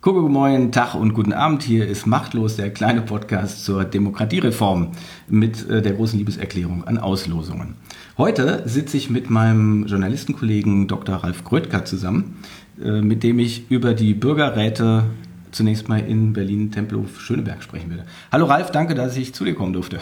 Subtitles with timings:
[0.00, 1.64] Kuckuck, moin, Tag und guten Abend.
[1.64, 4.92] Hier ist Machtlos, der kleine Podcast zur Demokratiereform
[5.26, 7.74] mit äh, der großen Liebeserklärung an Auslosungen.
[8.16, 11.16] Heute sitze ich mit meinem Journalistenkollegen Dr.
[11.16, 12.36] Ralf Grödker zusammen,
[12.80, 15.02] äh, mit dem ich über die Bürgerräte
[15.52, 18.04] zunächst mal in Berlin-Tempelhof-Schöneberg sprechen werde.
[18.32, 19.98] Hallo Ralf, danke, dass ich zu dir kommen durfte.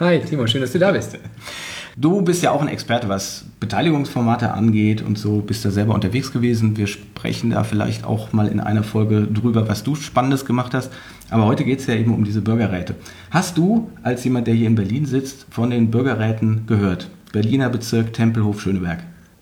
[0.00, 1.18] Hi Timo, schön, dass du da bist.
[1.96, 6.32] Du bist ja auch ein Experte, was Beteiligungsformate angeht und so, bist da selber unterwegs
[6.32, 6.76] gewesen.
[6.76, 10.90] Wir sprechen da vielleicht auch mal in einer Folge drüber, was du Spannendes gemacht hast.
[11.30, 12.96] Aber heute geht es ja eben um diese Bürgerräte.
[13.30, 17.08] Hast du, als jemand, der hier in Berlin sitzt, von den Bürgerräten gehört?
[17.32, 18.98] Berliner Bezirk Tempelhof-Schöneberg.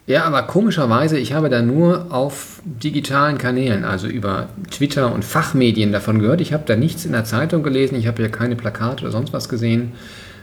[0.06, 5.92] Ja, aber komischerweise, ich habe da nur auf digitalen Kanälen, also über Twitter und Fachmedien
[5.92, 6.40] davon gehört.
[6.40, 9.32] Ich habe da nichts in der Zeitung gelesen, ich habe ja keine Plakate oder sonst
[9.32, 9.92] was gesehen.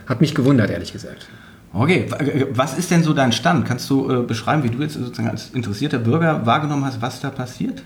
[0.06, 1.28] Hat mich gewundert, ehrlich gesagt.
[1.72, 2.06] Okay,
[2.50, 3.66] was ist denn so dein Stand?
[3.66, 7.30] Kannst du äh, beschreiben, wie du jetzt sozusagen als interessierter Bürger wahrgenommen hast, was da
[7.30, 7.82] passiert?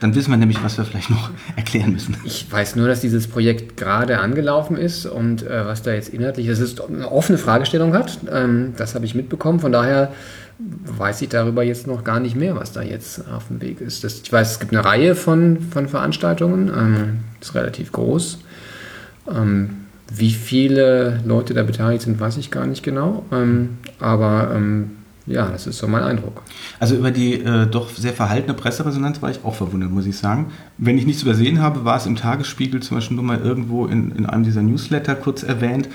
[0.00, 2.16] Dann wissen wir nämlich, was wir vielleicht noch erklären müssen.
[2.24, 6.48] Ich weiß nur, dass dieses Projekt gerade angelaufen ist und äh, was da jetzt inhaltlich
[6.48, 8.18] ist, ist eine offene Fragestellung hat.
[8.30, 9.60] Ähm, das habe ich mitbekommen.
[9.60, 10.12] Von daher
[10.58, 14.04] weiß ich darüber jetzt noch gar nicht mehr, was da jetzt auf dem Weg ist.
[14.04, 16.68] Das, ich weiß, es gibt eine Reihe von, von Veranstaltungen.
[16.68, 18.38] Ähm, ist relativ groß.
[19.30, 19.70] Ähm,
[20.12, 23.24] wie viele Leute da beteiligt sind, weiß ich gar nicht genau.
[23.32, 24.95] Ähm, aber ähm,
[25.26, 26.42] ja, das ist so mein Eindruck.
[26.78, 30.52] Also über die äh, doch sehr verhaltene Presseresonanz war ich auch verwundert, muss ich sagen.
[30.78, 34.12] Wenn ich nichts übersehen habe, war es im Tagesspiegel zum Beispiel nur mal irgendwo in,
[34.12, 35.88] in einem dieser Newsletter kurz erwähnt.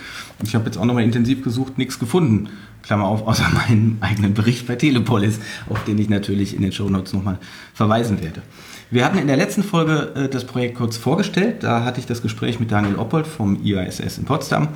[0.44, 2.50] Ich habe jetzt auch nochmal intensiv gesucht, nichts gefunden.
[2.84, 7.14] Klammer auf, außer meinen eigenen Bericht bei Telepolis, auf den ich natürlich in den Shownotes
[7.14, 7.38] nochmal
[7.74, 8.42] verweisen werde.
[8.90, 11.64] Wir hatten in der letzten Folge äh, das Projekt kurz vorgestellt.
[11.64, 14.68] Da hatte ich das Gespräch mit Daniel Oppold vom IASS in Potsdam.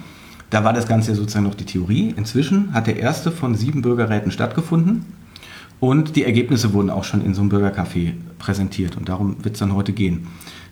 [0.55, 2.13] Da war das Ganze ja sozusagen noch die Theorie.
[2.15, 5.03] Inzwischen hat der erste von sieben Bürgerräten stattgefunden
[5.81, 9.59] und die Ergebnisse wurden auch schon in so einem Bürgercafé präsentiert und darum wird es
[9.59, 10.27] dann heute gehen.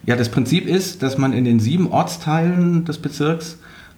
[0.06, 3.58] Ja, das Prinzip ist, dass man in den sieben Ortsteilen des Bezirks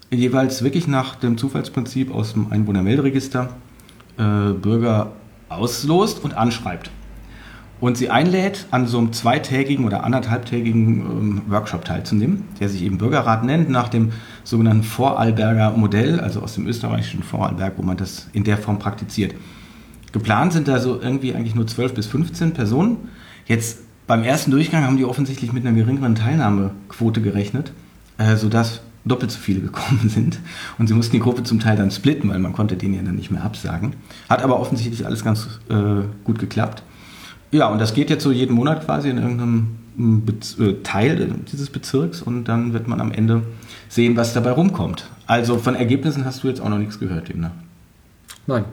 [0.10, 3.52] jeweils wirklich nach dem Zufallsprinzip aus dem Einwohnermelderegister
[4.18, 5.12] äh, Bürger
[5.50, 6.90] auslost und anschreibt
[7.82, 12.98] und sie einlädt, an so einem zweitägigen oder anderthalbtägigen ähm, Workshop teilzunehmen, der sich eben
[12.98, 14.12] Bürgerrat nennt, nach dem
[14.44, 19.36] sogenannten Vorarlberger Modell, also aus dem österreichischen Vorarlberg, wo man das in der Form praktiziert.
[20.14, 23.10] Geplant sind da so irgendwie eigentlich nur 12 bis 15 Personen.
[23.46, 27.74] Jetzt beim ersten Durchgang haben die offensichtlich mit einer geringeren Teilnahmequote gerechnet,
[28.18, 30.40] äh, sodass doppelt so viele gekommen sind.
[30.78, 33.16] Und sie mussten die Gruppe zum Teil dann splitten, weil man konnte denen ja dann
[33.16, 33.94] nicht mehr absagen.
[34.30, 36.84] Hat aber offensichtlich alles ganz äh, gut geklappt.
[37.56, 39.78] Ja, und das geht jetzt so jeden Monat quasi in irgendeinem
[40.26, 43.44] Bez äh, Teil dieses Bezirks und dann wird man am Ende
[43.88, 45.10] sehen, was dabei rumkommt.
[45.26, 47.52] Also von Ergebnissen hast du jetzt auch noch nichts gehört, demnach.
[48.46, 48.66] Nein.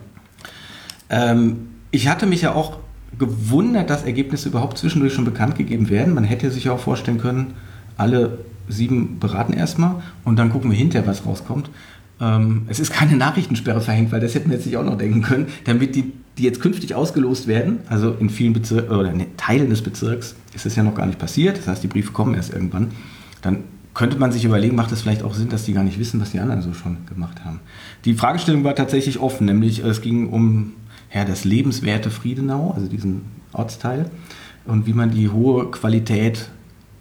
[1.09, 2.79] Ähm, ich hatte mich ja auch
[3.17, 6.13] gewundert, dass Ergebnisse überhaupt zwischendurch schon bekannt gegeben werden.
[6.13, 7.53] Man hätte sich ja auch vorstellen können,
[7.95, 11.69] alle sieben beraten erstmal und dann gucken wir hinterher, was rauskommt.
[12.19, 15.21] Ähm, es ist keine Nachrichtensperre verhängt, weil das hätten wir jetzt nicht auch noch denken
[15.21, 19.69] können, damit die, die jetzt künftig ausgelost werden, also in vielen Bezirken oder in Teilen
[19.69, 22.53] des Bezirks ist es ja noch gar nicht passiert, das heißt, die Briefe kommen erst
[22.53, 22.91] irgendwann,
[23.41, 23.63] dann
[23.93, 26.31] könnte man sich überlegen, macht es vielleicht auch Sinn, dass die gar nicht wissen, was
[26.31, 27.59] die anderen so schon gemacht haben.
[28.05, 30.73] Die Fragestellung war tatsächlich offen, nämlich es ging um
[31.13, 34.09] ja, das lebenswerte Friedenau, also diesen Ortsteil,
[34.65, 36.49] und wie man die hohe Qualität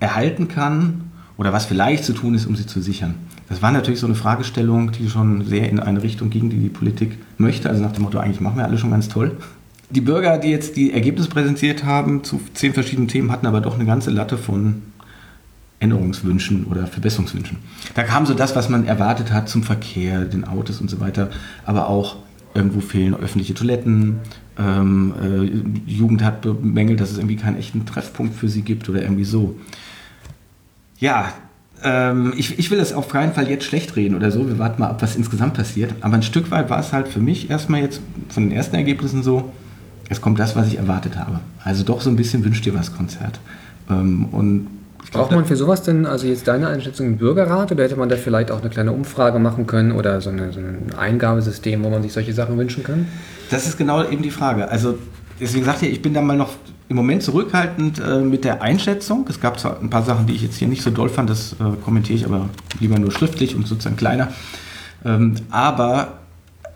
[0.00, 3.14] erhalten kann oder was vielleicht zu tun ist, um sie zu sichern.
[3.52, 6.70] Das war natürlich so eine Fragestellung, die schon sehr in eine Richtung ging, die die
[6.70, 7.68] Politik möchte.
[7.68, 9.36] Also nach dem Motto, eigentlich machen wir alle schon ganz toll.
[9.90, 13.74] Die Bürger, die jetzt die Ergebnisse präsentiert haben zu zehn verschiedenen Themen, hatten aber doch
[13.74, 14.80] eine ganze Latte von
[15.80, 17.58] Änderungswünschen oder Verbesserungswünschen.
[17.92, 21.28] Da kam so das, was man erwartet hat zum Verkehr, den Autos und so weiter,
[21.66, 22.16] aber auch
[22.54, 24.20] irgendwo fehlen öffentliche Toiletten.
[24.58, 29.02] Ähm, äh, Jugend hat bemängelt, dass es irgendwie keinen echten Treffpunkt für sie gibt oder
[29.02, 29.56] irgendwie so.
[30.98, 31.34] Ja,
[31.84, 34.46] ähm, ich, ich will das auf keinen Fall jetzt schlecht reden oder so.
[34.46, 35.92] Wir warten mal ab, was insgesamt passiert.
[36.00, 39.22] Aber ein Stück weit war es halt für mich erstmal jetzt von den ersten Ergebnissen
[39.22, 39.50] so,
[40.08, 41.40] es kommt das, was ich erwartet habe.
[41.64, 43.40] Also doch so ein bisschen wünscht dir was Konzert.
[43.90, 44.66] Ähm, und
[45.10, 48.16] Braucht man für sowas denn, also jetzt deine Einschätzung, einen Bürgerrat oder hätte man da
[48.16, 52.02] vielleicht auch eine kleine Umfrage machen können oder so, eine, so ein Eingabesystem, wo man
[52.02, 53.08] sich solche Sachen wünschen kann?
[53.50, 54.70] Das ist genau eben die Frage.
[54.70, 54.98] Also
[55.40, 56.54] deswegen sagte ich, ich bin da mal noch
[56.88, 59.26] im Moment zurückhaltend äh, mit der Einschätzung.
[59.28, 61.54] Es gab zwar ein paar Sachen, die ich jetzt hier nicht so doll fand, das
[61.54, 62.48] äh, kommentiere ich aber
[62.80, 64.28] lieber nur schriftlich und sozusagen kleiner.
[65.04, 66.18] Ähm, aber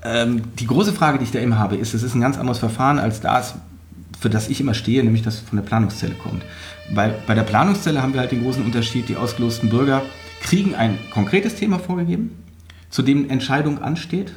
[0.03, 2.59] ähm, die große Frage, die ich da immer habe, ist, es ist ein ganz anderes
[2.59, 3.55] Verfahren als das,
[4.19, 6.43] für das ich immer stehe, nämlich das von der Planungszelle kommt.
[6.95, 10.03] Bei, bei der Planungszelle haben wir halt den großen Unterschied, die ausgelosten Bürger
[10.41, 12.31] kriegen ein konkretes Thema vorgegeben,
[12.89, 14.33] zu dem Entscheidung ansteht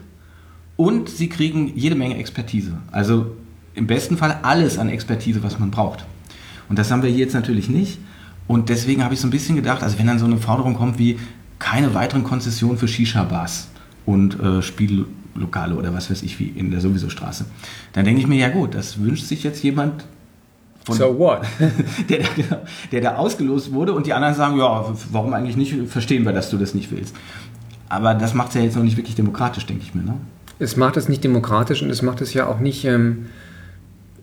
[0.76, 2.74] und sie kriegen jede Menge Expertise.
[2.92, 3.36] Also
[3.76, 6.06] im besten Fall alles an Expertise, was man braucht.
[6.70, 8.00] Und das haben wir hier jetzt natürlich nicht.
[8.48, 10.98] Und deswegen habe ich so ein bisschen gedacht, also wenn dann so eine Forderung kommt
[10.98, 11.20] wie
[11.60, 13.68] keine weiteren Konzessionen für Shisha-Bars
[14.06, 17.46] und äh, Spiellokale oder was weiß ich wie in der sowieso Straße,
[17.94, 20.06] dann denke ich mir, ja gut, das wünscht sich jetzt jemand
[20.84, 21.42] von, So what?
[22.10, 22.62] der, der,
[22.92, 26.50] der da ausgelost wurde und die anderen sagen, ja, warum eigentlich nicht, verstehen wir, dass
[26.50, 27.16] du das nicht willst.
[27.90, 30.04] Aber das macht es ja jetzt noch nicht wirklich demokratisch, denke ich mir.
[30.04, 30.16] Ne?
[30.60, 32.86] Es macht es nicht demokratisch und es macht es ja auch nicht.
[32.86, 33.28] Ähm,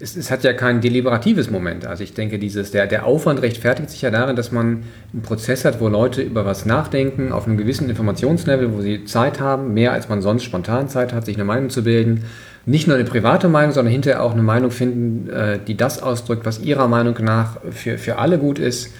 [0.00, 1.86] es, es, hat ja kein deliberatives Moment.
[1.86, 5.64] Also ich denke, dieses, der, der Aufwand rechtfertigt sich ja darin, dass man einen Prozess
[5.64, 9.92] hat, wo Leute über was nachdenken, auf einem gewissen Informationslevel, wo sie Zeit haben, mehr
[9.92, 12.24] als man sonst spontan Zeit hat, sich eine Meinung zu bilden.
[12.64, 16.46] Nicht nur eine private Meinung, sondern hinterher auch eine Meinung finden, äh, die das ausdrückt,
[16.46, 18.92] was ihrer Meinung nach für, für alle gut ist.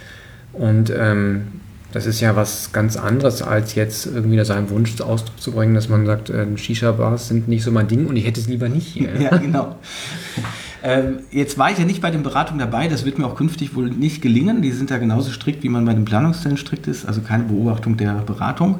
[0.52, 1.48] Und ähm,
[1.92, 5.88] das ist ja was ganz anderes, als jetzt irgendwie seinen Wunsch Ausdruck zu bringen, dass
[5.88, 8.86] man sagt, äh, Shisha-Bars sind nicht so mein Ding und ich hätte es lieber nicht
[8.86, 9.08] hier.
[9.18, 9.76] Ja, genau.
[10.86, 13.74] Ähm, jetzt war ich ja nicht bei den Beratungen dabei, das wird mir auch künftig
[13.74, 14.62] wohl nicht gelingen.
[14.62, 17.96] Die sind da genauso strikt, wie man bei den Planungszellen strikt ist, also keine Beobachtung
[17.96, 18.78] der Beratung.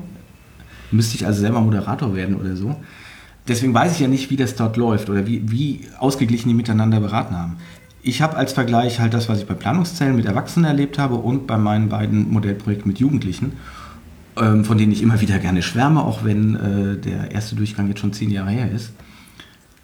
[0.92, 2.76] Müsste ich also selber Moderator werden oder so.
[3.48, 7.00] Deswegen weiß ich ja nicht, wie das dort läuft oder wie, wie ausgeglichen die miteinander
[7.00, 7.56] beraten haben.
[8.04, 11.48] Ich habe als Vergleich halt das, was ich bei Planungszellen mit Erwachsenen erlebt habe und
[11.48, 13.54] bei meinen beiden Modellprojekten mit Jugendlichen,
[14.40, 17.98] ähm, von denen ich immer wieder gerne schwärme, auch wenn äh, der erste Durchgang jetzt
[17.98, 18.92] schon zehn Jahre her ist.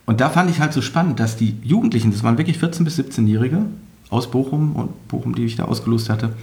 [0.07, 2.99] Und da fand ich halt so spannend, dass die Jugendlichen, das waren wirklich 14- bis
[2.99, 3.67] 17-Jährige
[4.11, 6.35] aus Bochum und Bochum, die ich da ausgelost hatte,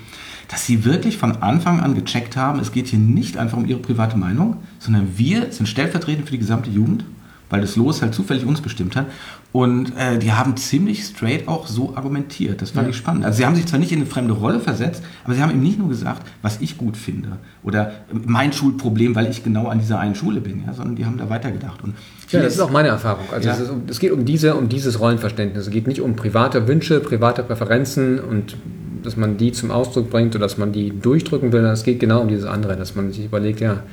[0.48, 3.80] dass sie wirklich von Anfang an gecheckt haben, es geht hier nicht einfach um ihre
[3.80, 7.06] private Meinung, sondern wir sind stellvertretend für die gesamte Jugend,
[7.50, 9.07] weil das Los halt zufällig uns bestimmt hat.
[9.51, 12.62] Und äh, die haben ziemlich straight auch so argumentiert.
[12.62, 12.92] Das fand ja.
[12.92, 13.25] ich spannend.
[13.25, 15.62] Also sie haben sich zwar nicht in eine fremde Rolle versetzt, aber sie haben ihm
[15.62, 20.00] nicht nur gesagt, was ich gut finde oder mein Schulproblem, weil ich genau an dieser
[20.00, 21.84] einen Schule bin, ja, sondern die haben da weitergedacht.
[21.84, 21.96] Und
[22.30, 23.25] ja, das ist auch meine Erfahrung.
[23.31, 23.56] Also ja.
[23.56, 25.66] es, ist, es, geht um diese, um dieses Rollenverständnis.
[25.66, 28.56] Es geht nicht um private Wünsche, private Präferenzen und
[29.04, 31.66] dass man die zum Ausdruck bringt oder dass man die durchdrücken will.
[31.66, 33.84] Es geht genau um dieses andere, dass man sich überlegt, ja,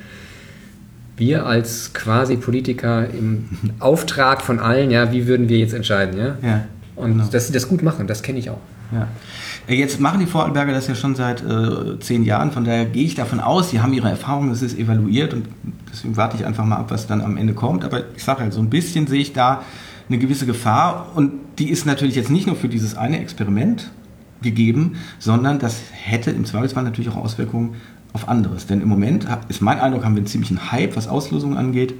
[1.17, 3.49] wir als quasi Politiker im
[3.79, 6.37] Auftrag von allen, ja, wie würden wir jetzt entscheiden, ja?
[6.41, 6.65] ja
[6.95, 7.25] Und genau.
[7.29, 8.59] dass sie das gut machen, das kenne ich auch.
[8.91, 9.07] Ja.
[9.67, 13.15] Jetzt machen die Vorarlberger das ja schon seit äh, zehn Jahren, von daher gehe ich
[13.15, 15.47] davon aus, sie haben ihre Erfahrungen, es ist evaluiert und
[15.91, 17.83] deswegen warte ich einfach mal ab, was dann am Ende kommt.
[17.83, 19.63] Aber ich sage halt, so ein bisschen sehe ich da
[20.07, 23.91] eine gewisse Gefahr und die ist natürlich jetzt nicht nur für dieses eine Experiment
[24.41, 27.75] gegeben, sondern das hätte im Zweifelsfall natürlich auch Auswirkungen
[28.17, 28.65] auf anderes.
[28.65, 31.93] Denn im Moment ist mein Eindruck, haben wir einen ziemlichen Hype, was Auslosungen angeht.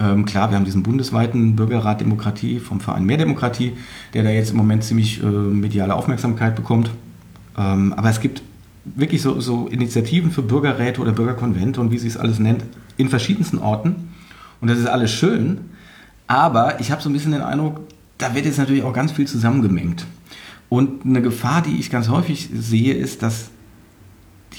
[0.00, 3.74] Ähm, klar, wir haben diesen bundesweiten Bürgerrat Demokratie vom Verein Mehr Demokratie,
[4.14, 6.90] der da jetzt im Moment ziemlich äh, mediale Aufmerksamkeit bekommt.
[7.58, 8.42] Ähm, aber es gibt
[8.84, 12.64] wirklich so, so, Initiativen für Bürgerräte oder Bürgerkonvente und wie sie es alles nennt,
[12.96, 14.08] in verschiedensten Orten.
[14.62, 15.58] Und das ist alles schön.
[16.26, 17.80] Aber ich habe so ein bisschen den Eindruck,
[18.16, 20.06] da wird jetzt natürlich auch ganz viel zusammengemengt.
[20.70, 23.50] Und eine Gefahr, die ich ganz häufig sehe, ist, dass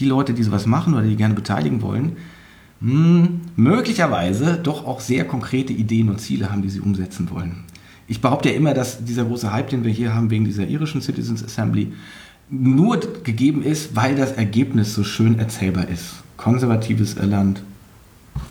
[0.01, 2.17] die Leute, die sowas machen oder die gerne beteiligen wollen,
[2.81, 7.63] hm, möglicherweise doch auch sehr konkrete Ideen und Ziele haben, die sie umsetzen wollen.
[8.07, 11.01] Ich behaupte ja immer, dass dieser große Hype, den wir hier haben wegen dieser irischen
[11.01, 11.93] Citizens Assembly,
[12.49, 16.15] nur gegeben ist, weil das Ergebnis so schön erzählbar ist.
[16.35, 17.63] Konservatives Irland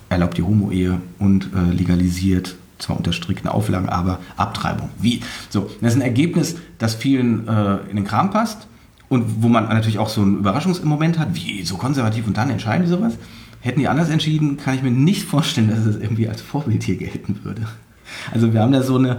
[0.09, 4.89] erlaubt die Homo-Ehe und äh, legalisiert zwar unter strikten Auflagen, aber Abtreibung.
[4.99, 5.21] Wie?
[5.51, 8.67] So, das ist ein Ergebnis, das vielen äh, in den Kram passt
[9.11, 12.85] und wo man natürlich auch so einen Überraschungsmoment hat, wie so konservativ und dann entscheiden
[12.85, 13.19] die sowas.
[13.61, 16.97] Hätten die anders entschieden, kann ich mir nicht vorstellen, dass es irgendwie als Vorbild hier
[16.97, 17.63] gelten würde.
[18.33, 19.19] Also wir haben da so eine,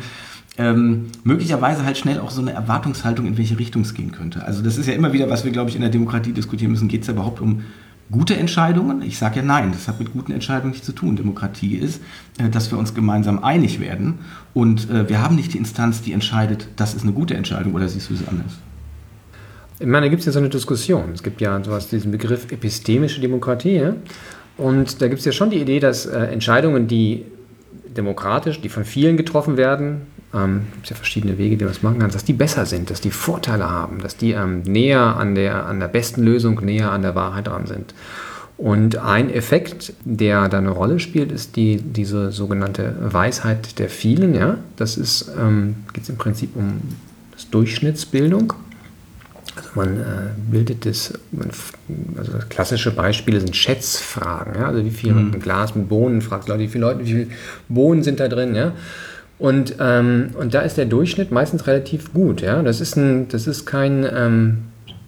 [0.58, 4.46] ähm, möglicherweise halt schnell auch so eine Erwartungshaltung, in welche Richtung es gehen könnte.
[4.46, 6.88] Also das ist ja immer wieder, was wir, glaube ich, in der Demokratie diskutieren müssen.
[6.88, 7.64] Geht es ja überhaupt um
[8.10, 9.02] gute Entscheidungen?
[9.02, 11.18] Ich sage ja nein, das hat mit guten Entscheidungen nichts zu tun.
[11.18, 12.02] Demokratie ist,
[12.38, 14.20] äh, dass wir uns gemeinsam einig werden
[14.54, 17.90] und äh, wir haben nicht die Instanz, die entscheidet, das ist eine gute Entscheidung oder
[17.90, 18.58] siehst du es anders?
[19.82, 21.10] Ich meine, da gibt es ja so eine Diskussion.
[21.16, 23.82] Es gibt ja sowas, diesen Begriff epistemische Demokratie.
[24.56, 27.26] Und da gibt es ja schon die Idee, dass äh, Entscheidungen, die
[27.98, 30.02] demokratisch, die von vielen getroffen werden,
[30.36, 33.02] ähm, gibt ja verschiedene Wege, die man das machen kann, dass die besser sind, dass
[33.02, 37.02] die Vorteile haben, dass die ähm, näher an der, an der besten Lösung, näher an
[37.02, 37.96] der Wahrheit dran sind.
[38.58, 44.36] Und ein Effekt, der da eine Rolle spielt, ist die, diese sogenannte Weisheit der vielen.
[44.36, 44.58] Ja?
[44.76, 46.82] Das ähm, geht es im Prinzip um
[47.32, 48.54] das Durchschnittsbildung.
[49.56, 50.04] Also man äh,
[50.50, 51.50] bildet das, man,
[52.18, 54.56] also klassische Beispiele sind Schätzfragen.
[54.56, 54.68] Ja?
[54.68, 55.34] Also wie viel mhm.
[55.34, 57.28] ein Glas mit Bohnen, fragt Leute, wie viele Leute, wie viele
[57.68, 58.74] Bohnen sind da drin, ja?
[59.40, 62.62] Und, ähm, und da ist der Durchschnitt meistens relativ gut, ja.
[62.62, 64.58] Das ist ein, das ist kein ähm,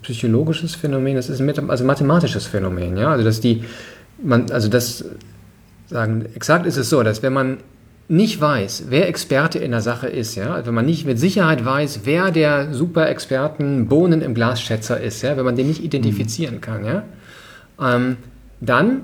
[0.02, 3.12] psychologisches Phänomen, das ist ein also mathematisches Phänomen, ja.
[3.12, 3.63] Also dass die,
[4.22, 5.06] man, also das
[5.88, 7.58] sagen, exakt ist es so, dass wenn man
[8.07, 12.01] nicht weiß, wer Experte in der Sache ist, ja, wenn man nicht mit Sicherheit weiß,
[12.03, 17.03] wer der Super-Experten Bohnen im Glasschätzer ist, ja, wenn man den nicht identifizieren kann, ja,
[17.79, 18.17] ähm,
[18.60, 19.01] dann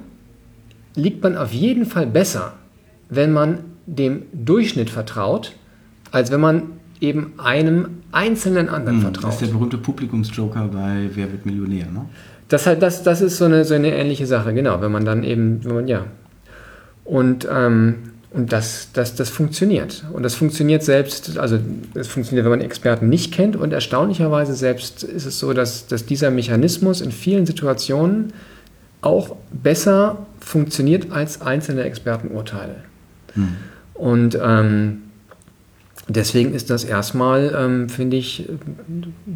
[0.95, 2.53] liegt man auf jeden Fall besser,
[3.09, 5.53] wenn man dem Durchschnitt vertraut,
[6.11, 6.63] als wenn man
[6.99, 9.31] eben einem einzelnen anderen hm, vertraut.
[9.31, 12.05] Das ist der berühmte Publikumsjoker bei Wer wird Millionär, ne?
[12.49, 15.23] Das, halt, das, das ist so eine, so eine ähnliche Sache, genau, wenn man dann
[15.23, 16.05] eben, wenn man, ja.
[17.05, 20.03] Und ähm, und das, das, das funktioniert.
[20.13, 21.59] Und das funktioniert selbst, also
[21.95, 23.55] es funktioniert, wenn man Experten nicht kennt.
[23.55, 28.33] Und erstaunlicherweise selbst ist es so, dass, dass dieser Mechanismus in vielen Situationen
[29.01, 32.75] auch besser funktioniert als einzelne Expertenurteile.
[33.33, 33.55] Hm.
[33.95, 35.01] Und ähm,
[36.07, 38.47] deswegen ist das erstmal, ähm, finde ich,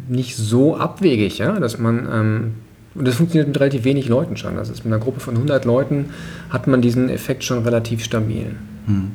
[0.08, 1.58] nicht so abwegig, ja?
[1.58, 2.54] dass man ähm,
[2.94, 4.54] und das funktioniert mit relativ wenig Leuten schon.
[4.54, 6.10] Das ist mit einer Gruppe von 100 Leuten
[6.50, 8.54] hat man diesen Effekt schon relativ stabil.
[8.86, 9.12] Hm.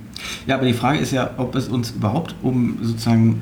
[0.48, 3.42] Ja, aber die Frage ist ja, ob es uns überhaupt um sozusagen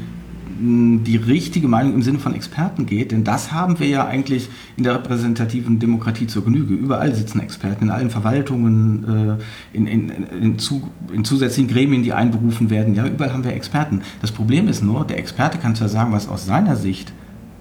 [0.59, 4.49] hm, die richtige Meinung im Sinne von Experten geht, denn das haben wir ja eigentlich
[4.75, 6.73] in der repräsentativen Demokratie zur Genüge.
[6.73, 12.13] Überall sitzen Experten, in allen Verwaltungen, äh, in, in, in, zu, in, zusätzlichen Gremien, die
[12.13, 12.95] einberufen werden.
[12.95, 14.01] Ja, überall haben wir Experten.
[14.21, 17.13] Das Problem ist nur, der Experte kann zwar sagen, was aus seiner Sicht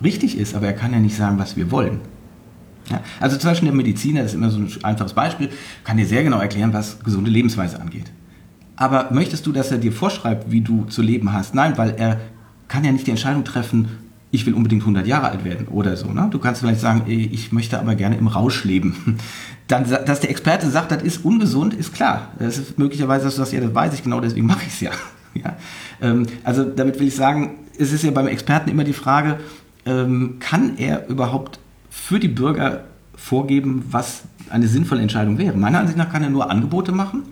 [0.02, 2.00] richtig ist, aber er kann ja nicht sagen, was wir wollen.
[2.90, 5.50] Ja, also zum Beispiel der Mediziner, das ist immer so ein einfaches Beispiel,
[5.84, 8.12] kann dir sehr genau erklären, was gesunde Lebensweise angeht.
[8.76, 11.54] Aber möchtest du, dass er dir vorschreibt, wie du zu leben hast?
[11.54, 12.20] Nein, weil er
[12.68, 13.88] kann ja nicht die Entscheidung treffen,
[14.30, 16.12] ich will unbedingt 100 Jahre alt werden oder so.
[16.12, 16.28] Ne?
[16.30, 19.18] Du kannst vielleicht sagen, ich möchte aber gerne im Rausch leben.
[19.68, 22.28] Dann, dass der Experte sagt, das ist ungesund, ist klar.
[22.38, 24.80] Das ist möglicherweise, dass du sagst, ja, das weiß ich genau, deswegen mache ich es
[24.80, 24.90] ja.
[25.34, 25.56] ja.
[26.00, 29.38] Ähm, also damit will ich sagen, es ist ja beim Experten immer die Frage,
[29.86, 31.58] ähm, kann er überhaupt
[31.90, 32.84] für die Bürger
[33.16, 35.56] vorgeben, was eine sinnvolle Entscheidung wäre?
[35.56, 37.22] Meiner Ansicht nach kann er nur Angebote machen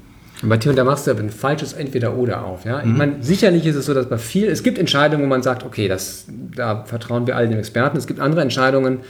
[0.49, 2.65] bei Tim, da machst du ein falsches Entweder-Oder auf.
[2.65, 2.85] Ja?
[2.85, 2.91] Mhm.
[2.91, 5.65] Ich meine, sicherlich ist es so, dass bei viel, es gibt Entscheidungen, wo man sagt,
[5.65, 7.97] okay, das, da vertrauen wir all den Experten.
[7.97, 9.01] Es gibt andere Entscheidungen,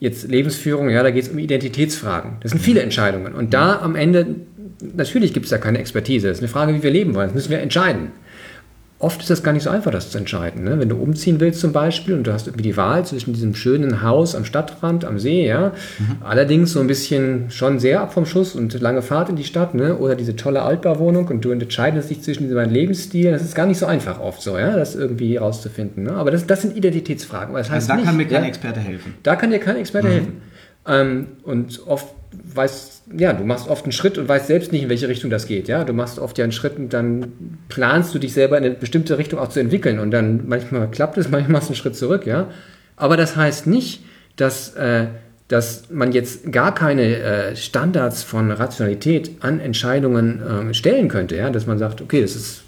[0.00, 2.38] jetzt Lebensführung, ja, da geht es um Identitätsfragen.
[2.40, 3.34] Das sind viele Entscheidungen.
[3.34, 4.26] Und da am Ende,
[4.80, 6.28] natürlich gibt es da keine Expertise.
[6.28, 7.28] Das ist eine Frage, wie wir leben wollen.
[7.28, 8.12] Das müssen wir entscheiden
[8.98, 10.64] oft ist das gar nicht so einfach, das zu entscheiden.
[10.64, 10.78] Ne?
[10.78, 14.02] Wenn du umziehen willst zum Beispiel und du hast irgendwie die Wahl zwischen diesem schönen
[14.02, 16.16] Haus am Stadtrand, am See, ja, mhm.
[16.22, 19.74] allerdings so ein bisschen schon sehr ab vom Schuss und lange Fahrt in die Stadt,
[19.74, 19.98] ne?
[19.98, 23.66] oder diese tolle Altbauwohnung und du entscheidest dich zwischen diesen beiden Lebensstilen, das ist gar
[23.66, 26.04] nicht so einfach oft so, ja, das irgendwie herauszufinden.
[26.04, 26.12] Ne?
[26.12, 27.54] Aber das, das sind Identitätsfragen.
[27.54, 29.14] Das heißt also da nicht, kann mir kein ja, Experte helfen.
[29.22, 30.12] Da kann dir kein Experte mhm.
[30.12, 30.42] helfen.
[30.86, 32.14] Ähm, und oft
[32.54, 35.46] weißt, ja, du machst oft einen Schritt und weißt selbst nicht, in welche Richtung das
[35.46, 35.68] geht.
[35.68, 38.74] Ja, du machst oft ja einen Schritt und dann planst du dich selber in eine
[38.74, 41.96] bestimmte Richtung auch zu entwickeln und dann manchmal klappt es, manchmal machst du einen Schritt
[41.96, 42.26] zurück.
[42.26, 42.48] Ja,
[42.96, 44.04] aber das heißt nicht,
[44.36, 45.06] dass äh,
[45.48, 51.50] dass man jetzt gar keine äh, Standards von Rationalität an Entscheidungen äh, stellen könnte, ja,
[51.50, 52.62] dass man sagt, okay, das ist,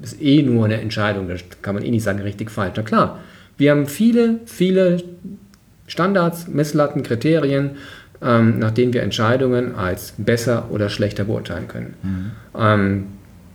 [0.00, 2.74] ist eh nur eine Entscheidung, das kann man eh nicht sagen, richtig falsch.
[2.76, 3.20] Na klar,
[3.58, 5.02] wir haben viele, viele
[5.88, 7.72] Standards, Messlatten, Kriterien,
[8.22, 11.94] ähm, nach denen wir Entscheidungen als besser oder schlechter beurteilen können.
[12.02, 12.30] Mhm.
[12.58, 13.06] Ähm,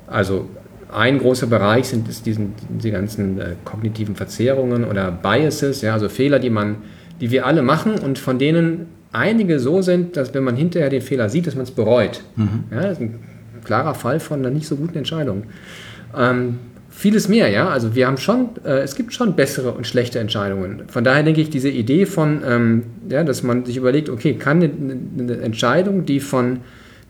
[0.07, 0.49] also
[0.91, 6.09] ein großer Bereich sind ist diesen, die ganzen äh, kognitiven Verzerrungen oder Biases, ja, also
[6.09, 6.77] Fehler, die man,
[7.21, 11.01] die wir alle machen und von denen einige so sind, dass wenn man hinterher den
[11.01, 12.21] Fehler sieht, dass man es bereut.
[12.35, 12.65] Mhm.
[12.71, 13.19] Ja, das ist ein
[13.63, 15.43] klarer Fall von einer nicht so guten Entscheidung.
[16.17, 16.59] Ähm,
[16.91, 17.69] vieles mehr, ja.
[17.69, 20.83] Also wir haben schon, äh, es gibt schon bessere und schlechte Entscheidungen.
[20.87, 24.61] Von daher denke ich, diese Idee von, ähm, ja, dass man sich überlegt, okay, kann
[24.61, 26.59] eine, eine Entscheidung, die von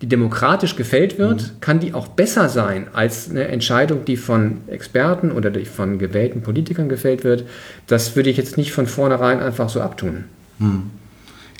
[0.02, 1.62] die demokratisch gefällt wird, mhm.
[1.62, 6.42] kann die auch besser sein als eine Entscheidung, die von Experten oder die von gewählten
[6.42, 7.46] Politikern gefällt wird.
[7.86, 10.24] Das würde ich jetzt nicht von vornherein einfach so abtun.
[10.58, 10.90] Mhm.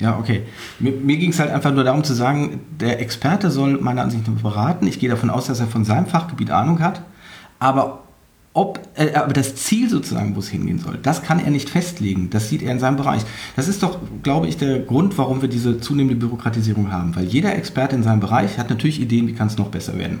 [0.00, 0.42] Ja, okay.
[0.80, 4.26] Mir, mir ging es halt einfach nur darum zu sagen, der Experte soll meiner Ansicht
[4.26, 4.88] nach beraten.
[4.88, 7.02] Ich gehe davon aus, dass er von seinem Fachgebiet Ahnung hat.
[7.60, 8.02] Aber
[8.54, 12.28] ob, äh, aber das Ziel sozusagen, wo es hingehen soll, das kann er nicht festlegen.
[12.28, 13.22] Das sieht er in seinem Bereich.
[13.56, 17.16] Das ist doch, glaube ich, der Grund, warum wir diese zunehmende Bürokratisierung haben.
[17.16, 20.18] Weil jeder Experte in seinem Bereich hat natürlich Ideen, wie kann es noch besser werden.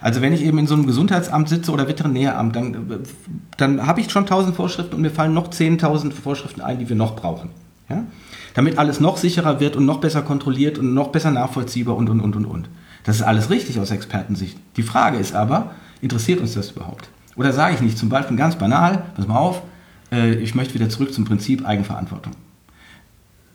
[0.00, 3.04] Also wenn ich eben in so einem Gesundheitsamt sitze oder Veterinäramt, dann,
[3.56, 6.96] dann habe ich schon tausend Vorschriften und mir fallen noch zehntausend Vorschriften ein, die wir
[6.96, 7.50] noch brauchen.
[7.88, 8.04] Ja?
[8.54, 12.20] Damit alles noch sicherer wird und noch besser kontrolliert und noch besser nachvollziehbar und, und,
[12.20, 12.68] und, und, und.
[13.04, 14.58] Das ist alles richtig aus Expertensicht.
[14.76, 17.10] Die Frage ist aber, interessiert uns das überhaupt?
[17.36, 19.62] Oder sage ich nicht, zum Beispiel ganz banal, pass mal auf,
[20.12, 22.32] äh, ich möchte wieder zurück zum Prinzip Eigenverantwortung.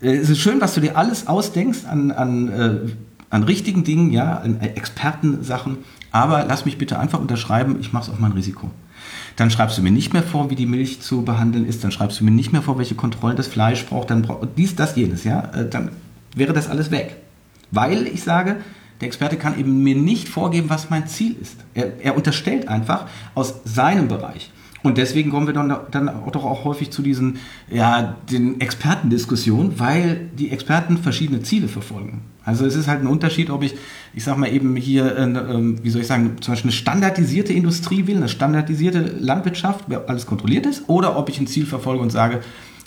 [0.01, 2.79] Äh, es ist schön, was du dir alles ausdenkst an, an, äh,
[3.29, 5.79] an richtigen Dingen, ja, an Expertensachen,
[6.11, 8.71] aber lass mich bitte einfach unterschreiben, ich mache es auf mein Risiko.
[9.35, 12.19] Dann schreibst du mir nicht mehr vor, wie die Milch zu behandeln ist, dann schreibst
[12.19, 15.25] du mir nicht mehr vor, welche Kontrollen das Fleisch braucht, dann braucht dies, das, jenes,
[15.25, 15.91] ja, dann
[16.33, 17.17] wäre das alles weg.
[17.71, 18.57] Weil ich sage,
[19.01, 21.57] der Experte kann eben mir nicht vorgeben, was mein Ziel ist.
[21.73, 24.51] Er, er unterstellt einfach aus seinem Bereich.
[24.85, 27.37] Und deswegen kommen wir dann, dann auch doch auch häufig zu diesen,
[27.71, 32.21] ja, den Expertendiskussionen, weil die Experten verschiedene Ziele verfolgen.
[32.43, 33.73] Also es ist halt ein Unterschied, ob ich,
[34.13, 38.05] ich sag mal eben hier, äh, wie soll ich sagen, zum Beispiel eine standardisierte Industrie
[38.05, 42.41] will, eine standardisierte Landwirtschaft, alles kontrolliert ist, oder ob ich ein Ziel verfolge und sage,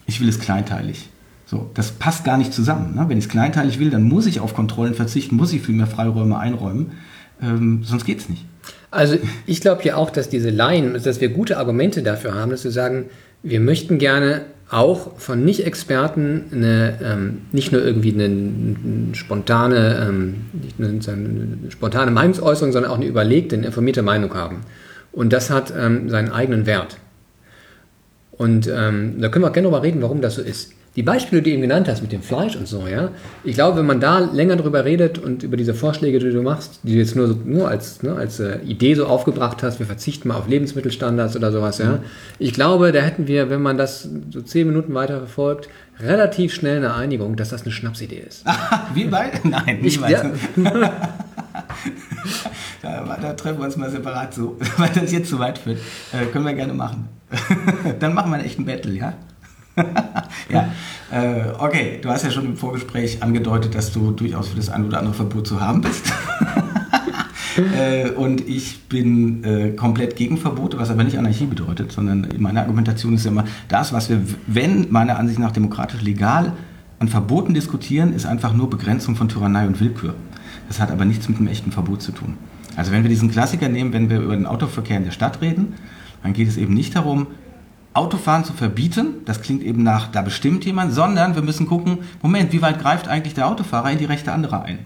[0.07, 1.09] ich will es kleinteilig.
[1.51, 2.95] So, das passt gar nicht zusammen.
[2.95, 3.07] Ne?
[3.09, 5.87] Wenn ich es kleinteilig will, dann muss ich auf Kontrollen verzichten, muss ich viel mehr
[5.87, 6.93] Freiräume einräumen,
[7.41, 8.45] ähm, sonst geht es nicht.
[8.91, 12.65] Also ich glaube ja auch, dass diese Laien, dass wir gute Argumente dafür haben, dass
[12.65, 13.07] wir sagen,
[13.43, 20.35] wir möchten gerne auch von Nicht-Experten eine, ähm, nicht nur irgendwie eine, eine spontane, ähm,
[20.79, 24.61] eine, eine, spontane Meinungsäußerung, sondern auch eine überlegte, eine informierte Meinung haben.
[25.13, 26.99] Und das hat ähm, seinen eigenen Wert.
[28.33, 31.43] Und ähm, da können wir auch gerne darüber reden, warum das so ist die Beispiele,
[31.43, 33.11] die du eben genannt hast mit dem Fleisch und so, ja,
[33.45, 36.81] ich glaube, wenn man da länger drüber redet und über diese Vorschläge, die du machst,
[36.83, 40.29] die du jetzt nur, nur als, ne, als äh, Idee so aufgebracht hast, wir verzichten
[40.29, 41.85] mal auf Lebensmittelstandards oder sowas, mhm.
[41.85, 41.99] ja,
[42.39, 45.69] ich glaube, da hätten wir, wenn man das so zehn Minuten weiter verfolgt,
[46.01, 48.45] relativ schnell eine Einigung, dass das eine Schnapsidee ist.
[48.95, 49.31] wie bei?
[49.45, 50.31] Nein, nicht ich, ja.
[52.83, 55.79] da, da, treffen wir uns mal separat so, weil das jetzt zu weit führt.
[56.13, 57.09] Äh, können wir gerne machen.
[58.01, 59.13] Dann machen wir einen echten Battle, ja?
[60.49, 60.69] ja,
[61.11, 64.87] äh, okay, du hast ja schon im Vorgespräch angedeutet, dass du durchaus für das ein
[64.87, 66.13] oder andere Verbot zu haben bist.
[67.77, 72.61] äh, und ich bin äh, komplett gegen Verbote, was aber nicht Anarchie bedeutet, sondern meine
[72.61, 76.53] Argumentation ist ja immer, das, was wir, wenn meiner Ansicht nach demokratisch legal
[76.99, 80.15] an Verboten diskutieren, ist einfach nur Begrenzung von Tyrannei und Willkür.
[80.67, 82.37] Das hat aber nichts mit einem echten Verbot zu tun.
[82.77, 85.75] Also wenn wir diesen Klassiker nehmen, wenn wir über den Autoverkehr in der Stadt reden,
[86.23, 87.29] dann geht es eben nicht darum,
[87.99, 92.53] Autofahren zu verbieten, das klingt eben nach, da bestimmt jemand, sondern wir müssen gucken, Moment,
[92.53, 94.79] wie weit greift eigentlich der Autofahrer in die Rechte anderer ein?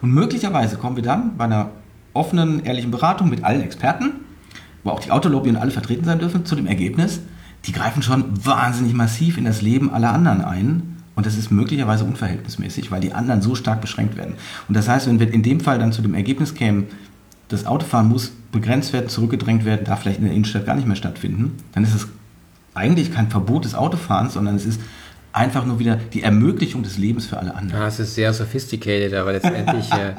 [0.00, 1.70] Und möglicherweise kommen wir dann bei einer
[2.12, 4.12] offenen, ehrlichen Beratung mit allen Experten,
[4.84, 7.20] wo auch die Autolobby und alle vertreten sein dürfen, zu dem Ergebnis,
[7.66, 10.96] die greifen schon wahnsinnig massiv in das Leben aller anderen ein.
[11.16, 14.36] Und das ist möglicherweise unverhältnismäßig, weil die anderen so stark beschränkt werden.
[14.68, 16.86] Und das heißt, wenn wir in dem Fall dann zu dem Ergebnis kämen,
[17.48, 20.96] das Autofahren muss begrenzt werden, zurückgedrängt werden, darf vielleicht in der Innenstadt gar nicht mehr
[20.96, 22.08] stattfinden, dann ist es
[22.80, 24.80] eigentlich kein Verbot des Autofahrens, sondern es ist
[25.32, 27.82] einfach nur wieder die Ermöglichung des Lebens für alle anderen.
[27.82, 30.14] Ja, es ist sehr sophisticated, aber letztendlich äh,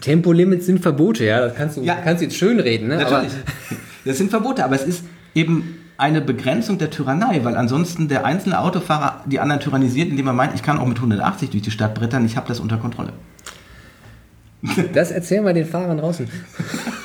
[0.00, 1.40] Tempolimits sind Verbote, ja.
[1.40, 2.98] Das kannst du, ja, kannst du jetzt schön reden, ne?
[2.98, 3.32] Natürlich.
[3.32, 5.04] Aber das sind Verbote, aber es ist
[5.34, 10.34] eben eine Begrenzung der Tyrannei, weil ansonsten der einzelne Autofahrer die anderen tyrannisiert, indem er
[10.34, 13.12] meint, ich kann auch mit 180 durch die Stadt brettern, ich habe das unter Kontrolle.
[14.92, 16.28] Das erzählen wir den Fahrern draußen.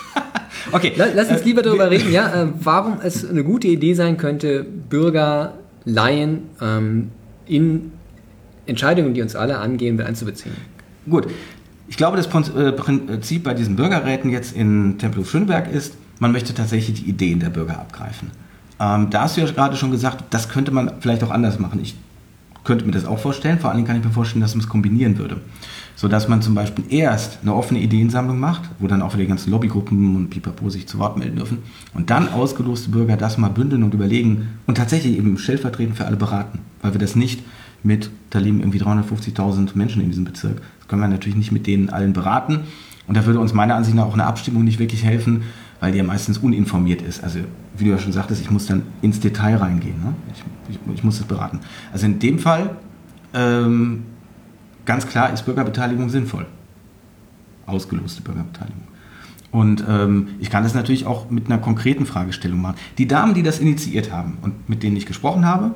[0.71, 0.93] Okay.
[0.95, 5.53] Lass uns lieber darüber reden, ja, äh, warum es eine gute Idee sein könnte, Bürger,
[5.85, 7.11] Laien ähm,
[7.45, 7.91] in
[8.65, 10.55] Entscheidungen, die uns alle angehen, einzubeziehen.
[11.09, 11.27] Gut.
[11.87, 17.03] Ich glaube, das äh, Prinzip bei diesen Bürgerräten jetzt in Tempelhof-Schönberg ist, man möchte tatsächlich
[17.03, 18.31] die Ideen der Bürger abgreifen.
[18.79, 21.79] Ähm, da hast du ja gerade schon gesagt, das könnte man vielleicht auch anders machen.
[21.81, 21.95] Ich
[22.63, 23.59] könnte mir das auch vorstellen.
[23.59, 25.37] Vor allen Dingen kann ich mir vorstellen, dass man es kombinieren würde
[26.01, 29.51] sodass man zum Beispiel erst eine offene Ideensammlung macht, wo dann auch wieder die ganzen
[29.51, 31.59] Lobbygruppen und Pipapo sich zu Wort melden dürfen
[31.93, 36.17] und dann ausgeloste Bürger das mal bündeln und überlegen und tatsächlich eben stellvertretend für alle
[36.17, 37.43] beraten, weil wir das nicht
[37.83, 41.67] mit, da leben irgendwie 350.000 Menschen in diesem Bezirk, das können wir natürlich nicht mit
[41.67, 42.61] denen allen beraten
[43.05, 45.43] und da würde uns meiner Ansicht nach auch eine Abstimmung nicht wirklich helfen,
[45.81, 47.23] weil die ja meistens uninformiert ist.
[47.23, 47.41] Also
[47.77, 50.15] wie du ja schon sagtest, ich muss dann ins Detail reingehen, ne?
[50.33, 51.59] ich, ich, ich muss das beraten.
[51.93, 52.77] Also in dem Fall
[53.35, 54.01] ähm,
[54.91, 56.45] ganz klar ist Bürgerbeteiligung sinnvoll.
[57.65, 58.83] Ausgeloste Bürgerbeteiligung.
[59.49, 62.75] Und ähm, ich kann das natürlich auch mit einer konkreten Fragestellung machen.
[62.97, 65.75] Die Damen, die das initiiert haben und mit denen ich gesprochen habe,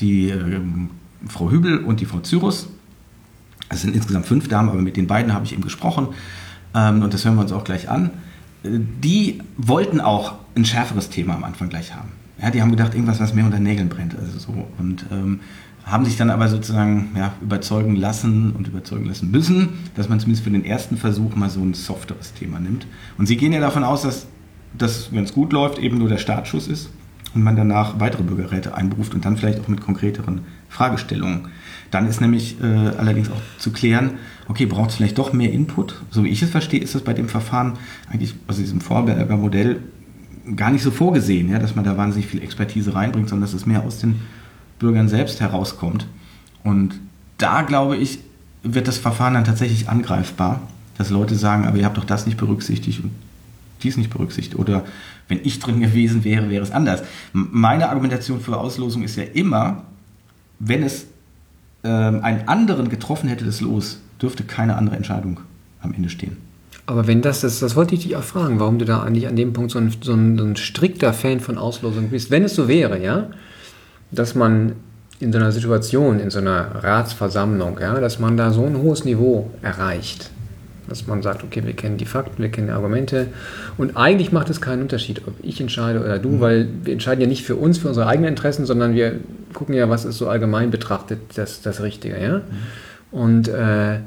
[0.00, 0.90] die ähm,
[1.28, 2.68] Frau Hübel und die Frau Cyrus,
[3.68, 6.08] es sind insgesamt fünf Damen, aber mit den beiden habe ich eben gesprochen
[6.74, 8.10] ähm, und das hören wir uns auch gleich an.
[8.64, 12.08] Äh, die wollten auch ein schärferes Thema am Anfang gleich haben.
[12.42, 14.18] Ja, die haben gedacht, irgendwas, was mehr unter Nägeln brennt.
[14.18, 14.66] Also so.
[14.78, 15.38] Und ähm,
[15.86, 20.44] haben sich dann aber sozusagen ja, überzeugen lassen und überzeugen lassen müssen, dass man zumindest
[20.44, 22.88] für den ersten Versuch mal so ein softeres Thema nimmt.
[23.16, 24.26] Und sie gehen ja davon aus, dass
[24.76, 26.90] das, wenn es gut läuft, eben nur der Startschuss ist
[27.34, 31.48] und man danach weitere Bürgerräte einberuft und dann vielleicht auch mit konkreteren Fragestellungen.
[31.92, 34.12] Dann ist nämlich äh, allerdings auch zu klären,
[34.48, 36.02] okay, braucht es vielleicht doch mehr Input?
[36.10, 37.74] So wie ich es verstehe, ist das bei dem Verfahren
[38.10, 39.80] eigentlich, also diesem Vorberger Modell,
[40.56, 43.66] gar nicht so vorgesehen, ja, dass man da wahnsinnig viel Expertise reinbringt, sondern dass es
[43.66, 44.16] mehr aus den
[44.78, 46.06] Bürgern selbst herauskommt.
[46.64, 47.00] Und
[47.38, 48.18] da glaube ich,
[48.62, 50.60] wird das Verfahren dann tatsächlich angreifbar,
[50.98, 53.10] dass Leute sagen, aber ihr habt doch das nicht berücksichtigt und
[53.82, 54.58] dies nicht berücksichtigt.
[54.58, 54.84] Oder
[55.28, 57.02] wenn ich drin gewesen wäre, wäre es anders.
[57.32, 59.84] Meine Argumentation für Auslosung ist ja immer,
[60.58, 61.06] wenn es
[61.84, 65.40] ähm, einen anderen getroffen hätte, das Los, dürfte keine andere Entscheidung
[65.82, 66.36] am Ende stehen.
[66.86, 69.36] Aber wenn das, das, das wollte ich dich auch fragen, warum du da eigentlich an
[69.36, 72.30] dem Punkt so ein, so ein, so ein strikter Fan von Auslosung bist.
[72.30, 73.28] Wenn es so wäre, ja,
[74.18, 74.72] dass man
[75.20, 79.04] in so einer Situation, in so einer Ratsversammlung, ja, dass man da so ein hohes
[79.04, 80.30] Niveau erreicht,
[80.88, 83.28] dass man sagt, okay, wir kennen die Fakten, wir kennen die Argumente
[83.78, 86.40] und eigentlich macht es keinen Unterschied, ob ich entscheide oder du, mhm.
[86.40, 89.20] weil wir entscheiden ja nicht für uns, für unsere eigenen Interessen, sondern wir
[89.54, 92.38] gucken ja, was ist so allgemein betrachtet das, das Richtige, ja.
[92.38, 92.42] Mhm.
[93.10, 94.00] Und, äh,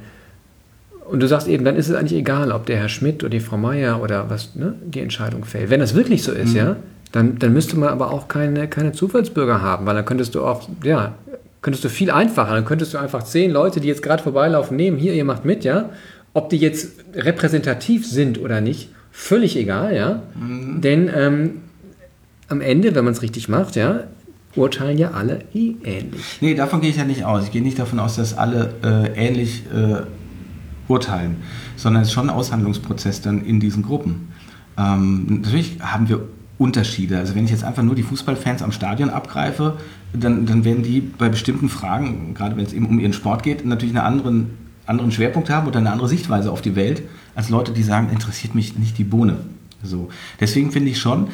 [1.10, 3.40] und du sagst eben, dann ist es eigentlich egal, ob der Herr Schmidt oder die
[3.40, 5.72] Frau Meier oder was ne, die Entscheidung fällt.
[5.72, 6.58] Wenn das wirklich so ist, mhm.
[6.58, 6.76] ja,
[7.12, 10.68] dann, dann müsste man aber auch keine, keine Zufallsbürger haben, weil dann könntest du auch,
[10.84, 11.16] ja,
[11.62, 14.98] könntest du viel einfacher, dann könntest du einfach zehn Leute, die jetzt gerade vorbeilaufen, nehmen,
[14.98, 15.90] hier, ihr macht mit, ja,
[16.34, 20.22] ob die jetzt repräsentativ sind oder nicht, völlig egal, ja.
[20.40, 20.82] Mhm.
[20.82, 21.52] Denn ähm,
[22.48, 24.04] am Ende, wenn man es richtig macht, ja,
[24.56, 26.38] urteilen ja alle eh ähnlich.
[26.42, 27.46] Nee, davon gehe ich ja nicht aus.
[27.46, 30.02] Ich gehe nicht davon aus, dass alle äh, ähnlich äh,
[30.88, 31.38] urteilen,
[31.76, 34.32] sondern es ist schon ein Aushandlungsprozess dann in diesen Gruppen.
[34.78, 36.22] Ähm, natürlich haben wir
[36.60, 37.18] Unterschiede.
[37.18, 39.78] Also wenn ich jetzt einfach nur die Fußballfans am Stadion abgreife,
[40.14, 43.66] dann, dann werden die bei bestimmten Fragen, gerade wenn es eben um ihren Sport geht,
[43.66, 47.04] natürlich einen anderen anderen Schwerpunkt haben oder eine andere Sichtweise auf die Welt,
[47.36, 49.38] als Leute, die sagen, interessiert mich nicht die Bohne.
[49.84, 50.10] So.
[50.40, 51.28] Deswegen finde ich schon,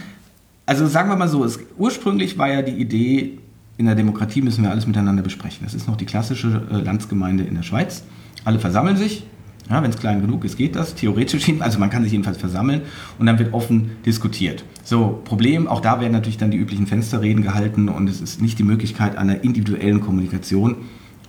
[0.66, 3.40] also sagen wir mal so, es, ursprünglich war ja die Idee,
[3.78, 5.62] in der Demokratie müssen wir alles miteinander besprechen.
[5.64, 8.04] Das ist noch die klassische äh, Landsgemeinde in der Schweiz.
[8.44, 9.26] Alle versammeln sich,
[9.70, 10.96] ja, wenn es klein genug ist, geht das.
[10.96, 12.82] Theoretisch, also man kann sich jedenfalls versammeln
[13.18, 14.64] und dann wird offen diskutiert.
[14.84, 18.60] So, Problem, auch da werden natürlich dann die üblichen Fensterreden gehalten und es ist nicht
[18.60, 20.76] die Möglichkeit einer individuellen Kommunikation.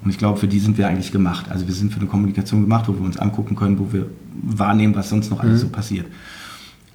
[0.05, 1.51] Und ich glaube, für die sind wir eigentlich gemacht.
[1.51, 4.07] Also wir sind für eine Kommunikation gemacht, wo wir uns angucken können, wo wir
[4.43, 5.67] wahrnehmen, was sonst noch alles mhm.
[5.67, 6.07] so passiert.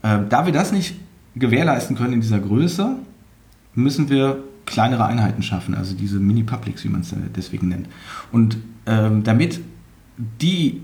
[0.04, 0.96] Äh, da wir das nicht
[1.36, 2.96] gewährleisten können in dieser Größe,
[3.74, 7.88] müssen wir kleinere Einheiten schaffen, also diese Mini-Publics, wie man es deswegen nennt.
[8.32, 9.60] Und ähm, damit
[10.18, 10.82] die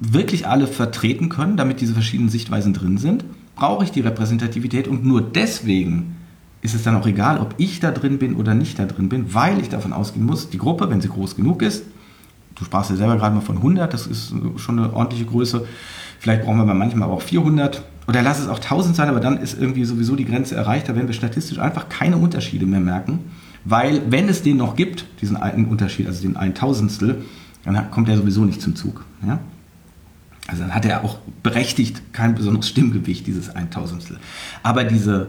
[0.00, 5.04] wirklich alle vertreten können, damit diese verschiedenen Sichtweisen drin sind, brauche ich die Repräsentativität und
[5.04, 6.16] nur deswegen
[6.62, 9.34] ist es dann auch egal, ob ich da drin bin oder nicht da drin bin,
[9.34, 11.84] weil ich davon ausgehen muss, die Gruppe, wenn sie groß genug ist,
[12.54, 15.66] du sprachst ja selber gerade mal von 100, das ist schon eine ordentliche Größe,
[16.18, 19.38] vielleicht brauchen wir manchmal aber auch 400 oder lass es auch 1000 sein, aber dann
[19.38, 23.20] ist irgendwie sowieso die Grenze erreicht, da werden wir statistisch einfach keine Unterschiede mehr merken,
[23.64, 27.22] weil wenn es den noch gibt, diesen einen Unterschied, also den ein Tausendstel,
[27.64, 29.04] dann kommt er sowieso nicht zum Zug.
[29.26, 29.38] Ja?
[30.50, 34.18] Also dann hat er auch berechtigt kein besonderes Stimmgewicht, dieses Eintausendstel.
[34.62, 35.28] Aber diese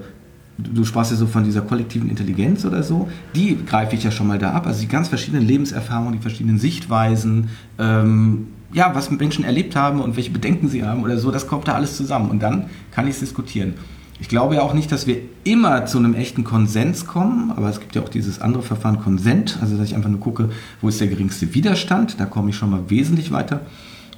[0.57, 4.27] du sprachst ja so von dieser kollektiven Intelligenz oder so, die greife ich ja schon
[4.27, 4.67] mal da ab.
[4.67, 10.15] Also die ganz verschiedenen Lebenserfahrungen, die verschiedenen Sichtweisen, ähm, ja, was Menschen erlebt haben und
[10.15, 13.15] welche Bedenken sie haben oder so, das kommt da alles zusammen und dann kann ich
[13.15, 13.73] es diskutieren.
[14.19, 17.79] Ich glaube ja auch nicht, dass wir immer zu einem echten Konsens kommen, aber es
[17.79, 21.01] gibt ja auch dieses andere Verfahren Konsent, also dass ich einfach nur gucke, wo ist
[21.01, 23.61] der geringste Widerstand, da komme ich schon mal wesentlich weiter.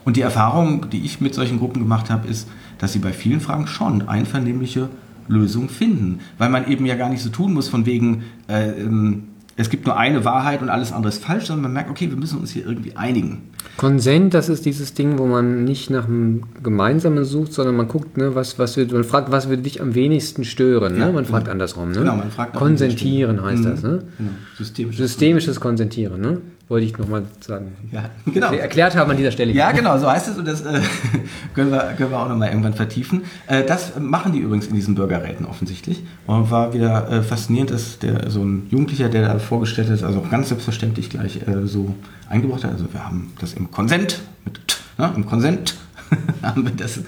[0.06, 3.40] Und die Erfahrung, die ich mit solchen Gruppen gemacht habe, ist, dass sie bei vielen
[3.40, 4.90] Fragen schon einvernehmliche
[5.28, 6.20] Lösung finden.
[6.38, 9.24] Weil man eben ja gar nicht so tun muss, von wegen, äh, ähm,
[9.56, 12.18] es gibt nur eine Wahrheit und alles andere ist falsch, sondern man merkt, okay, wir
[12.18, 13.44] müssen uns hier irgendwie einigen.
[13.78, 18.18] Konsent, das ist dieses Ding, wo man nicht nach einem Gemeinsamen sucht, sondern man guckt,
[18.18, 20.94] ne, was, was wird, man fragt, was würde dich am wenigsten stören.
[20.94, 21.00] Ne?
[21.00, 21.54] Ja, man fragt genau.
[21.54, 21.92] andersrum.
[21.92, 22.00] Ne?
[22.00, 23.70] Genau, man fragt Konsentieren heißt mhm.
[23.70, 23.84] das.
[23.84, 24.04] Ne?
[24.18, 24.32] Genau.
[24.58, 26.22] Systemisches, Systemisches Konsentieren.
[26.22, 26.42] Ne?
[26.70, 27.74] Wollte ich nochmal sagen.
[27.92, 28.52] Ja, genau.
[28.52, 29.52] Erklärt haben an dieser Stelle.
[29.52, 30.80] Ja, genau, so heißt es und das äh,
[31.54, 33.24] können, wir, können wir auch nochmal irgendwann vertiefen.
[33.48, 36.04] Äh, das machen die übrigens in diesen Bürgerräten offensichtlich.
[36.26, 40.20] Und war wieder äh, faszinierend, dass der, so ein Jugendlicher, der da vorgestellt ist, also
[40.20, 41.94] auch ganz selbstverständlich gleich äh, so
[42.30, 42.72] eingebracht hat.
[42.72, 44.60] Also wir haben das im Konsent, mit,
[44.98, 45.76] ne, im Konsent
[46.42, 47.02] haben wir das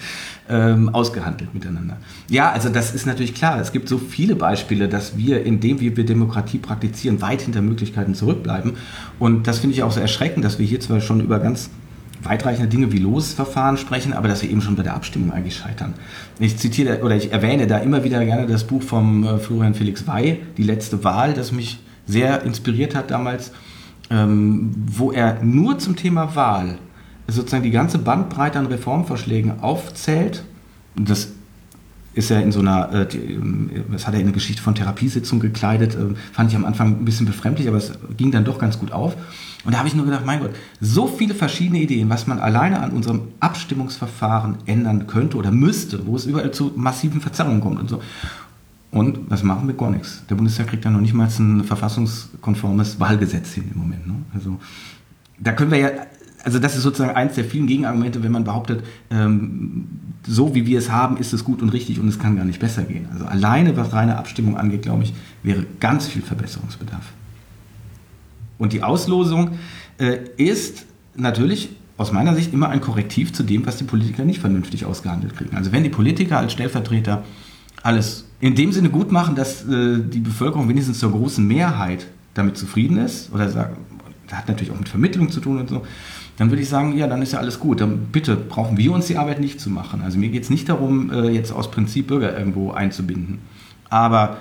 [0.50, 1.98] ähm, ausgehandelt miteinander.
[2.30, 3.60] Ja, also das ist natürlich klar.
[3.60, 8.74] Es gibt so viele Beispiele, dass wir, indem wir Demokratie praktizieren, weit hinter Möglichkeiten zurückbleiben.
[9.20, 11.70] Und das finde ich auch so erschreckend, dass wir hier zwar schon über ganz
[12.24, 15.94] weitreichende Dinge wie Losverfahren sprechen, aber dass wir eben schon bei der Abstimmung eigentlich scheitern.
[16.40, 20.08] Ich zitiere oder ich erwähne da immer wieder gerne das Buch vom äh, Florian Felix
[20.08, 23.52] Wey, Die letzte Wahl, das mich sehr inspiriert hat damals,
[24.10, 26.78] ähm, wo er nur zum Thema Wahl
[27.28, 30.44] sozusagen die ganze Bandbreite an Reformvorschlägen aufzählt.
[30.96, 31.30] Das
[32.16, 33.08] ist ja in so einer, äh,
[33.92, 37.06] das hat er in eine Geschichte von Therapiesitzung gekleidet, äh, fand ich am Anfang ein
[37.06, 39.16] bisschen befremdlich, aber es ging dann doch ganz gut auf.
[39.66, 42.82] Und da habe ich nur gedacht, mein Gott, so viele verschiedene Ideen, was man alleine
[42.82, 47.90] an unserem Abstimmungsverfahren ändern könnte oder müsste, wo es überall zu massiven Verzerrungen kommt und
[47.90, 48.02] so.
[48.92, 49.76] Und was machen wir?
[49.76, 50.24] Gar nichts.
[50.30, 54.08] Der Bundestag kriegt ja noch nicht mal ein verfassungskonformes Wahlgesetz hin im Moment.
[54.08, 54.14] Ne?
[54.34, 54.58] Also
[55.38, 55.90] da können wir ja
[56.46, 59.88] also das ist sozusagen eins der vielen Gegenargumente, wenn man behauptet, ähm,
[60.28, 62.60] so wie wir es haben, ist es gut und richtig und es kann gar nicht
[62.60, 63.08] besser gehen.
[63.12, 67.14] Also alleine was reine Abstimmung angeht, glaube ich, wäre ganz viel Verbesserungsbedarf.
[68.60, 69.58] Und die Auslosung
[69.98, 74.40] äh, ist natürlich aus meiner Sicht immer ein Korrektiv zu dem, was die Politiker nicht
[74.40, 75.56] vernünftig ausgehandelt kriegen.
[75.58, 77.24] Also wenn die Politiker als Stellvertreter
[77.82, 82.06] alles in dem Sinne gut machen, dass äh, die Bevölkerung wenigstens zur großen Mehrheit
[82.36, 83.78] damit zufrieden ist, oder sagen,
[84.28, 85.84] das hat natürlich auch mit Vermittlung zu tun und so,
[86.38, 87.82] dann würde ich sagen, ja, dann ist ja alles gut.
[87.82, 90.02] Dann bitte brauchen wir uns die Arbeit nicht zu machen.
[90.04, 93.40] Also mir geht es nicht darum, äh, jetzt aus Prinzip Bürger irgendwo einzubinden.
[93.90, 94.38] Aber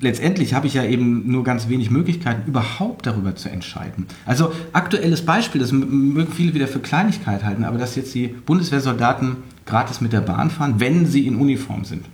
[0.00, 4.06] letztendlich habe ich ja eben nur ganz wenig Möglichkeiten, überhaupt darüber zu entscheiden.
[4.26, 9.36] Also aktuelles Beispiel, das mögen viele wieder für Kleinigkeit halten, aber dass jetzt die Bundeswehrsoldaten
[9.64, 12.04] gratis mit der Bahn fahren, wenn sie in Uniform sind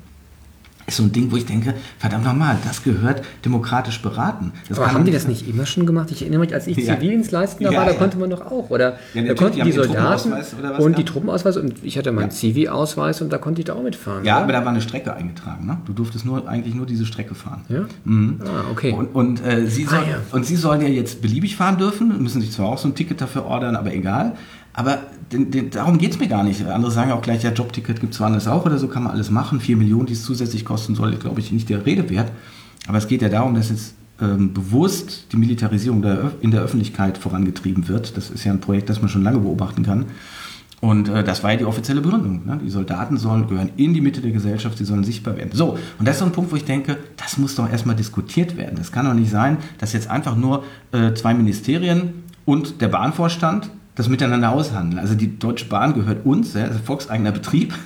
[0.89, 4.53] ist so ein Ding, wo ich denke, verdammt nochmal, das gehört demokratisch beraten.
[4.69, 6.11] Das Aber haben die das nicht immer schon gemacht?
[6.11, 6.95] Ich erinnere mich, als ich ja.
[6.95, 7.99] Zivildienstleistender ja, war, da ja.
[7.99, 8.71] konnte man doch auch.
[8.71, 10.33] Oder da konnten die, die Soldaten
[10.79, 14.25] und die Truppenausweis und ich hatte meinen Zivi-Ausweis und da konnte ich da auch mitfahren.
[14.25, 14.45] Ja, oder?
[14.45, 15.67] aber da war eine Strecke eingetragen.
[15.67, 15.79] Ne?
[15.85, 17.65] Du durftest nur eigentlich nur diese Strecke fahren.
[17.69, 17.85] Ja?
[18.05, 18.41] Mhm.
[18.45, 18.93] Ah, okay.
[18.93, 22.41] Und, und, äh, sie soll, ah, und sie sollen ja jetzt beliebig fahren dürfen, müssen
[22.41, 24.37] sich zwar auch so ein Ticket dafür ordern, aber egal.
[24.79, 25.01] Aber
[25.33, 26.65] den, den, darum geht es mir gar nicht.
[26.65, 29.29] Andere sagen auch gleich, ja, Jobticket gibt es woanders auch oder so, kann man alles
[29.29, 29.59] machen.
[29.59, 32.31] Vier Millionen, die es zusätzlich kosten soll, glaube ich, nicht der Rede wert.
[32.87, 37.19] Aber es geht ja darum, dass jetzt ähm, bewusst die Militarisierung der, in der Öffentlichkeit
[37.19, 38.17] vorangetrieben wird.
[38.17, 40.05] Das ist ja ein Projekt, das man schon lange beobachten kann.
[40.81, 42.47] Und äh, das war ja die offizielle Begründung.
[42.47, 42.61] Ne?
[42.65, 45.51] Die Soldaten sollen gehören in die Mitte der Gesellschaft, sie sollen sichtbar werden.
[45.55, 48.57] So, und das ist so ein Punkt, wo ich denke, das muss doch erstmal diskutiert
[48.57, 48.77] werden.
[48.77, 50.63] Das kann doch nicht sein, dass jetzt einfach nur
[50.93, 55.01] äh, zwei Ministerien und der Bahnvorstand das miteinander aushandeln.
[55.01, 57.75] Also die Deutsche Bahn gehört uns, ja, also volkseigener Betrieb.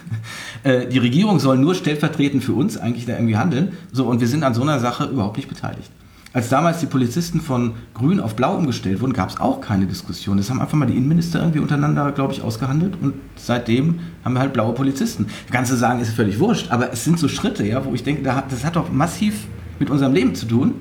[0.64, 3.72] Äh, die Regierung soll nur stellvertretend für uns eigentlich da irgendwie handeln.
[3.90, 5.90] So, und wir sind an so einer Sache überhaupt nicht beteiligt.
[6.32, 10.36] Als damals die Polizisten von grün auf blau umgestellt wurden, gab es auch keine Diskussion.
[10.36, 14.40] Das haben einfach mal die Innenminister irgendwie untereinander, glaube ich, ausgehandelt und seitdem haben wir
[14.40, 15.26] halt blaue Polizisten.
[15.46, 18.22] Das Ganze sagen ist völlig wurscht, aber es sind so Schritte, ja, wo ich denke,
[18.22, 19.46] das hat doch massiv
[19.80, 20.74] mit unserem Leben zu tun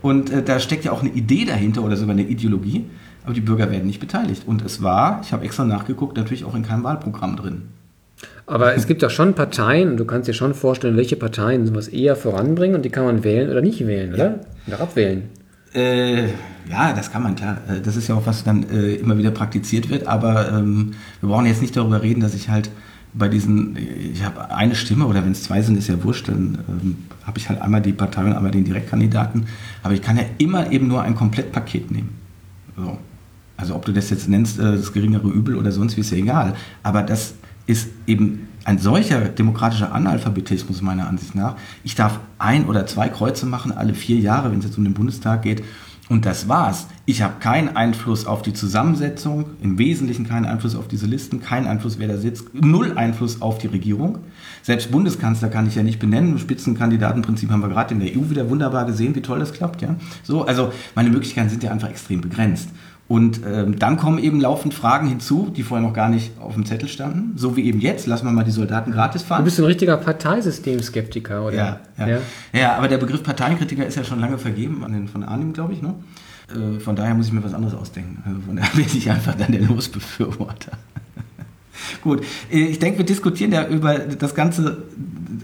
[0.00, 2.84] und äh, da steckt ja auch eine Idee dahinter oder sogar eine Ideologie
[3.24, 4.44] aber die Bürger werden nicht beteiligt.
[4.46, 7.62] Und es war, ich habe extra nachgeguckt, natürlich auch in keinem Wahlprogramm drin.
[8.46, 11.88] Aber es gibt doch schon Parteien, und du kannst dir schon vorstellen, welche Parteien sowas
[11.88, 14.24] eher voranbringen und die kann man wählen oder nicht wählen, oder?
[14.26, 14.40] Ja.
[14.66, 15.22] Oder abwählen.
[15.74, 16.26] Äh,
[16.70, 17.58] ja, das kann man, klar.
[17.68, 21.28] Äh, das ist ja auch, was dann äh, immer wieder praktiziert wird, aber ähm, wir
[21.28, 22.70] brauchen jetzt nicht darüber reden, dass ich halt
[23.14, 26.58] bei diesen, ich habe eine Stimme oder wenn es zwei sind, ist ja wurscht, dann
[26.68, 29.46] ähm, habe ich halt einmal die Partei und einmal den Direktkandidaten,
[29.82, 32.10] aber ich kann ja immer eben nur ein Komplettpaket nehmen.
[32.76, 32.98] So.
[33.56, 36.18] Also ob du das jetzt nennst, äh, das geringere Übel oder sonst wie, ist ja
[36.18, 36.54] egal.
[36.82, 37.34] Aber das
[37.66, 41.56] ist eben ein solcher demokratischer Analphabetismus meiner Ansicht nach.
[41.82, 44.94] Ich darf ein oder zwei Kreuze machen alle vier Jahre, wenn es jetzt um den
[44.94, 45.62] Bundestag geht.
[46.10, 46.86] Und das war's.
[47.06, 51.66] Ich habe keinen Einfluss auf die Zusammensetzung, im Wesentlichen keinen Einfluss auf diese Listen, keinen
[51.66, 54.18] Einfluss, wer da sitzt, null Einfluss auf die Regierung.
[54.62, 56.38] Selbst Bundeskanzler kann ich ja nicht benennen.
[56.38, 59.80] Spitzenkandidatenprinzip haben wir gerade in der EU wieder wunderbar gesehen, wie toll das klappt.
[59.80, 59.96] Ja?
[60.22, 62.68] So, also meine Möglichkeiten sind ja einfach extrem begrenzt.
[63.06, 66.64] Und ähm, dann kommen eben laufend Fragen hinzu, die vorher noch gar nicht auf dem
[66.64, 67.36] Zettel standen.
[67.36, 69.40] So wie eben jetzt, lassen wir mal die Soldaten gratis fahren.
[69.40, 71.54] Du bist ein richtiger Parteisystemskeptiker, oder?
[71.54, 72.08] Ja, ja.
[72.08, 72.18] ja.
[72.52, 75.74] ja aber der Begriff Parteienkritiker ist ja schon lange vergeben an den von Arnim, glaube
[75.74, 75.82] ich.
[75.82, 75.94] Ne?
[76.48, 78.22] Äh, von daher muss ich mir was anderes ausdenken.
[78.26, 80.72] Also von daher bin ich einfach dann der Losbefürworter.
[82.02, 84.84] Gut, äh, ich denke, wir diskutieren ja über das Ganze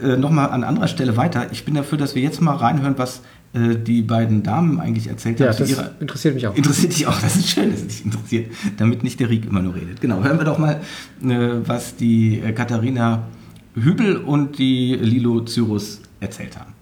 [0.03, 1.49] äh, nochmal an anderer Stelle weiter.
[1.53, 3.21] Ich bin dafür, dass wir jetzt mal reinhören, was
[3.53, 5.59] äh, die beiden Damen eigentlich erzählt ja, haben.
[5.59, 6.57] Das ihrer, interessiert mich auch.
[6.57, 9.61] Interessiert dich auch, das ist schön, dass es dich interessiert, damit nicht der Riek immer
[9.61, 10.01] nur redet.
[10.01, 10.81] Genau, hören wir doch mal,
[11.23, 13.29] äh, was die äh, Katharina
[13.75, 16.75] Hübel und die Lilo Cyrus erzählt haben.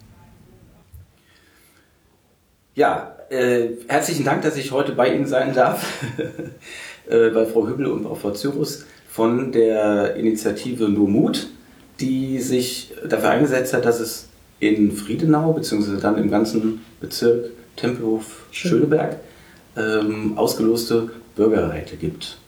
[2.74, 5.86] Ja, äh, herzlichen Dank, dass ich heute bei Ihnen sein darf,
[7.08, 11.48] äh, bei Frau Hübel und auch Frau Cyrus von der Initiative Nur Mut,
[11.98, 14.27] die sich dafür eingesetzt hat, dass es
[14.60, 19.16] in Friedenau, beziehungsweise dann im ganzen Bezirk Tempelhof-Schöneberg,
[19.76, 22.38] ähm, ausgeloste Bürgerräte gibt.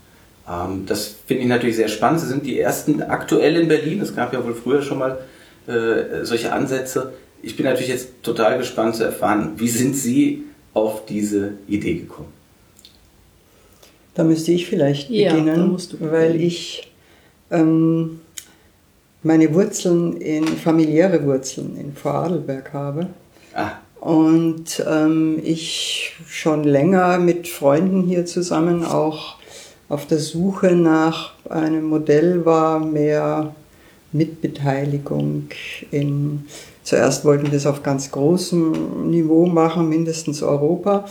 [0.49, 2.21] Ähm, das finde ich natürlich sehr spannend.
[2.21, 4.01] Sie sind die ersten aktuell in Berlin.
[4.01, 5.19] Es gab ja wohl früher schon mal
[5.67, 7.13] äh, solche Ansätze.
[7.43, 10.45] Ich bin natürlich jetzt total gespannt zu erfahren, wie sind Sie
[10.75, 12.33] auf diese Idee gekommen?
[14.15, 16.91] Da müsste ich vielleicht beginnen, ja, weil ich
[17.51, 18.21] ähm,
[19.23, 23.09] meine Wurzeln in familiäre Wurzeln in Vorarlberg habe.
[23.55, 23.73] Ah.
[24.01, 29.37] Und ähm, ich schon länger mit Freunden hier zusammen auch
[29.91, 33.55] auf der Suche nach einem Modell war, mehr
[34.13, 35.49] Mitbeteiligung
[35.91, 36.45] in,
[36.83, 41.07] zuerst wollten wir es auf ganz großem Niveau machen, mindestens Europa,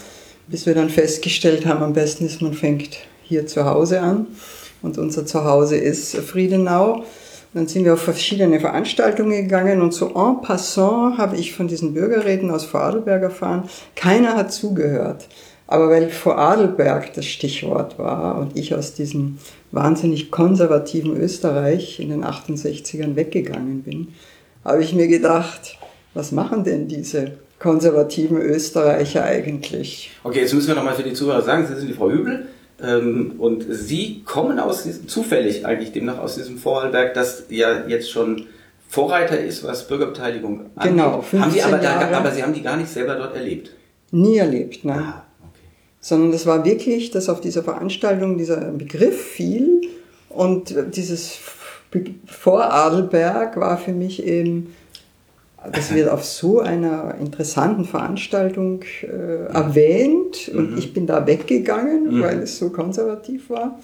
[0.47, 4.27] bis wir dann festgestellt haben, am besten ist, man fängt hier zu Hause an.
[4.81, 7.03] Und unser Zuhause ist Friedenau.
[7.53, 11.95] Dann sind wir auf verschiedene Veranstaltungen gegangen und so en passant habe ich von diesen
[11.95, 13.63] Bürgerräten aus Vorarlberg erfahren,
[13.95, 15.27] keiner hat zugehört.
[15.65, 19.37] Aber weil Vorarlberg das Stichwort war und ich aus diesem
[19.71, 24.09] wahnsinnig konservativen Österreich in den 68ern weggegangen bin,
[24.63, 25.77] habe ich mir gedacht,
[26.13, 30.11] was machen denn diese konservativen Österreicher eigentlich?
[30.23, 32.58] Okay, jetzt müssen wir nochmal für die Zuhörer sagen, Sie sind die Frau Hübel ähm,
[32.81, 38.45] und Sie kommen aus diesem, zufällig eigentlich demnach aus diesem Vorarlberg, das ja jetzt schon
[38.87, 40.93] Vorreiter ist, was Bürgerbeteiligung angeht.
[40.93, 43.71] Genau, 15 haben Sie aber, da, aber Sie haben die gar nicht selber dort erlebt?
[44.11, 44.99] Nie erlebt, nein.
[44.99, 45.25] Ah
[46.01, 49.81] sondern das war wirklich, dass auf dieser Veranstaltung dieser Begriff fiel
[50.29, 51.37] und dieses
[52.25, 54.75] Voradelberg war für mich eben,
[55.71, 60.77] das wird auf so einer interessanten Veranstaltung äh, erwähnt und mhm.
[60.77, 62.21] ich bin da weggegangen, mhm.
[62.21, 63.79] weil es so konservativ war.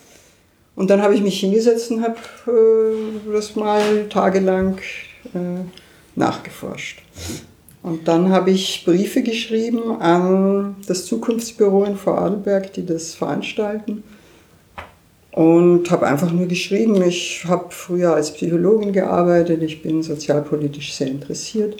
[0.75, 4.77] Und dann habe ich mich hingesetzt und habe äh, das mal tagelang
[5.33, 5.63] äh,
[6.15, 7.01] nachgeforscht.
[7.81, 14.03] Und dann habe ich Briefe geschrieben an das Zukunftsbüro in Vorarlberg, die das veranstalten.
[15.35, 21.07] Und habe einfach nur geschrieben, ich habe früher als Psychologin gearbeitet, ich bin sozialpolitisch sehr
[21.07, 21.75] interessiert.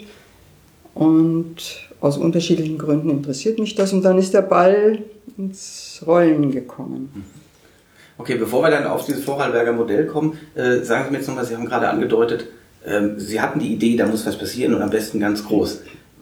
[0.92, 1.56] Und
[2.02, 3.94] aus unterschiedlichen Gründen interessiert mich das.
[3.94, 4.98] Und dann ist der Ball
[5.38, 7.10] ins Rollen gekommen.
[7.14, 7.24] Mhm.
[8.18, 11.46] Okay, bevor wir dann auf dieses Vorarlberger Modell kommen, äh, sagen Sie mir jetzt nochmal,
[11.46, 12.48] Sie haben gerade angedeutet,
[12.86, 15.80] ähm, Sie hatten die Idee, da muss was passieren und am besten ganz groß.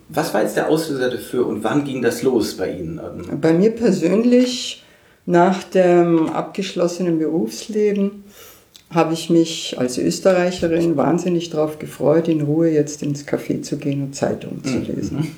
[0.09, 3.01] Was war jetzt der Auslöser dafür und wann ging das los bei Ihnen?
[3.41, 4.84] Bei mir persönlich,
[5.27, 8.25] nach dem abgeschlossenen Berufsleben,
[8.91, 14.03] habe ich mich als Österreicherin wahnsinnig darauf gefreut, in Ruhe jetzt ins Café zu gehen
[14.03, 14.85] und Zeitungen zu mhm.
[14.85, 15.17] lesen.
[15.17, 15.31] Mhm.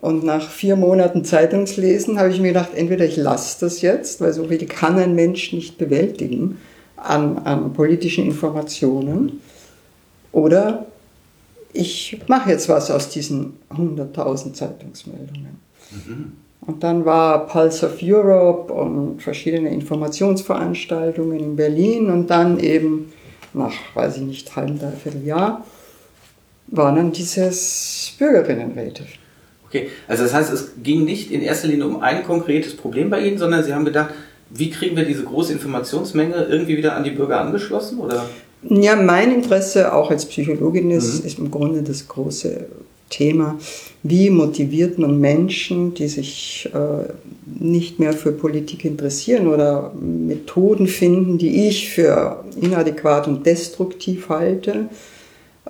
[0.00, 4.32] Und nach vier Monaten Zeitungslesen habe ich mir gedacht, entweder ich lasse das jetzt, weil
[4.32, 6.58] so viel kann ein Mensch nicht bewältigen
[6.96, 9.40] an, an politischen Informationen,
[10.32, 10.84] oder
[11.72, 15.65] ich mache jetzt was aus diesen 100.000 Zeitungsmeldungen.
[15.90, 16.32] Mhm.
[16.60, 23.12] Und dann war Pulse of Europe und verschiedene Informationsveranstaltungen in Berlin und dann eben
[23.54, 25.64] nach, weiß ich nicht, halbem, dreiviertel Jahr
[26.68, 29.04] war dann dieses Bürgerinnenräte.
[29.66, 33.20] Okay, also das heißt, es ging nicht in erster Linie um ein konkretes Problem bei
[33.20, 34.14] Ihnen, sondern Sie haben gedacht,
[34.50, 37.98] wie kriegen wir diese große Informationsmenge irgendwie wieder an die Bürger angeschlossen?
[37.98, 38.26] Oder?
[38.62, 41.26] Ja, mein Interesse auch als Psychologin ist, mhm.
[41.26, 42.66] ist im Grunde das große
[43.10, 43.58] Thema,
[44.02, 47.12] wie motiviert man Menschen, die sich äh,
[47.46, 54.88] nicht mehr für Politik interessieren oder Methoden finden, die ich für inadäquat und destruktiv halte,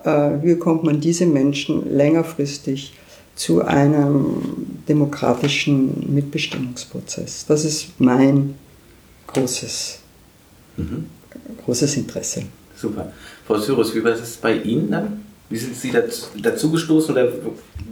[0.02, 2.94] äh, wie bekommt man diese Menschen längerfristig
[3.34, 4.42] zu einem
[4.88, 7.44] demokratischen Mitbestimmungsprozess?
[7.46, 8.54] Das ist mein
[9.26, 9.98] großes,
[10.78, 11.06] mhm.
[11.64, 12.44] großes Interesse.
[12.74, 13.12] Super.
[13.46, 15.25] Frau Cyrus, wie war das bei Ihnen dann?
[15.48, 15.92] Wie sind Sie
[16.42, 17.32] dazu gestoßen oder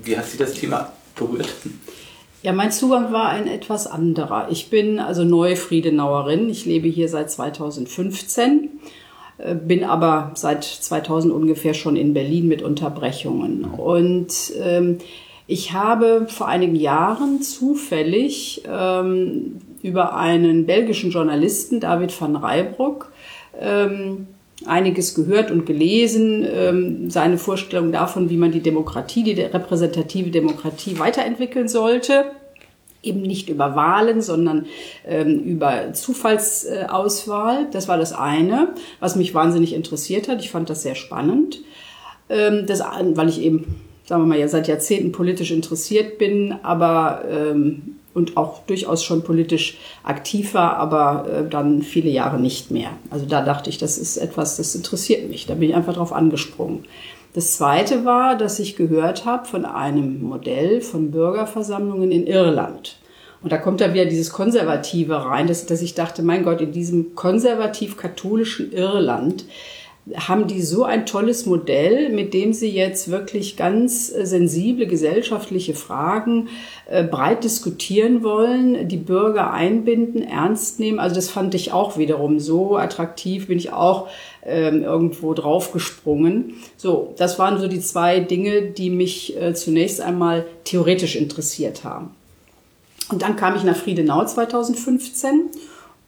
[0.02, 1.48] wie hat Sie das Thema berührt?
[2.42, 4.48] Ja, mein Zugang war ein etwas anderer.
[4.50, 6.50] Ich bin also neue Friedenauerin.
[6.50, 8.68] Ich lebe hier seit 2015,
[9.38, 13.64] äh, bin aber seit 2000 ungefähr schon in Berlin mit Unterbrechungen.
[13.64, 14.98] Und ähm,
[15.46, 23.12] ich habe vor einigen Jahren zufällig ähm, über einen belgischen Journalisten, David van Reybruck,
[23.58, 24.26] ähm,
[24.66, 30.98] einiges gehört und gelesen, ähm, seine Vorstellung davon, wie man die Demokratie, die repräsentative Demokratie
[30.98, 32.26] weiterentwickeln sollte.
[33.02, 34.66] Eben nicht über Wahlen, sondern
[35.06, 37.68] ähm, über Zufallsauswahl.
[37.70, 40.40] Das war das eine, was mich wahnsinnig interessiert hat.
[40.40, 41.60] Ich fand das sehr spannend.
[42.28, 47.24] Ähm, das, weil ich eben, sagen wir mal, ja seit Jahrzehnten politisch interessiert bin, aber
[47.28, 52.90] ähm, und auch durchaus schon politisch aktiv war, aber äh, dann viele Jahre nicht mehr.
[53.10, 55.46] Also da dachte ich, das ist etwas, das interessiert mich.
[55.46, 56.84] Da bin ich einfach drauf angesprungen.
[57.34, 62.96] Das Zweite war, dass ich gehört habe von einem Modell von Bürgerversammlungen in Irland.
[63.42, 66.72] Und da kommt da wieder dieses Konservative rein, dass, dass ich dachte, mein Gott, in
[66.72, 69.44] diesem konservativ-katholischen Irland
[70.14, 75.74] haben die so ein tolles Modell, mit dem sie jetzt wirklich ganz äh, sensible gesellschaftliche
[75.74, 76.48] Fragen
[76.86, 80.98] äh, breit diskutieren wollen, die Bürger einbinden, ernst nehmen.
[80.98, 84.08] Also das fand ich auch wiederum so attraktiv, bin ich auch
[84.44, 86.54] ähm, irgendwo draufgesprungen.
[86.76, 92.10] So, das waren so die zwei Dinge, die mich äh, zunächst einmal theoretisch interessiert haben.
[93.10, 95.50] Und dann kam ich nach Friedenau 2015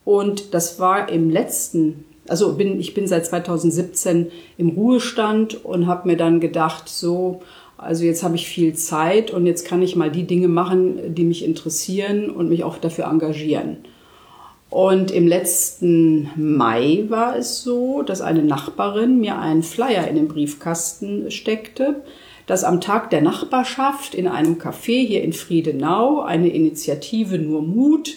[0.05, 6.09] und das war im letzten also bin, ich bin seit 2017 im Ruhestand und habe
[6.09, 7.41] mir dann gedacht, so,
[7.79, 11.25] also jetzt habe ich viel Zeit und jetzt kann ich mal die Dinge machen, die
[11.25, 13.79] mich interessieren und mich auch dafür engagieren.
[14.69, 20.29] Und im letzten Mai war es so, dass eine Nachbarin mir einen Flyer in den
[20.29, 22.03] Briefkasten steckte.
[22.47, 28.11] dass am Tag der Nachbarschaft in einem Café hier in Friedenau eine Initiative Nur Mut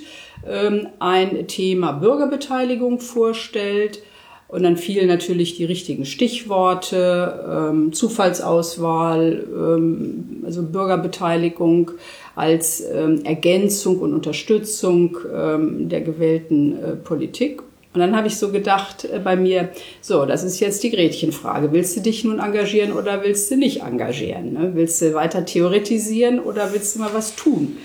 [1.00, 4.02] ein Thema Bürgerbeteiligung vorstellt.
[4.50, 11.92] Und dann fielen natürlich die richtigen Stichworte, ähm, Zufallsauswahl, ähm, also Bürgerbeteiligung
[12.36, 17.62] als ähm, Ergänzung und Unterstützung ähm, der gewählten äh, Politik.
[17.94, 19.70] Und dann habe ich so gedacht äh, bei mir,
[20.02, 21.72] so, das ist jetzt die Gretchenfrage.
[21.72, 24.54] Willst du dich nun engagieren oder willst du nicht engagieren?
[24.54, 24.72] Ne?
[24.74, 27.78] Willst du weiter theoretisieren oder willst du mal was tun?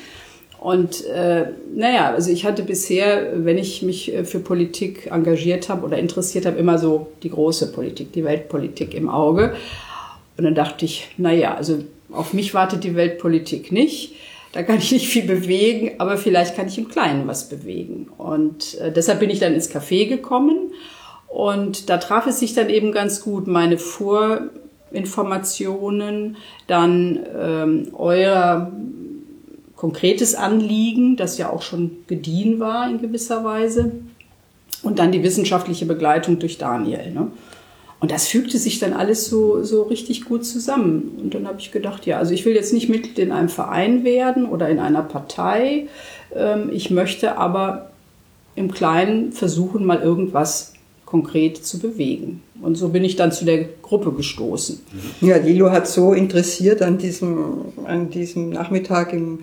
[0.64, 5.84] Und äh, naja, also ich hatte bisher, wenn ich mich äh, für Politik engagiert habe
[5.84, 9.54] oder interessiert habe, immer so die große Politik, die Weltpolitik im Auge.
[10.38, 14.14] Und dann dachte ich, naja, also auf mich wartet die Weltpolitik nicht.
[14.52, 18.08] Da kann ich nicht viel bewegen, aber vielleicht kann ich im Kleinen was bewegen.
[18.16, 20.72] Und äh, deshalb bin ich dann ins Café gekommen.
[21.28, 26.38] Und da traf es sich dann eben ganz gut meine Vorinformationen,
[26.68, 28.72] dann ähm, euer
[29.84, 33.92] konkretes Anliegen, das ja auch schon gediehen war in gewisser Weise.
[34.82, 37.10] Und dann die wissenschaftliche Begleitung durch Daniel.
[37.10, 37.30] Ne?
[38.00, 41.18] Und das fügte sich dann alles so, so richtig gut zusammen.
[41.22, 44.04] Und dann habe ich gedacht, ja, also ich will jetzt nicht Mitglied in einem Verein
[44.04, 45.88] werden oder in einer Partei.
[46.34, 47.90] Ähm, ich möchte aber
[48.56, 50.72] im Kleinen versuchen, mal irgendwas
[51.04, 52.42] konkret zu bewegen.
[52.62, 54.80] Und so bin ich dann zu der Gruppe gestoßen.
[55.20, 59.40] Ja, Lilo hat so interessiert an diesem, an diesem Nachmittag im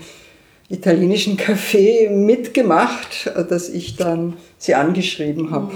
[0.71, 5.73] italienischen Café mitgemacht, dass ich dann sie angeschrieben habe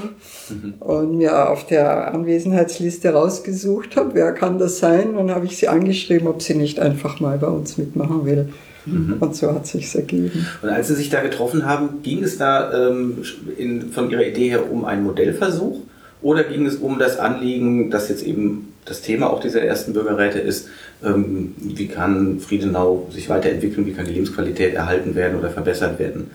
[0.49, 0.73] mhm.
[0.79, 5.15] und mir auf der Anwesenheitsliste rausgesucht habe, wer kann das sein.
[5.15, 8.49] Und habe ich sie angeschrieben, ob sie nicht einfach mal bei uns mitmachen will.
[8.85, 9.17] Mhm.
[9.19, 10.45] Und so hat sich ergeben.
[10.61, 13.17] Und als Sie sich da getroffen haben, ging es da ähm,
[13.57, 15.79] in, von Ihrer Idee her um einen Modellversuch
[16.21, 20.39] oder ging es um das Anliegen, das jetzt eben das Thema auch dieser ersten Bürgerräte
[20.39, 20.69] ist,
[21.03, 26.29] ähm, wie kann Friedenau sich weiterentwickeln, wie kann die Lebensqualität erhalten werden oder verbessert werden?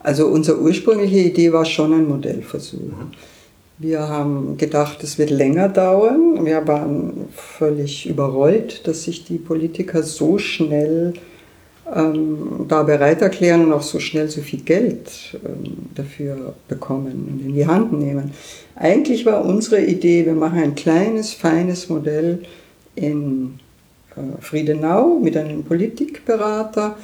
[0.00, 2.80] Also unsere ursprüngliche Idee war schon ein Modellversuch.
[2.80, 3.10] Mhm.
[3.78, 6.46] Wir haben gedacht, es wird länger dauern.
[6.46, 11.12] Wir waren völlig überrollt, dass sich die Politiker so schnell
[11.94, 17.46] ähm, da bereit erklären und auch so schnell so viel Geld ähm, dafür bekommen und
[17.46, 18.32] in die Hand nehmen.
[18.74, 22.40] Eigentlich war unsere Idee, wir machen ein kleines, feines Modell
[22.94, 23.60] in
[24.16, 26.96] äh, Friedenau mit einem Politikberater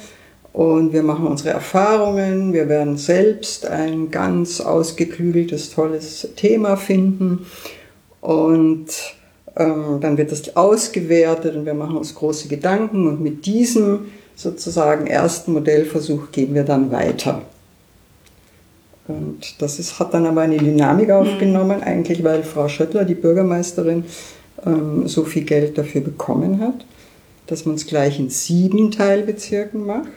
[0.51, 2.53] und wir machen unsere Erfahrungen.
[2.53, 7.45] Wir werden selbst ein ganz ausgeklügeltes, tolles Thema finden
[8.21, 8.87] und
[9.55, 15.07] ähm, dann wird das ausgewertet und wir machen uns große Gedanken und mit diesem sozusagen
[15.07, 17.41] ersten Modellversuch gehen wir dann weiter.
[19.07, 21.13] Und das ist, hat dann aber eine Dynamik mhm.
[21.13, 24.05] aufgenommen, eigentlich weil Frau Schöttler, die Bürgermeisterin,
[24.65, 26.85] ähm, so viel Geld dafür bekommen hat
[27.47, 30.07] dass man es gleich in sieben Teilbezirken macht.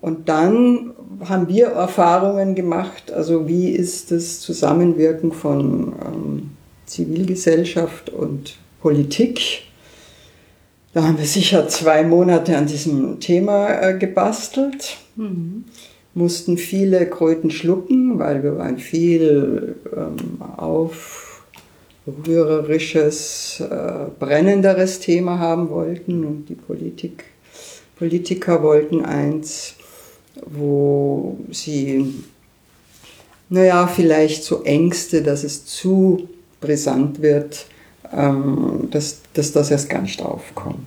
[0.00, 0.92] Und dann
[1.28, 6.50] haben wir Erfahrungen gemacht, also wie ist das Zusammenwirken von ähm,
[6.86, 9.62] Zivilgesellschaft und Politik.
[10.98, 15.64] Da haben wir sicher zwei Monate an diesem Thema äh, gebastelt, mhm.
[16.12, 21.44] mussten viele Kröten schlucken, weil wir waren viel ähm, auf
[22.26, 27.26] rührerisches, äh, brennenderes Thema haben wollten und die Politik,
[27.96, 29.76] Politiker wollten eins,
[30.46, 32.12] wo sie,
[33.50, 36.28] naja, vielleicht so Ängste, dass es zu
[36.60, 37.66] brisant wird,
[38.12, 40.86] ähm, dass, dass das erst gar nicht aufkommt.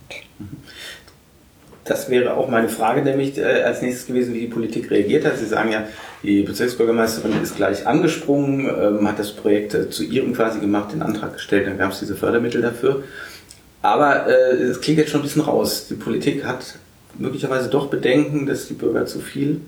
[1.83, 5.37] Das wäre auch meine Frage, nämlich äh, als nächstes gewesen, wie die Politik reagiert hat.
[5.37, 5.87] Sie sagen ja,
[6.23, 11.01] die Bezirksbürgermeisterin ist gleich angesprungen, ähm, hat das Projekt äh, zu ihrem quasi gemacht, den
[11.01, 13.03] Antrag gestellt, dann gab es diese Fördermittel dafür.
[13.81, 15.87] Aber äh, es klingt jetzt schon ein bisschen raus.
[15.89, 16.75] Die Politik hat
[17.17, 19.61] möglicherweise doch Bedenken, dass die Bürger zu viel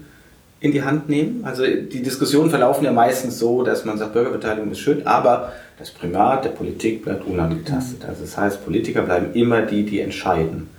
[0.64, 1.42] in die Hand nehmen.
[1.44, 5.92] Also die Diskussionen verlaufen ja meistens so, dass man sagt, Bürgerbeteiligung ist schön, aber das
[5.92, 8.06] Primat der Politik bleibt unangetastet.
[8.08, 10.70] Also das heißt, Politiker bleiben immer die, die entscheiden.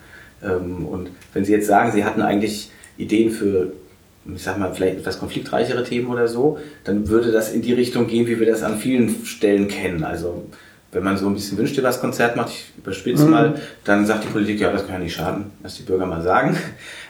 [0.43, 3.72] Ähm, und wenn Sie jetzt sagen, Sie hatten eigentlich Ideen für
[4.35, 8.07] ich sag mal, vielleicht etwas konfliktreichere Themen oder so, dann würde das in die Richtung
[8.07, 10.03] gehen, wie wir das an vielen Stellen kennen.
[10.03, 10.47] Also
[10.93, 13.30] wenn man so ein bisschen wünscht, was Konzert macht, ich überspitze mhm.
[13.30, 16.22] mal, dann sagt die Politik, ja, das kann ja nicht schaden, was die Bürger mal
[16.22, 16.57] sagen.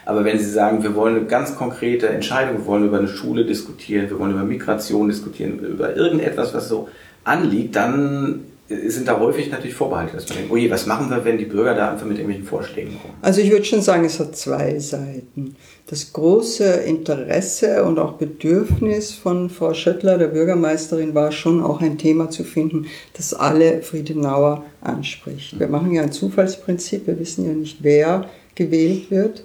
[0.05, 3.45] Aber wenn sie sagen, wir wollen eine ganz konkrete Entscheidung, wir wollen über eine Schule
[3.45, 6.87] diskutieren, wir wollen über Migration diskutieren, über irgendetwas, was so
[7.23, 11.23] anliegt, dann sind da häufig natürlich Vorbehalte, dass man denkt, oh je, was machen wir,
[11.23, 13.13] wenn die Bürger da einfach mit irgendwelchen Vorschlägen kommen?
[13.21, 15.55] Also ich würde schon sagen, es hat zwei Seiten.
[15.85, 21.99] Das große Interesse und auch Bedürfnis von Frau Schöttler, der Bürgermeisterin, war schon auch ein
[21.99, 25.59] Thema zu finden, das alle Friedenauer anspricht.
[25.59, 28.25] Wir machen ja ein Zufallsprinzip, wir wissen ja nicht, wer
[28.55, 29.43] gewählt wird.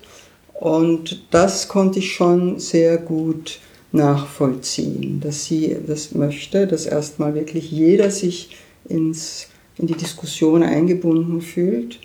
[0.60, 3.60] Und das konnte ich schon sehr gut
[3.92, 9.48] nachvollziehen, dass sie das möchte, dass erstmal wirklich jeder sich ins,
[9.78, 11.98] in die Diskussion eingebunden fühlt.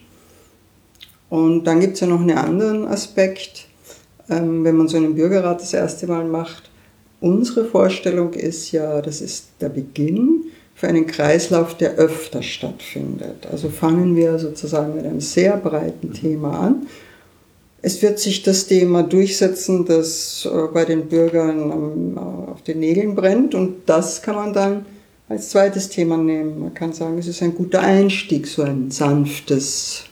[1.29, 3.67] Und dann gibt es ja noch einen anderen Aspekt,
[4.29, 6.71] ähm, wenn man so einen Bürgerrat das erste Mal macht.
[7.19, 10.45] Unsere Vorstellung ist ja, das ist der Beginn
[10.75, 13.47] für einen Kreislauf, der öfter stattfindet.
[13.51, 16.87] Also fangen wir sozusagen mit einem sehr breiten Thema an.
[17.85, 23.53] Es wird sich das Thema durchsetzen, das äh, bei den Bürgern auf den Nägeln brennt
[23.53, 24.87] und das kann man dann
[25.29, 26.61] als zweites Thema nehmen.
[26.61, 30.05] Man kann sagen, es ist ein guter Einstieg, so ein sanftes,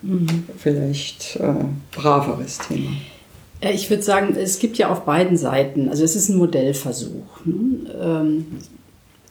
[0.00, 0.44] mhm.
[0.56, 2.92] vielleicht äh, braveres Thema.
[3.60, 7.44] Äh, ich würde sagen, es gibt ja auf beiden Seiten, also es ist ein Modellversuch.
[7.44, 7.94] Ne?
[8.00, 8.46] Ähm,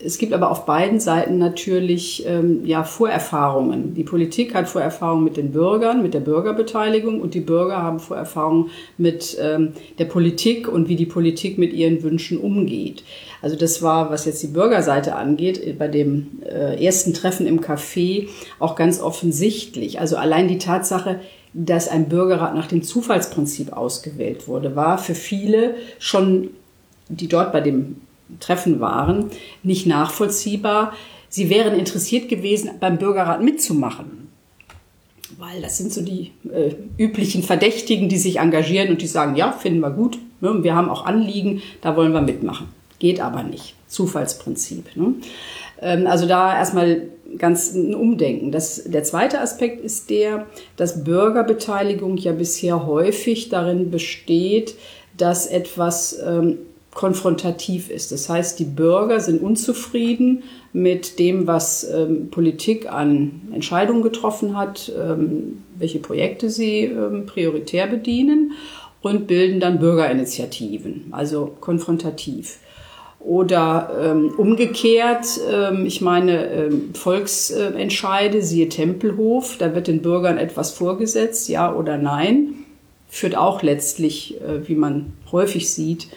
[0.00, 3.94] es gibt aber auf beiden Seiten natürlich ähm, ja, Vorerfahrungen.
[3.94, 8.70] Die Politik hat Vorerfahrungen mit den Bürgern, mit der Bürgerbeteiligung und die Bürger haben Vorerfahrungen
[8.96, 13.02] mit ähm, der Politik und wie die Politik mit ihren Wünschen umgeht.
[13.42, 18.28] Also das war, was jetzt die Bürgerseite angeht, bei dem äh, ersten Treffen im Café
[18.60, 20.00] auch ganz offensichtlich.
[20.00, 21.18] Also allein die Tatsache,
[21.54, 26.50] dass ein Bürgerrat nach dem Zufallsprinzip ausgewählt wurde, war für viele schon,
[27.08, 27.96] die dort bei dem
[28.40, 29.30] Treffen waren,
[29.62, 30.92] nicht nachvollziehbar.
[31.28, 34.28] Sie wären interessiert gewesen, beim Bürgerrat mitzumachen.
[35.36, 39.52] Weil das sind so die äh, üblichen Verdächtigen, die sich engagieren und die sagen, ja,
[39.52, 42.68] finden wir gut, ne, wir haben auch Anliegen, da wollen wir mitmachen.
[42.98, 43.74] Geht aber nicht.
[43.86, 44.96] Zufallsprinzip.
[44.96, 45.14] Ne?
[45.80, 47.02] Ähm, also da erstmal
[47.36, 48.52] ganz ein Umdenken.
[48.52, 54.74] Das, der zweite Aspekt ist der, dass Bürgerbeteiligung ja bisher häufig darin besteht,
[55.16, 56.58] dass etwas ähm,
[56.98, 58.10] konfrontativ ist.
[58.10, 60.42] Das heißt, die Bürger sind unzufrieden
[60.72, 67.86] mit dem, was ähm, Politik an Entscheidungen getroffen hat, ähm, welche Projekte sie ähm, prioritär
[67.86, 68.54] bedienen
[69.00, 72.58] und bilden dann Bürgerinitiativen, also konfrontativ.
[73.20, 80.72] Oder ähm, umgekehrt, ähm, ich meine, ähm, Volksentscheide, siehe Tempelhof, da wird den Bürgern etwas
[80.72, 82.54] vorgesetzt, ja oder nein,
[83.08, 86.08] führt auch letztlich, äh, wie man häufig sieht,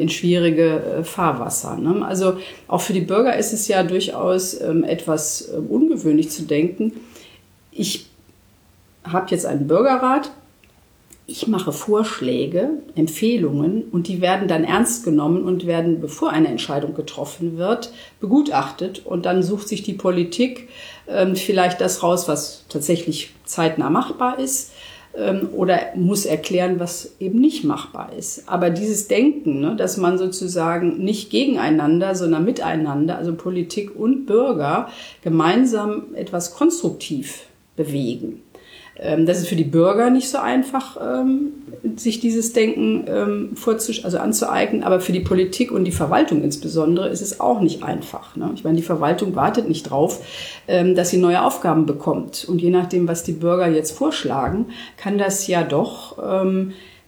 [0.00, 1.76] in schwierige äh, Fahrwasser.
[1.76, 2.04] Ne?
[2.04, 2.36] Also
[2.68, 6.92] auch für die Bürger ist es ja durchaus ähm, etwas äh, ungewöhnlich zu denken.
[7.70, 8.06] Ich
[9.04, 10.30] habe jetzt einen Bürgerrat,
[11.28, 16.94] ich mache Vorschläge, Empfehlungen und die werden dann ernst genommen und werden, bevor eine Entscheidung
[16.94, 20.68] getroffen wird, begutachtet und dann sucht sich die Politik
[21.08, 24.72] ähm, vielleicht das raus, was tatsächlich zeitnah machbar ist ähm,
[25.52, 28.48] oder muss erklären, was eben nicht machbar ist.
[28.48, 34.88] Aber dieses Denken, ne, dass man sozusagen nicht gegeneinander, sondern miteinander, also Politik und Bürger,
[35.22, 37.46] gemeinsam etwas konstruktiv
[37.76, 38.42] bewegen.
[38.98, 41.52] Ähm, das ist für die Bürger nicht so einfach, ähm,
[41.96, 47.20] sich dieses Denken ähm, also anzueignen, aber für die Politik und die Verwaltung insbesondere ist
[47.20, 48.36] es auch nicht einfach.
[48.36, 48.50] Ne?
[48.54, 50.24] Ich meine, die Verwaltung wartet nicht drauf,
[50.66, 52.44] dass sie neue Aufgaben bekommt.
[52.48, 54.66] Und je nachdem, was die Bürger jetzt vorschlagen,
[54.96, 56.16] kann das ja doch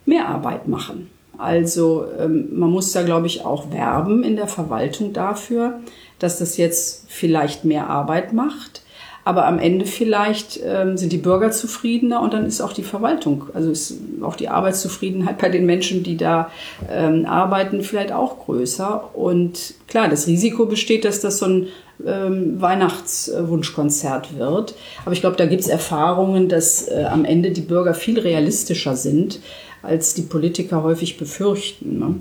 [0.04, 1.10] mehr Arbeit machen.
[1.36, 5.80] Also man muss da, glaube ich, auch werben in der Verwaltung dafür,
[6.18, 8.82] dass das jetzt vielleicht mehr Arbeit macht
[9.28, 13.44] aber am Ende vielleicht ähm, sind die Bürger zufriedener und dann ist auch die Verwaltung,
[13.52, 16.50] also ist auch die Arbeitszufriedenheit bei den Menschen, die da
[16.90, 19.10] ähm, arbeiten, vielleicht auch größer.
[19.14, 21.66] Und klar, das Risiko besteht, dass das so ein
[22.06, 24.74] ähm, Weihnachtswunschkonzert wird.
[25.04, 28.96] Aber ich glaube, da gibt es Erfahrungen, dass äh, am Ende die Bürger viel realistischer
[28.96, 29.40] sind,
[29.82, 31.98] als die Politiker häufig befürchten.
[31.98, 32.14] Ne?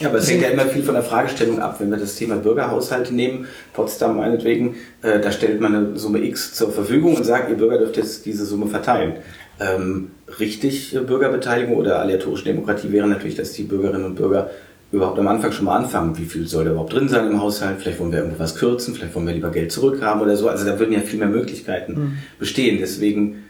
[0.00, 1.76] Ja, aber es hängt ja immer viel von der Fragestellung ab.
[1.78, 6.54] Wenn wir das Thema Bürgerhaushalte nehmen, Potsdam meinetwegen, äh, da stellt man eine Summe X
[6.54, 9.16] zur Verfügung und sagt, ihr Bürger dürft jetzt diese Summe verteilen.
[9.60, 14.50] Ähm, richtig äh, Bürgerbeteiligung oder aleatorische Demokratie wäre natürlich, dass die Bürgerinnen und Bürger
[14.90, 17.76] überhaupt am Anfang schon mal anfangen, wie viel soll da überhaupt drin sein im Haushalt,
[17.80, 20.48] vielleicht wollen wir irgendwas kürzen, vielleicht wollen wir lieber Geld zurückhaben oder so.
[20.48, 22.12] Also da würden ja viel mehr Möglichkeiten mhm.
[22.38, 22.78] bestehen.
[22.80, 23.44] Deswegen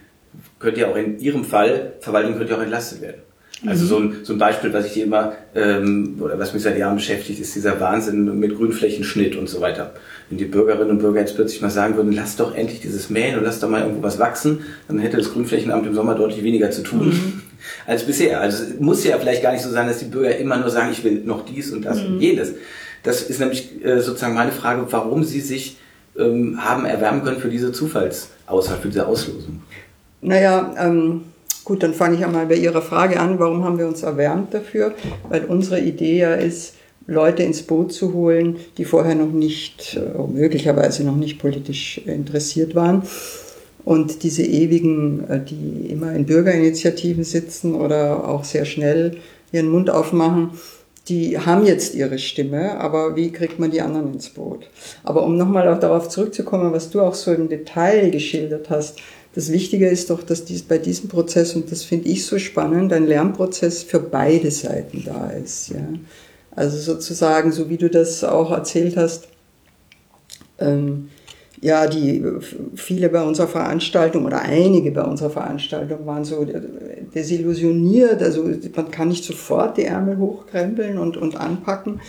[0.59, 3.23] könnte ja auch in Ihrem Fall, Verwaltung könnte ja auch entlastet werden.
[3.67, 6.79] Also so ein, so ein Beispiel, was ich dir immer, ähm, oder was mich seit
[6.79, 9.93] Jahren beschäftigt, ist dieser Wahnsinn mit Grünflächenschnitt und so weiter.
[10.29, 13.37] Wenn die Bürgerinnen und Bürger jetzt plötzlich mal sagen würden, lass doch endlich dieses Mähen
[13.37, 16.71] und lass doch mal irgendwo was wachsen, dann hätte das Grünflächenamt im Sommer deutlich weniger
[16.71, 17.43] zu tun mhm.
[17.87, 18.41] als bisher.
[18.41, 20.91] Also es muss ja vielleicht gar nicht so sein, dass die Bürger immer nur sagen,
[20.93, 22.15] ich will noch dies und das mhm.
[22.15, 22.55] und jenes.
[23.03, 25.77] Das ist nämlich äh, sozusagen meine Frage, warum sie sich
[26.19, 29.63] ähm, haben erwärmen können für diese Zufallsauswahl, für diese Auslosung?
[30.23, 31.23] Naja, ähm,
[31.71, 34.93] gut, dann fange ich einmal bei Ihrer Frage an, warum haben wir uns erwärmt dafür?
[35.29, 36.75] Weil unsere Idee ja ist,
[37.07, 42.75] Leute ins Boot zu holen, die vorher noch nicht, äh, möglicherweise noch nicht politisch interessiert
[42.75, 43.05] waren.
[43.85, 49.19] Und diese ewigen, äh, die immer in Bürgerinitiativen sitzen oder auch sehr schnell
[49.53, 50.51] ihren Mund aufmachen,
[51.09, 54.69] die haben jetzt ihre Stimme, aber wie kriegt man die anderen ins Boot?
[55.05, 58.99] Aber um nochmal darauf zurückzukommen, was du auch so im Detail geschildert hast,
[59.35, 62.93] das Wichtige ist doch, dass dies, bei diesem Prozess, und das finde ich so spannend,
[62.93, 65.69] ein Lernprozess für beide Seiten da ist.
[65.69, 65.87] Ja?
[66.57, 69.29] Also sozusagen, so wie du das auch erzählt hast,
[70.59, 71.09] ähm,
[71.61, 72.25] ja, die
[72.75, 76.47] viele bei unserer Veranstaltung oder einige bei unserer Veranstaltung waren so
[77.15, 78.23] desillusioniert.
[78.23, 82.01] Also man kann nicht sofort die Ärmel hochkrempeln und, und anpacken.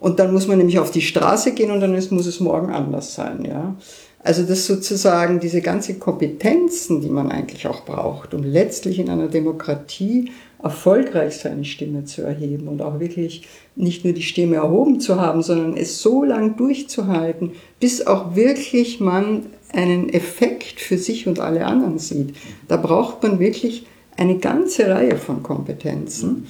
[0.00, 2.72] Und dann muss man nämlich auf die Straße gehen und dann ist, muss es morgen
[2.72, 3.76] anders sein, ja.
[4.24, 9.28] Also das sozusagen diese ganzen Kompetenzen, die man eigentlich auch braucht, um letztlich in einer
[9.28, 13.46] Demokratie erfolgreich seine Stimme zu erheben und auch wirklich
[13.76, 18.98] nicht nur die Stimme erhoben zu haben, sondern es so lang durchzuhalten, bis auch wirklich
[18.98, 19.44] man
[19.74, 22.34] einen Effekt für sich und alle anderen sieht.
[22.66, 26.46] Da braucht man wirklich eine ganze Reihe von Kompetenzen.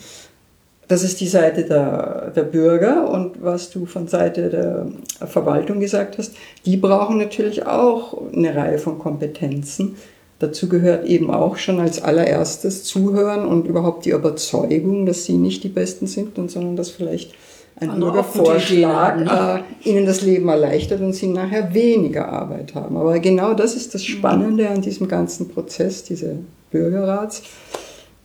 [0.88, 4.86] Das ist die Seite der, der Bürger und was du von Seite der
[5.26, 6.34] Verwaltung gesagt hast,
[6.66, 9.96] die brauchen natürlich auch eine Reihe von Kompetenzen.
[10.40, 15.64] Dazu gehört eben auch schon als allererstes Zuhören und überhaupt die Überzeugung, dass sie nicht
[15.64, 17.32] die Besten sind, und sondern dass vielleicht
[17.80, 19.64] ein also Bürgervorschlag ne?
[19.84, 22.96] äh, ihnen das Leben erleichtert und sie nachher weniger Arbeit haben.
[22.96, 24.06] Aber genau das ist das mhm.
[24.06, 26.36] Spannende an diesem ganzen Prozess, diese
[26.70, 27.42] Bürgerrats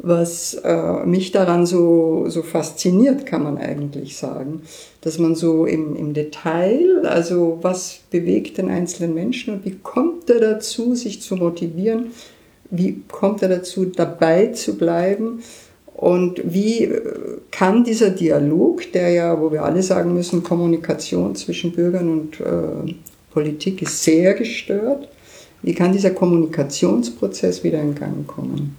[0.02, 4.62] was äh, mich daran so, so fasziniert, kann man eigentlich sagen.
[5.02, 10.30] Dass man so im, im Detail, also was bewegt den einzelnen Menschen und wie kommt
[10.30, 12.12] er dazu, sich zu motivieren,
[12.72, 15.42] wie kommt er dazu, dabei zu bleiben
[15.94, 17.02] und wie äh,
[17.52, 22.96] kann dieser Dialog, der ja, wo wir alle sagen müssen, Kommunikation zwischen Bürgern und äh,
[23.32, 25.10] Politik ist sehr gestört,
[25.62, 28.78] wie kann dieser Kommunikationsprozess wieder in Gang kommen?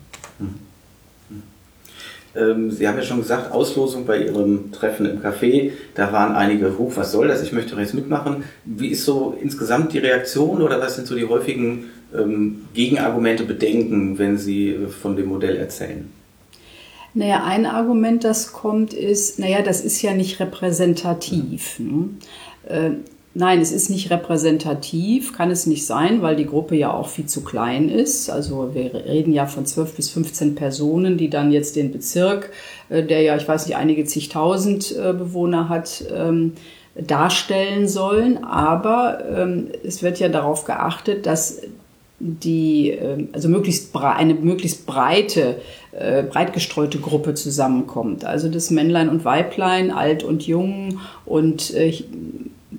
[2.34, 6.68] Ähm, Sie haben ja schon gesagt, Auslosung bei Ihrem Treffen im Café, da waren einige,
[6.72, 8.44] Ruf, was soll das, ich möchte doch jetzt mitmachen.
[8.64, 14.18] Wie ist so insgesamt die Reaktion oder was sind so die häufigen ähm, Gegenargumente, Bedenken,
[14.18, 16.10] wenn Sie von dem Modell erzählen?
[17.12, 21.80] Naja, ein Argument, das kommt, ist, naja, das ist ja nicht repräsentativ.
[21.80, 22.10] Ne?
[22.68, 22.90] Äh,
[23.32, 27.26] Nein, es ist nicht repräsentativ, kann es nicht sein, weil die Gruppe ja auch viel
[27.26, 28.28] zu klein ist.
[28.28, 32.50] Also wir reden ja von 12 bis 15 Personen, die dann jetzt den Bezirk,
[32.88, 36.54] äh, der ja, ich weiß nicht, einige zigtausend äh, Bewohner hat, ähm,
[36.96, 38.42] darstellen sollen.
[38.42, 41.60] Aber ähm, es wird ja darauf geachtet, dass
[42.18, 45.60] die, ähm, also möglichst eine möglichst breite,
[45.92, 48.24] äh, breit gestreute Gruppe zusammenkommt.
[48.24, 51.72] Also das Männlein und Weiblein, alt und jung und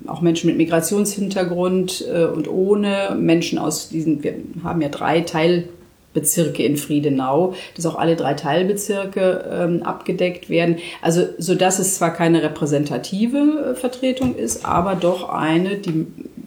[0.06, 4.34] auch Menschen mit Migrationshintergrund äh, und ohne Menschen aus diesen, wir
[4.64, 10.76] haben ja drei Teilbezirke in Friedenau, dass auch alle drei Teilbezirke ähm, abgedeckt werden.
[11.02, 16.06] Also, so dass es zwar keine repräsentative äh, Vertretung ist, aber doch eine, die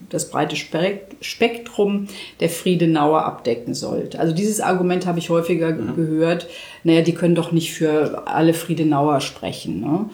[0.10, 2.08] das breite Spektrum
[2.40, 4.20] der Friedenauer abdecken sollte.
[4.20, 5.96] Also dieses Argument habe ich häufiger mhm.
[5.96, 6.48] gehört.
[6.84, 9.82] Naja, die können doch nicht für alle Friedenauer sprechen.
[9.82, 10.10] Ne?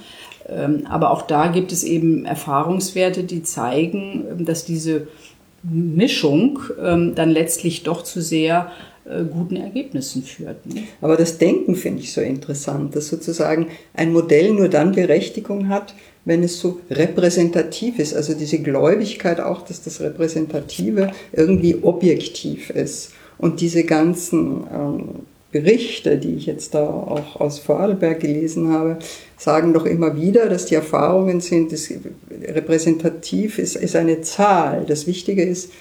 [0.51, 5.07] Ähm, aber auch da gibt es eben Erfahrungswerte, die zeigen, ähm, dass diese
[5.63, 8.71] Mischung ähm, dann letztlich doch zu sehr
[9.05, 10.65] äh, guten Ergebnissen führt.
[10.65, 10.83] Ne?
[11.01, 15.93] Aber das Denken finde ich so interessant, dass sozusagen ein Modell nur dann Berechtigung hat,
[16.25, 18.15] wenn es so repräsentativ ist.
[18.15, 23.13] Also diese Gläubigkeit auch, dass das Repräsentative irgendwie objektiv ist.
[23.37, 24.65] Und diese ganzen
[25.51, 28.99] Berichte, die ich jetzt da auch aus Vorarlberg gelesen habe,
[29.37, 31.91] sagen doch immer wieder, dass die Erfahrungen sind, das
[32.41, 34.85] repräsentativ ist, ist eine Zahl.
[34.87, 35.71] Das Wichtige ist,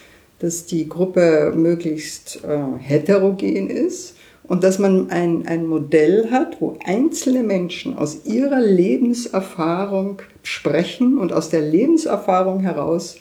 [0.40, 6.76] dass die Gruppe möglichst äh, heterogen ist und dass man ein, ein Modell hat, wo
[6.84, 13.16] einzelne Menschen aus ihrer Lebenserfahrung sprechen und aus der Lebenserfahrung heraus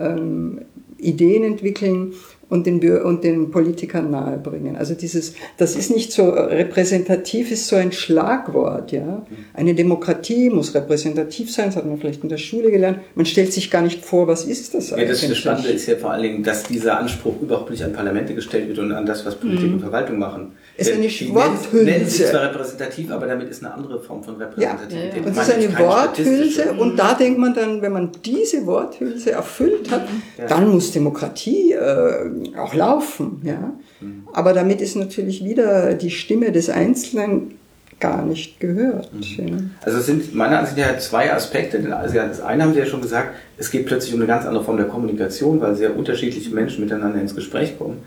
[0.00, 0.62] ähm,
[0.98, 2.14] Ideen entwickeln,
[2.54, 4.76] und den, und den Politikern nahebringen.
[4.76, 9.26] Also dieses, das ist nicht so repräsentativ, ist so ein Schlagwort, ja.
[9.54, 13.00] Eine Demokratie muss repräsentativ sein, das hat man vielleicht in der Schule gelernt.
[13.16, 15.22] Man stellt sich gar nicht vor, was ist das eigentlich?
[15.22, 18.36] Ja, das Spannende ist ja vor allen Dingen, dass dieser Anspruch überhaupt nicht an Parlamente
[18.36, 19.74] gestellt wird und an das, was Politik mhm.
[19.74, 20.52] und Verwaltung machen.
[20.76, 21.84] Ist eine Worthülse.
[21.84, 25.14] Nennen sie zwar repräsentativ, aber damit ist eine andere Form von Repräsentativität.
[25.14, 25.30] Ja, ja.
[25.30, 30.08] Das ist eine Worthülse und da denkt man dann, wenn man diese Worthülse erfüllt hat,
[30.36, 30.46] ja.
[30.46, 33.40] dann muss Demokratie äh, auch laufen.
[33.44, 33.72] Ja?
[34.00, 34.28] Mhm.
[34.32, 37.54] Aber damit ist natürlich wieder die Stimme des Einzelnen
[38.00, 39.10] gar nicht gehört.
[39.14, 39.70] Mhm.
[39.82, 41.96] Also es sind meiner Ansicht nach zwei Aspekte.
[41.96, 44.64] Also das eine haben Sie ja schon gesagt, es geht plötzlich um eine ganz andere
[44.64, 48.02] Form der Kommunikation, weil sehr unterschiedliche Menschen miteinander ins Gespräch kommen.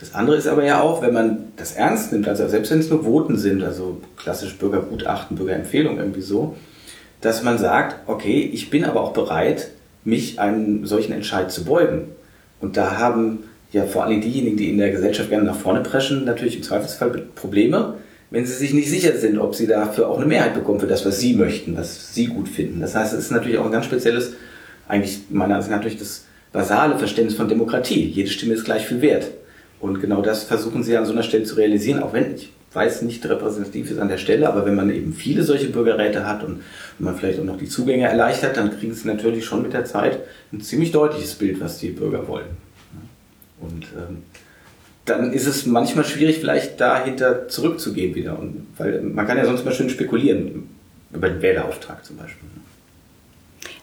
[0.00, 2.88] Das andere ist aber ja auch, wenn man das ernst nimmt, also selbst wenn es
[2.88, 6.56] nur Voten sind, also klassisch Bürgergutachten, Bürgerempfehlung irgendwie so,
[7.20, 9.68] dass man sagt, okay, ich bin aber auch bereit,
[10.04, 12.12] mich einem solchen Entscheid zu beugen.
[12.62, 13.40] Und da haben
[13.72, 17.10] ja vor allem diejenigen, die in der Gesellschaft gerne nach vorne preschen, natürlich im Zweifelsfall
[17.34, 17.94] Probleme,
[18.30, 21.04] wenn sie sich nicht sicher sind, ob sie dafür auch eine Mehrheit bekommen für das,
[21.04, 22.80] was sie möchten, was sie gut finden.
[22.80, 24.32] Das heißt, es ist natürlich auch ein ganz spezielles,
[24.88, 28.06] eigentlich meiner Ansicht nach natürlich das basale Verständnis von Demokratie.
[28.06, 29.30] Jede Stimme ist gleich viel wert.
[29.80, 33.02] Und genau das versuchen sie an so einer Stelle zu realisieren, auch wenn ich weiß,
[33.02, 36.62] nicht repräsentativ ist an der Stelle, aber wenn man eben viele solche Bürgerräte hat und
[36.98, 40.20] man vielleicht auch noch die Zugänge erleichtert, dann kriegen sie natürlich schon mit der Zeit
[40.52, 42.46] ein ziemlich deutliches Bild, was die Bürger wollen.
[43.60, 44.22] Und ähm,
[45.04, 48.38] dann ist es manchmal schwierig, vielleicht dahinter zurückzugehen wieder.
[48.38, 50.68] Und, weil man kann ja sonst mal schön spekulieren,
[51.12, 52.48] über den Wählerauftrag zum Beispiel.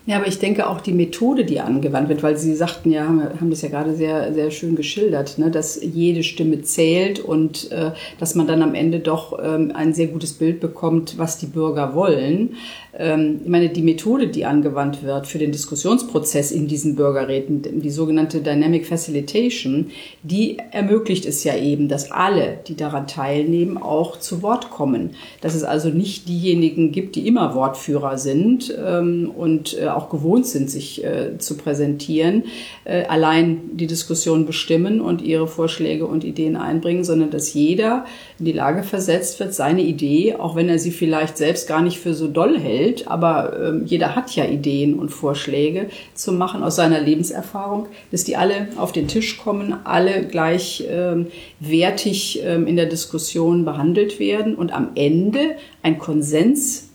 [0.08, 3.50] Ja, aber ich denke auch die Methode, die angewandt wird, weil Sie sagten ja, haben
[3.50, 8.34] das ja gerade sehr, sehr schön geschildert, ne, dass jede Stimme zählt und äh, dass
[8.34, 12.56] man dann am Ende doch ähm, ein sehr gutes Bild bekommt, was die Bürger wollen.
[12.98, 17.90] Ähm, ich meine, die Methode, die angewandt wird für den Diskussionsprozess in diesen Bürgerräten, die
[17.90, 19.92] sogenannte Dynamic Facilitation,
[20.24, 25.12] die ermöglicht es ja eben, dass alle, die daran teilnehmen, auch zu Wort kommen.
[25.42, 30.48] Dass es also nicht diejenigen gibt, die immer Wortführer sind ähm, und äh, auch gewohnt
[30.48, 32.46] sind, sich äh, zu präsentieren,
[32.84, 38.06] äh, allein die Diskussion bestimmen und ihre Vorschläge und Ideen einbringen, sondern dass jeder
[38.40, 42.00] in die Lage versetzt wird, seine Idee, auch wenn er sie vielleicht selbst gar nicht
[42.00, 46.76] für so doll hält, aber äh, jeder hat ja Ideen und Vorschläge zu machen aus
[46.76, 51.28] seiner Lebenserfahrung, dass die alle auf den Tisch kommen, alle gleich ähm,
[51.60, 56.90] wertig ähm, in der Diskussion behandelt werden und am Ende ein Konsens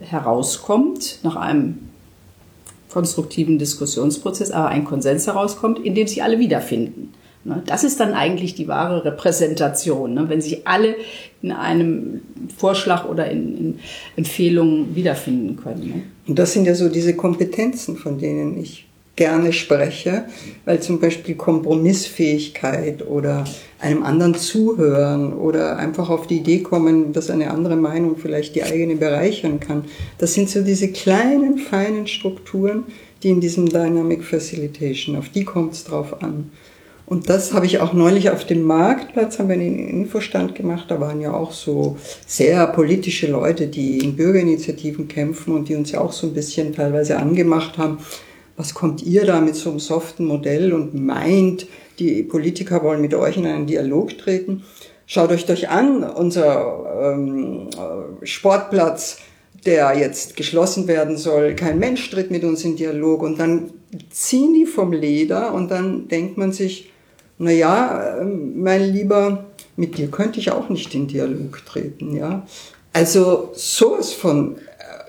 [0.00, 1.78] herauskommt nach einem
[2.90, 7.12] konstruktiven Diskussionsprozess, aber ein Konsens herauskommt, in dem sich alle wiederfinden.
[7.46, 7.62] Ne?
[7.66, 10.28] Das ist dann eigentlich die wahre Repräsentation, ne?
[10.28, 10.96] wenn sich alle
[11.42, 12.20] in einem
[12.56, 13.78] Vorschlag oder in, in
[14.16, 15.88] Empfehlungen wiederfinden können.
[15.88, 16.02] Ne?
[16.26, 18.86] Und das sind ja so diese Kompetenzen, von denen ich
[19.16, 20.26] gerne spreche,
[20.66, 23.44] weil zum Beispiel Kompromissfähigkeit oder
[23.78, 28.62] einem anderen zuhören oder einfach auf die Idee kommen, dass eine andere Meinung vielleicht die
[28.62, 29.86] eigene bereichern kann.
[30.18, 32.84] Das sind so diese kleinen, feinen Strukturen,
[33.22, 36.50] die in diesem Dynamic Facilitation, auf die kommt es drauf an.
[37.06, 40.86] Und das habe ich auch neulich auf dem Marktplatz, haben wir einen Infostand gemacht.
[40.88, 41.96] Da waren ja auch so
[42.26, 46.74] sehr politische Leute, die in Bürgerinitiativen kämpfen und die uns ja auch so ein bisschen
[46.74, 47.98] teilweise angemacht haben.
[48.56, 51.68] Was kommt ihr da mit so einem soften Modell und meint,
[52.00, 54.64] die Politiker wollen mit euch in einen Dialog treten?
[55.06, 57.68] Schaut euch doch an, unser ähm,
[58.24, 59.18] Sportplatz,
[59.64, 61.54] der jetzt geschlossen werden soll.
[61.54, 63.22] Kein Mensch tritt mit uns in Dialog.
[63.22, 63.70] Und dann
[64.10, 66.90] ziehen die vom Leder und dann denkt man sich,
[67.38, 69.44] naja, ähm, mein Lieber,
[69.76, 72.46] mit dir könnte ich auch nicht in Dialog treten, ja.
[72.92, 74.60] Also sowas von, äh,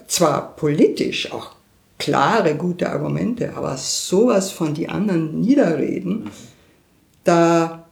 [0.08, 1.56] zwar politisch auch
[1.98, 6.30] klare, gute Argumente, aber sowas von die anderen niederreden,
[7.24, 7.86] da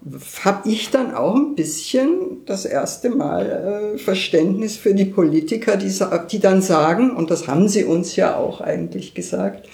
[0.44, 5.92] habe ich dann auch ein bisschen das erste Mal äh, Verständnis für die Politiker, die,
[6.32, 9.68] die dann sagen, und das haben sie uns ja auch eigentlich gesagt,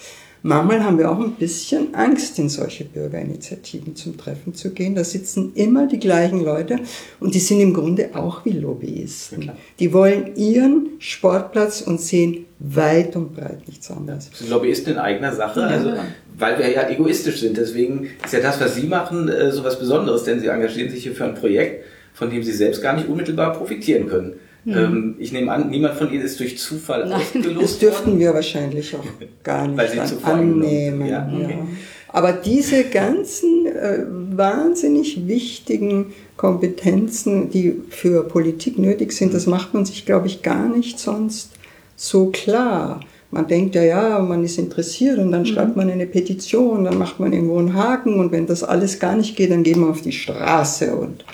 [0.44, 4.96] Manchmal haben wir auch ein bisschen Angst, in solche Bürgerinitiativen zum Treffen zu gehen.
[4.96, 6.80] Da sitzen immer die gleichen Leute
[7.20, 9.42] und die sind im Grunde auch wie Lobbyisten.
[9.42, 14.30] Ja, die wollen ihren Sportplatz und sehen weit und breit nichts anderes.
[14.30, 15.66] Das sind Lobbyisten in eigener Sache, ja.
[15.66, 15.92] also
[16.36, 17.56] weil wir ja egoistisch sind.
[17.56, 21.04] Deswegen ist ja das, was Sie machen, äh, so was Besonderes, denn Sie engagieren sich
[21.04, 21.84] hier für ein Projekt,
[22.14, 24.34] von dem Sie selbst gar nicht unmittelbar profitieren können.
[24.64, 25.16] Mhm.
[25.18, 27.20] Ich nehme an, niemand von Ihnen ist durch Zufall Nein.
[27.20, 29.04] ausgelost Das dürften wir wahrscheinlich auch
[29.42, 31.06] gar nicht Weil Sie annehmen.
[31.06, 31.56] Ja, okay.
[31.58, 31.66] ja.
[32.08, 34.04] Aber diese ganzen äh,
[34.36, 40.68] wahnsinnig wichtigen Kompetenzen, die für Politik nötig sind, das macht man sich, glaube ich, gar
[40.68, 41.52] nicht sonst
[41.96, 43.00] so klar.
[43.30, 45.46] Man denkt ja, ja, man ist interessiert und dann mhm.
[45.46, 49.16] schreibt man eine Petition, dann macht man irgendwo einen Haken und wenn das alles gar
[49.16, 51.24] nicht geht, dann geht man auf die Straße und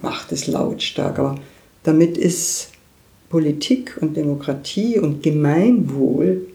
[0.00, 1.18] macht es lautstark.
[1.18, 1.34] Aber
[1.82, 2.71] damit ist
[3.32, 6.48] Politik und Demokratie und Gemeinwohl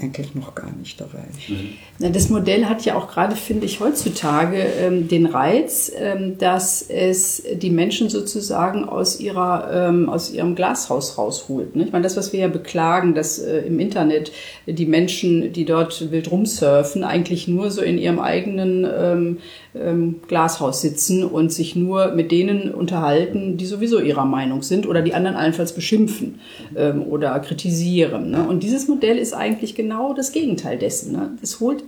[0.00, 1.50] eigentlich noch gar nicht erreicht.
[1.50, 2.12] Mhm.
[2.12, 7.42] Das Modell hat ja auch gerade, finde ich, heutzutage ähm, den Reiz, ähm, dass es
[7.52, 11.76] die Menschen sozusagen aus, ihrer, ähm, aus ihrem Glashaus rausholt.
[11.76, 11.84] Ne?
[11.84, 14.32] Ich meine, das, was wir ja beklagen, dass äh, im Internet
[14.66, 19.38] die Menschen, die dort wild rumsurfen, eigentlich nur so in ihrem eigenen
[19.82, 25.02] ähm, Glashaus sitzen und sich nur mit denen unterhalten, die sowieso ihrer Meinung sind oder
[25.02, 26.40] die anderen allenfalls beschimpfen
[26.76, 28.30] ähm, oder kritisieren.
[28.30, 28.46] Ne?
[28.48, 31.12] Und dieses Modell ist eigentlich genau das Gegenteil dessen.
[31.12, 31.30] Ne?
[31.40, 31.84] Das holt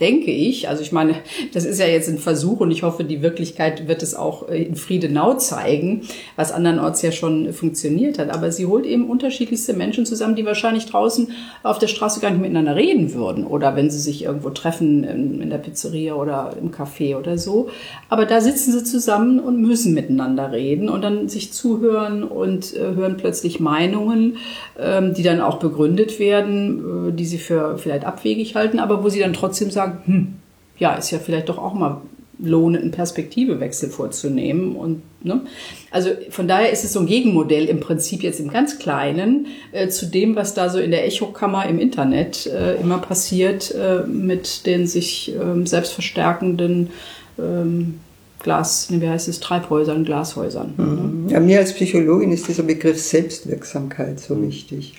[0.00, 0.68] denke ich.
[0.68, 1.16] Also ich meine,
[1.52, 4.62] das ist ja jetzt ein Versuch und ich hoffe, die Wirklichkeit wird es auch äh,
[4.62, 6.02] in Friedenau zeigen,
[6.36, 8.30] was andernorts ja schon funktioniert hat.
[8.30, 11.32] Aber sie holt eben unterschiedlichste Menschen zusammen, die wahrscheinlich draußen
[11.62, 15.50] auf der Straße gar nicht miteinander reden würden oder wenn sie sich irgendwo treffen in
[15.50, 17.68] der Pizzeria oder im Café oder so.
[18.08, 22.94] Aber da sitzen sie zusammen und müssen miteinander reden und dann sich zuhören und äh,
[22.94, 24.38] hören plötzlich Meinungen,
[24.78, 29.08] ähm, die dann auch begründet werden, äh, die sie für vielleicht abwegig halten, aber wo
[29.08, 30.34] sie dann trotzdem sagen, sagen, hm,
[30.78, 32.00] ja, ist ja vielleicht doch auch mal
[32.42, 34.76] lohnend, einen Perspektivewechsel vorzunehmen.
[34.76, 35.42] Und, ne?
[35.90, 39.88] Also von daher ist es so ein Gegenmodell im Prinzip jetzt im ganz Kleinen äh,
[39.88, 44.66] zu dem, was da so in der Echokammer im Internet äh, immer passiert äh, mit
[44.66, 46.90] den sich ähm, selbst verstärkenden
[47.38, 48.00] ähm,
[48.42, 50.72] Glas, wie heißt es, Treibhäusern, Glashäusern.
[50.78, 51.28] Mhm.
[51.28, 54.94] Ja, mir als Psychologin ist dieser Begriff Selbstwirksamkeit so wichtig.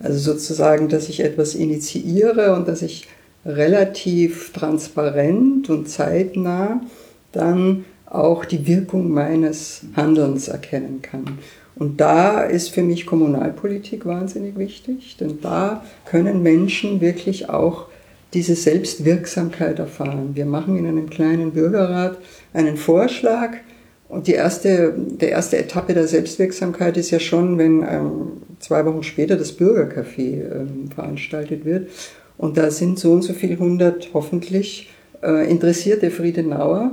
[0.00, 3.06] Also sozusagen, dass ich etwas initiiere und dass ich
[3.44, 6.80] relativ transparent und zeitnah
[7.32, 11.38] dann auch die Wirkung meines Handelns erkennen kann.
[11.76, 17.86] Und da ist für mich Kommunalpolitik wahnsinnig wichtig, denn da können Menschen wirklich auch
[18.34, 20.30] diese Selbstwirksamkeit erfahren.
[20.34, 22.18] Wir machen in einem kleinen Bürgerrat
[22.52, 23.52] einen Vorschlag
[24.10, 29.04] und die erste, der erste Etappe der Selbstwirksamkeit ist ja schon, wenn ähm, zwei Wochen
[29.04, 31.88] später das Bürgercafé ähm, veranstaltet wird.
[32.40, 34.88] Und da sind so und so viel hundert hoffentlich
[35.22, 36.92] äh, interessierte Friedenauer,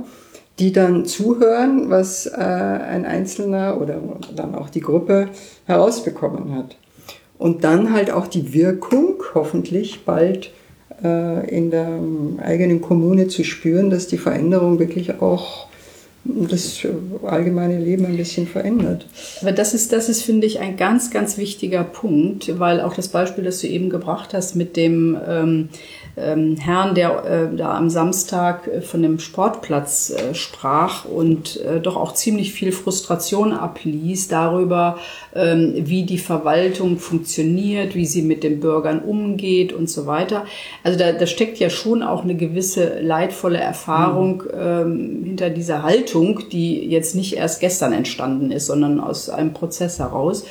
[0.58, 3.98] die dann zuhören, was äh, ein Einzelner oder
[4.36, 5.30] dann auch die Gruppe
[5.64, 6.76] herausbekommen hat.
[7.38, 10.50] Und dann halt auch die Wirkung hoffentlich bald
[11.02, 11.98] äh, in der
[12.44, 15.67] eigenen Kommune zu spüren, dass die Veränderung wirklich auch
[16.24, 16.86] das
[17.24, 19.06] allgemeine Leben ein bisschen verändert.
[19.40, 23.08] Aber das ist, das ist, finde ich, ein ganz, ganz wichtiger Punkt, weil auch das
[23.08, 25.68] Beispiel, das du eben gebracht hast mit dem ähm,
[26.20, 31.80] ähm, Herrn, der äh, da am Samstag äh, von dem Sportplatz äh, sprach und äh,
[31.80, 34.98] doch auch ziemlich viel Frustration abließ darüber,
[35.34, 40.44] ähm, wie die Verwaltung funktioniert, wie sie mit den Bürgern umgeht und so weiter.
[40.82, 44.60] Also da, da steckt ja schon auch eine gewisse leidvolle Erfahrung mhm.
[44.60, 49.98] ähm, hinter dieser Haltung, die jetzt nicht erst gestern entstanden ist, sondern aus einem Prozess
[49.98, 50.44] heraus.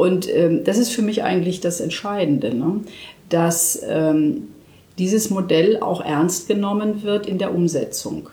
[0.00, 2.80] Und ähm, das ist für mich eigentlich das Entscheidende, ne?
[3.28, 4.48] dass ähm,
[5.00, 8.28] dieses Modell auch ernst genommen wird in der Umsetzung.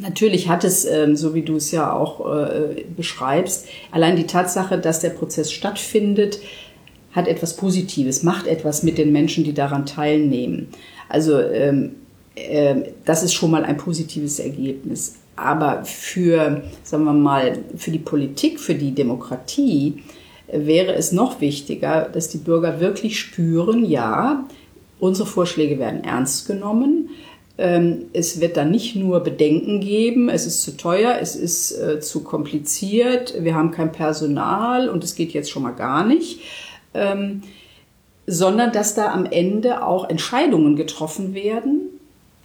[0.00, 4.78] Natürlich hat es, ähm, so wie du es ja auch äh, beschreibst, allein die Tatsache,
[4.78, 6.40] dass der Prozess stattfindet,
[7.12, 10.66] hat etwas Positives, macht etwas mit den Menschen, die daran teilnehmen.
[11.08, 11.92] Also ähm,
[12.34, 12.74] äh,
[13.04, 15.14] das ist schon mal ein positives Ergebnis.
[15.36, 20.02] Aber für, sagen wir mal, für die Politik, für die Demokratie
[20.48, 24.46] wäre es noch wichtiger, dass die Bürger wirklich spüren, ja,
[25.04, 27.10] Unsere Vorschläge werden ernst genommen.
[27.58, 32.00] Ähm, es wird dann nicht nur Bedenken geben, es ist zu teuer, es ist äh,
[32.00, 36.40] zu kompliziert, wir haben kein Personal und es geht jetzt schon mal gar nicht,
[36.94, 37.42] ähm,
[38.26, 41.82] sondern dass da am Ende auch Entscheidungen getroffen werden.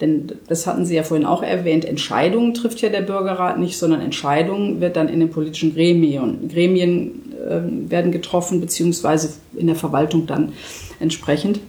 [0.01, 4.01] Denn das hatten Sie ja vorhin auch erwähnt, Entscheidungen trifft ja der Bürgerrat nicht, sondern
[4.01, 10.27] Entscheidungen wird dann in den politischen Gremien, Gremien äh, werden getroffen, beziehungsweise in der Verwaltung
[10.27, 10.51] dann
[10.99, 11.61] entsprechend.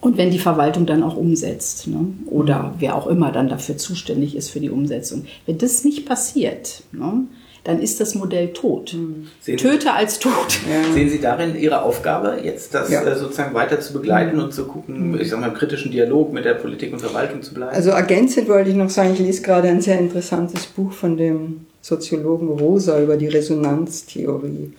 [0.00, 2.06] Und wenn die Verwaltung dann auch umsetzt, ne?
[2.26, 5.26] oder wer auch immer dann dafür zuständig ist für die Umsetzung.
[5.44, 7.24] Wenn das nicht passiert, ne?
[7.64, 8.96] dann ist das Modell tot.
[9.40, 10.60] Sehen Töte als tot.
[10.68, 10.92] Ja.
[10.94, 13.02] Sehen Sie darin Ihre Aufgabe, jetzt das ja.
[13.02, 14.44] Äh, sozusagen weiter zu begleiten mhm.
[14.44, 17.52] und zu gucken, ich sage mal, im kritischen Dialog mit der Politik und Verwaltung zu
[17.52, 17.74] bleiben?
[17.74, 21.66] Also ergänzend wollte ich noch sagen, ich lese gerade ein sehr interessantes Buch von dem
[21.82, 24.72] Soziologen Rosa über die Resonanztheorie.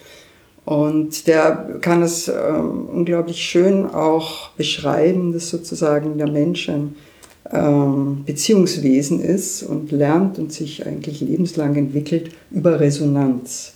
[0.66, 6.96] Und der kann es äh, unglaublich schön auch beschreiben, dass sozusagen der Mensch ein
[7.52, 13.74] ähm, Beziehungswesen ist und lernt und sich eigentlich lebenslang entwickelt über Resonanz.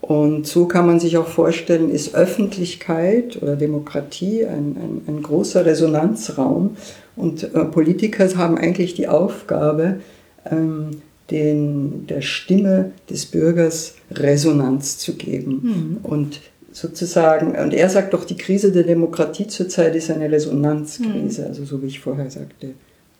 [0.00, 5.66] Und so kann man sich auch vorstellen, ist Öffentlichkeit oder Demokratie ein, ein, ein großer
[5.66, 6.76] Resonanzraum.
[7.16, 10.00] Und äh, Politiker haben eigentlich die Aufgabe,
[10.50, 15.96] ähm, den, der Stimme des Bürgers Resonanz zu geben mhm.
[16.02, 16.40] und
[16.72, 21.48] sozusagen, und er sagt doch, die Krise der Demokratie zurzeit ist eine Resonanzkrise, mhm.
[21.48, 22.74] also so wie ich vorher sagte,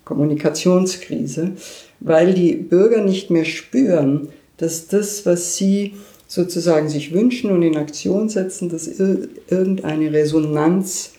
[0.05, 1.53] Kommunikationskrise,
[2.01, 4.29] weil die Bürger nicht mehr spüren,
[4.59, 5.95] dass das, was sie
[6.29, 11.13] sozusagen sich wünschen und in Aktion setzen, dass irgendeine Resonanz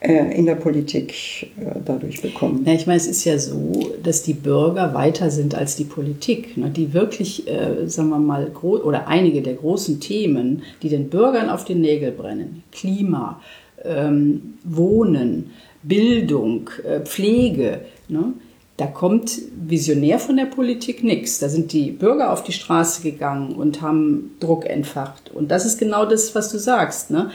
[0.00, 2.64] in der Politik äh, dadurch bekommen.
[2.66, 6.56] Ja, ich meine, es ist ja so, dass die Bürger weiter sind als die Politik.
[6.56, 6.70] Ne?
[6.70, 11.64] Die wirklich, äh, sagen wir mal, oder einige der großen Themen, die den Bürgern auf
[11.64, 13.40] den Nägel brennen, Klima,
[13.84, 15.50] ähm, Wohnen,
[15.82, 18.34] Bildung, äh, Pflege, ne?
[18.78, 21.38] Da kommt visionär von der Politik nichts.
[21.38, 25.30] Da sind die Bürger auf die Straße gegangen und haben Druck entfacht.
[25.32, 27.10] Und das ist genau das, was du sagst.
[27.10, 27.30] Ne?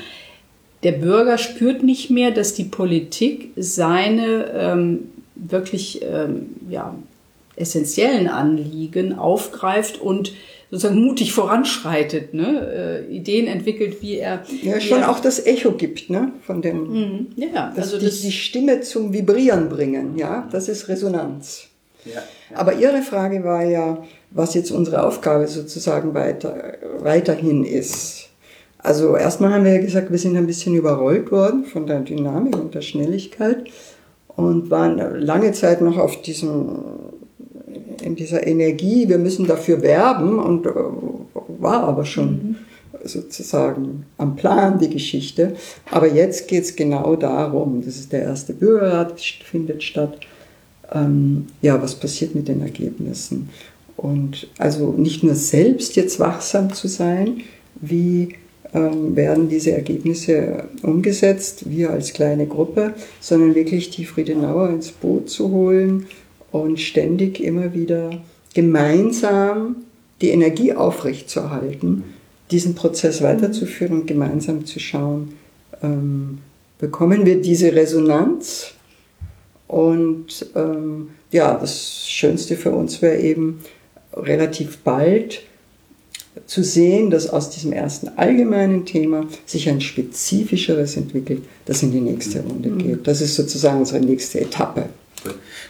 [0.84, 6.96] Der Bürger spürt nicht mehr, dass die Politik seine ähm, wirklich ähm, ja,
[7.56, 10.34] essentiellen Anliegen aufgreift und
[10.72, 13.06] sozusagen mutig voranschreitet, ne?
[13.10, 14.44] äh, Ideen entwickelt, wie er.
[14.64, 16.32] Ja, schon er, auch das Echo gibt, ne?
[16.42, 16.88] Von dem.
[16.90, 21.68] Mhm, ja, also die, das, die Stimme zum Vibrieren bringen, ja, das ist Resonanz.
[22.06, 22.22] Ja, ja.
[22.58, 24.02] Aber Ihre Frage war ja,
[24.32, 28.21] was jetzt unsere Aufgabe sozusagen weiter, weiterhin ist.
[28.84, 32.58] Also erstmal haben wir ja gesagt, wir sind ein bisschen überrollt worden von der Dynamik
[32.58, 33.66] und der Schnelligkeit
[34.28, 36.80] und waren lange Zeit noch auf diesem
[38.02, 40.72] in dieser Energie, wir müssen dafür werben und äh,
[41.60, 42.56] war aber schon mhm.
[43.04, 45.56] sozusagen am Plan die Geschichte.
[45.90, 50.18] Aber jetzt geht es genau darum, das ist der erste Bürgerrat, findet statt.
[50.92, 53.50] Ähm, ja, was passiert mit den Ergebnissen?
[53.96, 57.42] Und also nicht nur selbst jetzt wachsam zu sein,
[57.76, 58.36] wie
[58.74, 65.52] werden diese Ergebnisse umgesetzt, wir als kleine Gruppe, sondern wirklich die Friedenauer ins Boot zu
[65.52, 66.08] holen
[66.52, 68.12] und ständig immer wieder
[68.54, 69.78] gemeinsam
[70.22, 72.04] die Energie aufrechtzuerhalten,
[72.52, 75.34] diesen Prozess weiterzuführen und gemeinsam zu schauen,
[75.82, 76.40] ähm,
[76.80, 78.74] bekommen wir diese Resonanz.
[79.68, 83.62] Und ähm, ja, das Schönste für uns wäre eben
[84.14, 85.44] relativ bald
[86.46, 92.00] zu sehen, dass aus diesem ersten allgemeinen Thema sich ein spezifischeres entwickelt, das in die
[92.00, 92.78] nächste Runde mhm.
[92.78, 93.08] geht.
[93.08, 94.86] Das ist sozusagen unsere nächste Etappe.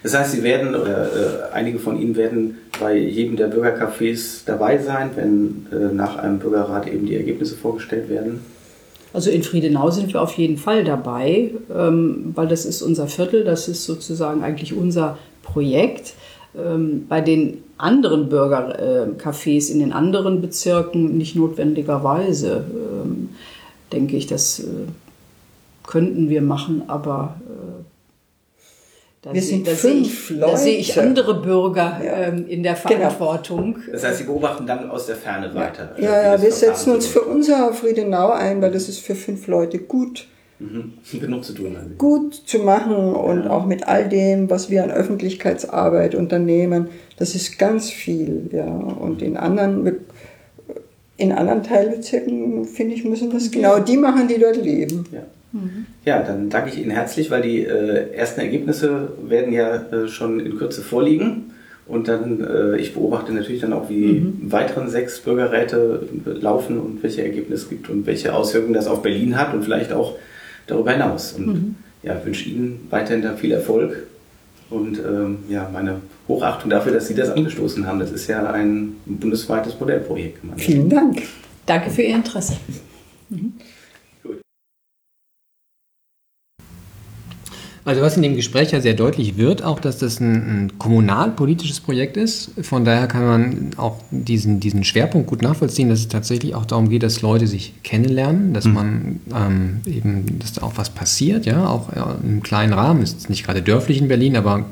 [0.04, 4.78] Das heißt, Sie werden, oder äh, einige von Ihnen werden bei jedem der Bürgercafés dabei
[4.78, 8.40] sein, wenn äh, nach einem Bürgerrat eben die Ergebnisse vorgestellt werden?
[9.14, 13.44] Also in Friedenau sind wir auf jeden Fall dabei, ähm, weil das ist unser Viertel,
[13.44, 16.14] das ist sozusagen eigentlich unser Projekt.
[16.58, 23.30] Ähm, bei den anderen Bürgercafés in den anderen Bezirken nicht notwendigerweise, ähm,
[23.92, 24.64] denke ich, das äh,
[25.86, 27.84] könnten wir machen, aber äh,
[29.22, 30.52] da wir sind da fünf sehe ich, Leute.
[30.52, 32.14] Da sehe ich andere Bürger ja.
[32.14, 33.10] ähm, in der genau.
[33.10, 33.74] Verantwortung.
[33.76, 33.92] Genau.
[33.92, 35.96] Das heißt, Sie beobachten dann aus der Ferne weiter.
[36.00, 39.78] Ja, ja, wir setzen uns für unser Friedenau ein, weil das ist für fünf Leute
[39.78, 40.28] gut.
[40.62, 41.20] Mhm.
[41.20, 41.76] Genug zu tun.
[41.76, 41.90] Also.
[41.98, 43.50] Gut zu machen und ja.
[43.50, 46.88] auch mit all dem, was wir an Öffentlichkeitsarbeit unternehmen,
[47.18, 48.50] das ist ganz viel.
[48.52, 48.68] Ja.
[48.68, 49.98] Und in anderen,
[51.18, 55.06] in anderen Teilbezirken, finde ich, müssen das genau die machen, die dort leben.
[55.12, 55.24] Ja.
[55.54, 55.86] Mhm.
[56.06, 60.40] Ja, dann danke ich Ihnen herzlich, weil die äh, ersten Ergebnisse werden ja äh, schon
[60.40, 61.52] in Kürze vorliegen.
[61.88, 64.52] Und dann, äh, ich beobachte natürlich dann auch, wie mhm.
[64.52, 69.38] weiteren sechs Bürgerräte laufen und welche Ergebnisse es gibt und welche Auswirkungen das auf Berlin
[69.38, 70.16] hat und vielleicht auch
[70.72, 71.34] darüber hinaus.
[71.34, 71.76] Und mhm.
[72.04, 74.08] ja, wünsche Ihnen weiterhin da viel Erfolg
[74.70, 78.00] und ähm, ja, meine Hochachtung dafür, dass Sie das angestoßen haben.
[78.00, 80.40] Das ist ja ein bundesweites Modellprojekt.
[80.58, 81.22] Vielen Dank.
[81.66, 82.56] Danke für Ihr Interesse.
[83.30, 83.54] Mhm.
[87.84, 91.80] Also was in dem Gespräch ja sehr deutlich wird, auch dass das ein, ein, kommunalpolitisches
[91.80, 92.52] Projekt ist.
[92.62, 96.90] Von daher kann man auch diesen, diesen Schwerpunkt gut nachvollziehen, dass es tatsächlich auch darum
[96.90, 98.74] geht, dass Leute sich kennenlernen, dass mhm.
[98.74, 103.02] man ähm, eben, dass da auch was passiert, ja, auch ja, im kleinen Rahmen.
[103.02, 104.66] Ist nicht gerade dörflich in Berlin, aber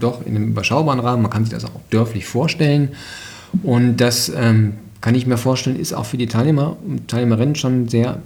[0.00, 1.20] doch in einem überschaubaren Rahmen.
[1.20, 2.90] Man kann sich das auch dörflich vorstellen.
[3.62, 7.88] Und das ähm, kann ich mir vorstellen, ist auch für die Teilnehmer und Teilnehmerinnen schon
[7.88, 8.18] sehr,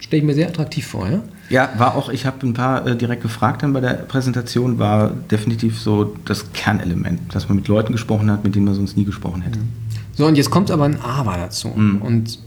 [0.00, 1.22] stelle ich mir sehr attraktiv vor, ja.
[1.48, 5.10] Ja, war auch, ich habe ein paar äh, direkt gefragt dann bei der Präsentation, war
[5.30, 9.04] definitiv so das Kernelement, dass man mit Leuten gesprochen hat, mit denen man sonst nie
[9.04, 9.58] gesprochen hätte.
[10.14, 11.68] So, und jetzt kommt aber ein Aber dazu.
[11.68, 12.02] Mhm.
[12.02, 12.38] Und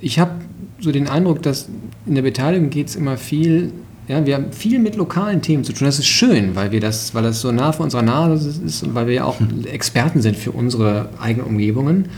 [0.00, 0.32] ich habe
[0.80, 1.68] so den Eindruck, dass
[2.06, 3.72] in der Beteiligung geht es immer viel,
[4.08, 5.84] ja, wir haben viel mit lokalen Themen zu tun.
[5.86, 8.94] Das ist schön, weil wir das, weil das so nah vor unserer Nase ist und
[8.94, 9.66] weil wir ja auch mhm.
[9.66, 12.08] Experten sind für unsere eigenen Umgebungen.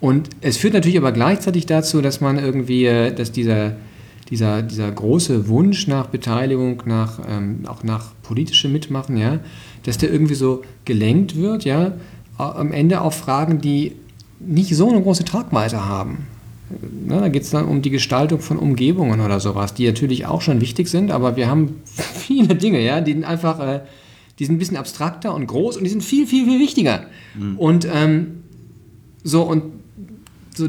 [0.00, 3.72] Und es führt natürlich aber gleichzeitig dazu, dass man irgendwie, äh, dass dieser
[4.30, 9.40] dieser, dieser große Wunsch nach Beteiligung, nach, ähm, auch nach politischem Mitmachen, ja,
[9.84, 11.92] dass der irgendwie so gelenkt wird, ja,
[12.36, 13.92] am Ende auf Fragen, die
[14.38, 16.26] nicht so eine große Tragweite haben.
[17.06, 20.42] Ne, da geht es dann um die Gestaltung von Umgebungen oder sowas, die natürlich auch
[20.42, 23.80] schon wichtig sind, aber wir haben viele Dinge, ja, die sind einfach, äh,
[24.38, 27.06] die sind ein bisschen abstrakter und groß und die sind viel, viel, viel wichtiger.
[27.36, 27.58] Mhm.
[27.58, 28.42] Und ähm,
[29.24, 29.64] so und
[30.54, 30.68] so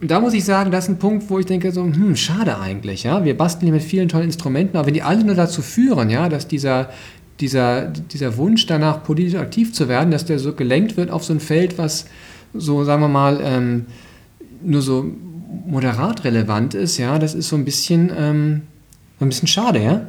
[0.00, 3.02] da muss ich sagen, das ist ein Punkt, wo ich denke, so, hm, schade eigentlich,
[3.02, 3.24] ja.
[3.24, 6.28] Wir basteln hier mit vielen tollen Instrumenten, aber wenn die alle nur dazu führen, ja,
[6.28, 6.90] dass dieser,
[7.40, 11.32] dieser, dieser Wunsch danach, politisch aktiv zu werden, dass der so gelenkt wird auf so
[11.32, 12.06] ein Feld, was
[12.54, 13.86] so, sagen wir mal, ähm,
[14.62, 15.04] nur so
[15.66, 18.62] moderat relevant ist, ja, das ist so ein bisschen, ähm,
[19.20, 20.06] ein bisschen schade, ja?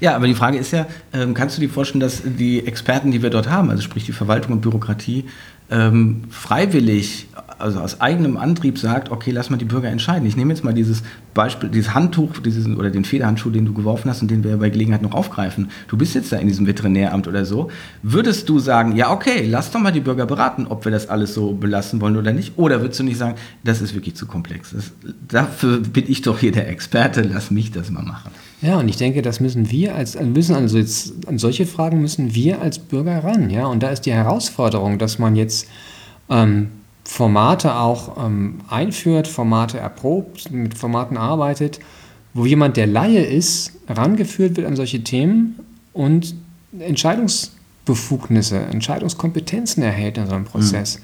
[0.00, 3.22] Ja, aber die Frage ist ja, ähm, kannst du dir vorstellen, dass die Experten, die
[3.22, 5.24] wir dort haben, also sprich die Verwaltung und Bürokratie,
[5.72, 10.26] ähm, freiwillig, also aus eigenem Antrieb sagt, okay, lass mal die Bürger entscheiden.
[10.28, 11.02] Ich nehme jetzt mal dieses
[11.32, 14.68] Beispiel, dieses Handtuch, dieses, oder den Federhandschuh, den du geworfen hast und den wir bei
[14.68, 15.70] Gelegenheit noch aufgreifen.
[15.88, 17.70] Du bist jetzt da in diesem Veterinäramt oder so.
[18.02, 21.32] Würdest du sagen, ja, okay, lass doch mal die Bürger beraten, ob wir das alles
[21.32, 22.58] so belassen wollen oder nicht?
[22.58, 24.72] Oder würdest du nicht sagen, das ist wirklich zu komplex?
[24.72, 24.92] Das,
[25.26, 28.30] dafür bin ich doch hier der Experte, lass mich das mal machen.
[28.62, 32.34] Ja, und ich denke, das müssen wir als, müssen also jetzt, an solche Fragen müssen
[32.34, 33.66] wir als Bürger ran, ja.
[33.66, 35.66] Und da ist die Herausforderung, dass man jetzt
[36.30, 36.68] ähm,
[37.04, 41.80] Formate auch ähm, einführt, Formate erprobt, mit Formaten arbeitet,
[42.34, 45.58] wo jemand, der Laie ist, rangeführt wird an solche Themen
[45.92, 46.36] und
[46.78, 51.00] Entscheidungsbefugnisse, Entscheidungskompetenzen erhält in so einem Prozess.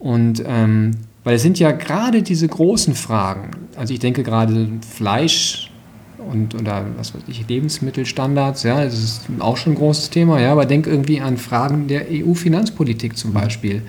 [0.00, 0.06] Mhm.
[0.06, 0.90] Und ähm,
[1.22, 5.70] weil es sind ja gerade diese großen Fragen, also ich denke gerade Fleisch
[6.18, 10.52] und oder was weiß ich, Lebensmittelstandards, ja, das ist auch schon ein großes Thema, ja,
[10.52, 13.82] aber denk irgendwie an Fragen der EU-Finanzpolitik zum Beispiel.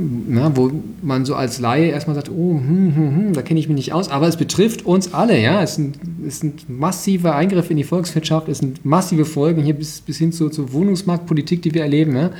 [0.00, 0.70] Na, wo
[1.02, 3.92] man so als Laie erstmal sagt, oh, hm, hm, hm, da kenne ich mich nicht
[3.92, 5.60] aus, aber es betrifft uns alle, ja.
[5.60, 10.00] Es sind, es sind massive Eingriffe in die Volkswirtschaft, es sind massive Folgen hier bis,
[10.00, 12.14] bis hin zur, zur Wohnungsmarktpolitik, die wir erleben.
[12.14, 12.30] Ja?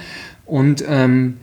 [0.47, 1.39] Und, ähm,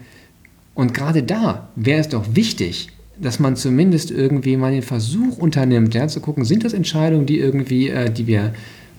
[0.74, 2.88] und gerade da wäre es doch wichtig,
[3.20, 7.38] dass man zumindest irgendwie mal den Versuch unternimmt, ja, zu gucken, sind das Entscheidungen, die
[7.38, 8.52] irgendwie, äh, die wir,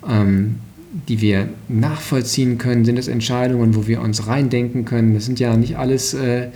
[0.07, 0.55] ähm,
[1.07, 5.13] die wir nachvollziehen können, sind das Entscheidungen, wo wir uns reindenken können.
[5.13, 6.47] Das sind ja nicht alles, äh,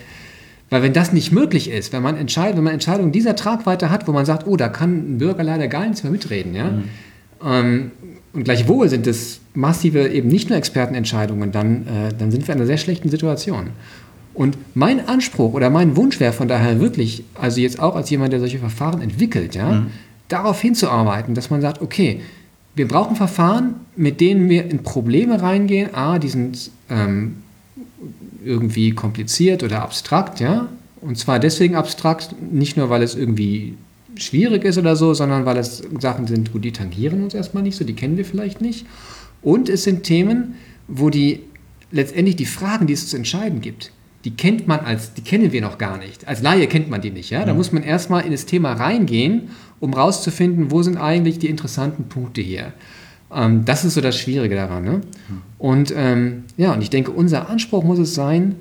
[0.69, 4.07] weil wenn das nicht möglich ist, wenn man, entscheid, wenn man Entscheidungen dieser Tragweite hat,
[4.07, 6.71] wo man sagt, oh, da kann ein Bürger leider gar nichts mehr mitreden, ja.
[6.71, 6.83] Mhm.
[7.45, 7.91] Ähm,
[8.33, 12.61] und gleichwohl sind es massive, eben nicht nur Expertenentscheidungen, dann, äh, dann sind wir in
[12.61, 13.71] einer sehr schlechten Situation.
[14.33, 18.33] Und mein Anspruch oder mein Wunsch wäre von daher wirklich, also jetzt auch als jemand,
[18.33, 19.87] der solche Verfahren entwickelt, ja, mhm.
[20.29, 22.21] darauf hinzuarbeiten, dass man sagt, okay,
[22.75, 25.93] wir brauchen Verfahren, mit denen wir in Probleme reingehen.
[25.93, 27.37] A, die sind ähm,
[28.43, 30.69] irgendwie kompliziert oder abstrakt, ja.
[31.01, 33.75] Und zwar deswegen abstrakt, nicht nur, weil es irgendwie
[34.15, 37.75] schwierig ist oder so, sondern weil es Sachen sind, wo die tangieren uns erstmal nicht
[37.75, 38.85] so, die kennen wir vielleicht nicht.
[39.41, 40.55] Und es sind Themen,
[40.87, 41.41] wo die
[41.91, 43.91] letztendlich die Fragen, die es zu entscheiden gibt,
[44.23, 46.27] die kennt man als, die kennen wir noch gar nicht.
[46.27, 47.29] Als Laie kennt man die nicht.
[47.29, 47.43] Ja?
[47.45, 47.57] Da mhm.
[47.57, 49.49] muss man erstmal in das Thema reingehen,
[49.79, 52.73] um rauszufinden, wo sind eigentlich die interessanten Punkte hier.
[53.33, 54.83] Ähm, das ist so das Schwierige daran.
[54.83, 54.91] Ne?
[54.91, 55.41] Mhm.
[55.57, 58.55] Und ähm, ja, und ich denke, unser Anspruch muss es sein,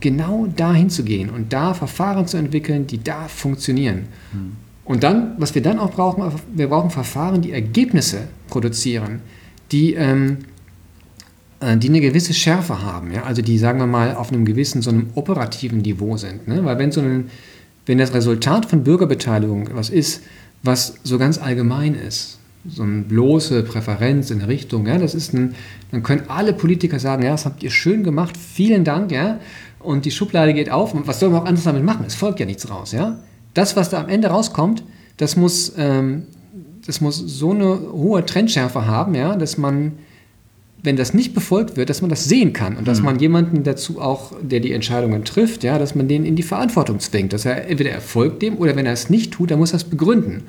[0.00, 4.06] genau dahin zu gehen und da Verfahren zu entwickeln, die da funktionieren.
[4.32, 4.56] Mhm.
[4.84, 9.20] Und dann, was wir dann auch brauchen, wir brauchen Verfahren, die Ergebnisse produzieren,
[9.70, 10.49] die ähm, äh,
[11.60, 13.24] die eine gewisse Schärfe haben, ja?
[13.24, 16.48] also die, sagen wir mal, auf einem gewissen, so einem operativen Niveau sind.
[16.48, 16.64] Ne?
[16.64, 17.28] Weil wenn so ein,
[17.86, 20.22] wenn das Resultat von Bürgerbeteiligung was ist,
[20.62, 22.38] was so ganz allgemein ist,
[22.68, 25.54] so eine bloße Präferenz in Richtung, ja, das ist ein,
[25.90, 29.40] dann können alle Politiker sagen, ja, das habt ihr schön gemacht, vielen Dank, ja,
[29.78, 32.04] und die Schublade geht auf, und was soll man auch anders damit machen?
[32.06, 33.18] Es folgt ja nichts raus, ja.
[33.54, 34.84] Das, was da am Ende rauskommt,
[35.16, 36.24] das muss, ähm,
[36.86, 39.92] das muss so eine hohe Trendschärfe haben, ja, dass man
[40.82, 43.04] wenn das nicht befolgt wird, dass man das sehen kann und dass mhm.
[43.06, 47.00] man jemanden dazu auch, der die Entscheidungen trifft, ja, dass man den in die Verantwortung
[47.00, 49.76] zwingt, dass er entweder erfolgt dem oder wenn er es nicht tut, dann muss er
[49.76, 50.44] es begründen.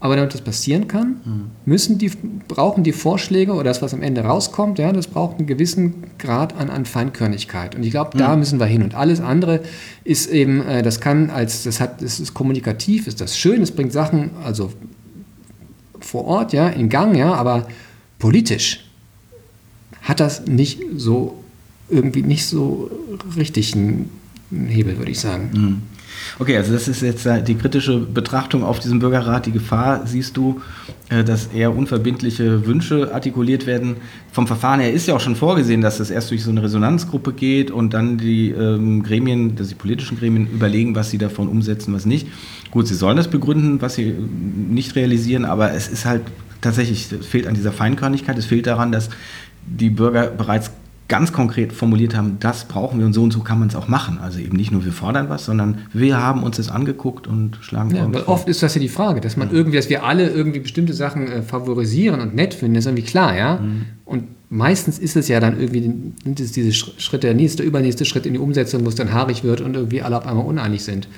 [0.00, 1.50] Aber damit das passieren kann, mhm.
[1.64, 2.10] müssen die,
[2.46, 6.56] brauchen die Vorschläge oder das, was am Ende rauskommt, ja, das braucht einen gewissen Grad
[6.58, 7.74] an, an Feinkörnigkeit.
[7.74, 8.40] Und ich glaube, da mhm.
[8.40, 8.82] müssen wir hin.
[8.82, 9.60] Und alles andere
[10.02, 13.70] ist eben, äh, das kann als, das hat, das ist kommunikativ, ist das schön, es
[13.70, 14.72] bringt Sachen, also
[16.00, 17.66] vor Ort, ja, in Gang, ja, aber
[18.18, 18.83] politisch
[20.04, 21.42] hat das nicht so
[21.88, 22.90] irgendwie nicht so
[23.36, 24.10] richtig einen
[24.68, 25.50] Hebel, würde ich sagen.
[25.52, 25.82] Mhm.
[26.38, 29.46] Okay, also das ist jetzt die kritische Betrachtung auf diesen Bürgerrat.
[29.46, 30.60] Die Gefahr siehst du,
[31.08, 33.96] äh, dass eher unverbindliche Wünsche artikuliert werden.
[34.32, 37.32] Vom Verfahren her ist ja auch schon vorgesehen, dass das erst durch so eine Resonanzgruppe
[37.32, 41.92] geht und dann die ähm, Gremien, dass die politischen Gremien überlegen, was sie davon umsetzen,
[41.92, 42.28] was nicht.
[42.70, 44.14] Gut, sie sollen das begründen, was sie
[44.70, 46.22] nicht realisieren, aber es ist halt
[46.60, 49.10] tatsächlich, es fehlt an dieser Feinkörnigkeit, es fehlt daran, dass
[49.66, 50.70] die Bürger bereits
[51.08, 53.88] ganz konkret formuliert haben, das brauchen wir und so und so kann man es auch
[53.88, 54.18] machen.
[54.22, 57.94] Also eben nicht nur wir fordern was, sondern wir haben uns das angeguckt und schlagen
[57.94, 60.60] ja, weil Oft ist das ja die Frage, dass man irgendwie, dass wir alle irgendwie
[60.60, 63.56] bestimmte Sachen äh, favorisieren und nett finden, ist irgendwie klar, ja.
[63.56, 63.84] Mhm.
[64.06, 65.82] Und meistens ist es ja dann irgendwie,
[66.24, 69.44] sind es diese Schritte, der nächste, übernächste Schritt in die Umsetzung, wo es dann haarig
[69.44, 71.08] wird und irgendwie alle auf einmal uneinig sind.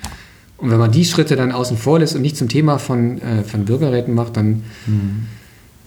[0.59, 3.45] Und wenn man die Schritte dann außen vor lässt und nicht zum Thema von, äh,
[3.45, 5.27] von Bürgerräten macht, dann, mhm.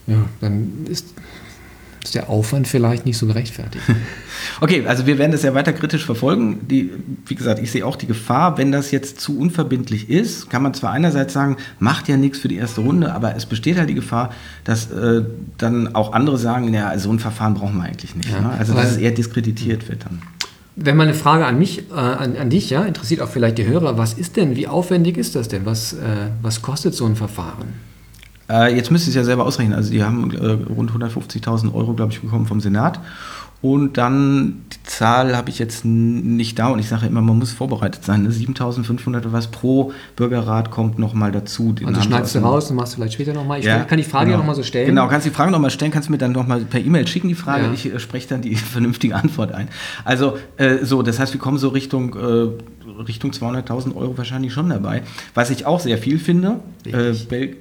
[0.08, 1.14] ja, dann ist
[2.04, 3.84] ist der Aufwand vielleicht nicht so gerechtfertigt.
[4.62, 6.68] Okay, also wir werden das ja weiter kritisch verfolgen.
[6.68, 6.92] Die,
[7.26, 10.74] wie gesagt, ich sehe auch die Gefahr, wenn das jetzt zu unverbindlich ist, kann man
[10.74, 13.96] zwar einerseits sagen, macht ja nichts für die erste Runde, aber es besteht halt die
[13.96, 14.32] Gefahr,
[14.64, 15.24] dass äh,
[15.58, 18.30] dann auch andere sagen, ja, so ein Verfahren brauchen wir eigentlich nicht.
[18.30, 18.50] Ja, ne?
[18.58, 20.22] Also dass es eher diskreditiert wird dann.
[20.76, 23.66] Wenn mal eine Frage an mich, äh, an, an, dich, ja, interessiert auch vielleicht die
[23.66, 25.66] Hörer, was ist denn, wie aufwendig ist das denn?
[25.66, 25.98] Was, äh,
[26.42, 27.74] was kostet so ein Verfahren?
[28.50, 29.76] Äh, jetzt müsst ihr es ja selber ausrechnen.
[29.76, 33.00] Also die haben äh, rund 150.000 Euro, glaube ich, bekommen vom Senat.
[33.62, 37.52] Und dann, die Zahl habe ich jetzt nicht da und ich sage immer, man muss
[37.52, 38.24] vorbereitet sein.
[38.24, 38.32] Ne?
[38.32, 41.74] 7500 oder was pro Bürgerrat kommt nochmal dazu.
[41.74, 43.60] Den also schneidest du raus und machst vielleicht später nochmal.
[43.60, 44.36] Ich ja, kann die Frage genau.
[44.36, 44.88] ja nochmal so stellen.
[44.88, 47.36] Genau, kannst die Frage nochmal stellen, kannst du mir dann nochmal per E-Mail schicken, die
[47.36, 47.66] Frage.
[47.66, 47.74] Ja.
[47.74, 49.68] Ich äh, spreche dann die vernünftige Antwort ein.
[50.06, 54.70] Also, äh, so, das heißt, wir kommen so Richtung, äh, Richtung 200.000 Euro wahrscheinlich schon
[54.70, 55.02] dabei.
[55.34, 57.58] Was ich auch sehr viel finde, äh, Belgien,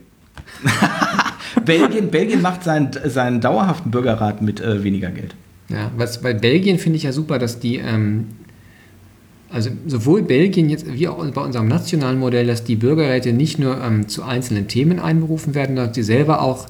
[1.64, 5.34] Belgien macht seinen, seinen dauerhaften Bürgerrat mit äh, weniger Geld.
[5.68, 8.28] Ja, was bei Belgien finde ich ja super, dass die, ähm,
[9.50, 13.80] also sowohl Belgien jetzt wie auch bei unserem nationalen Modell, dass die Bürgerräte nicht nur
[13.82, 16.66] ähm, zu einzelnen Themen einberufen werden, sondern dass sie selber auch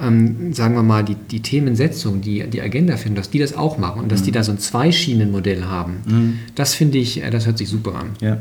[0.00, 3.76] ähm, sagen wir mal, die, die Themensetzung, die, die Agenda finden, dass die das auch
[3.76, 4.24] machen und dass mhm.
[4.24, 6.00] die da so ein Zweischienenmodell haben.
[6.06, 6.38] Mhm.
[6.54, 8.10] Das finde ich, äh, das hört sich super an.
[8.20, 8.38] Ja.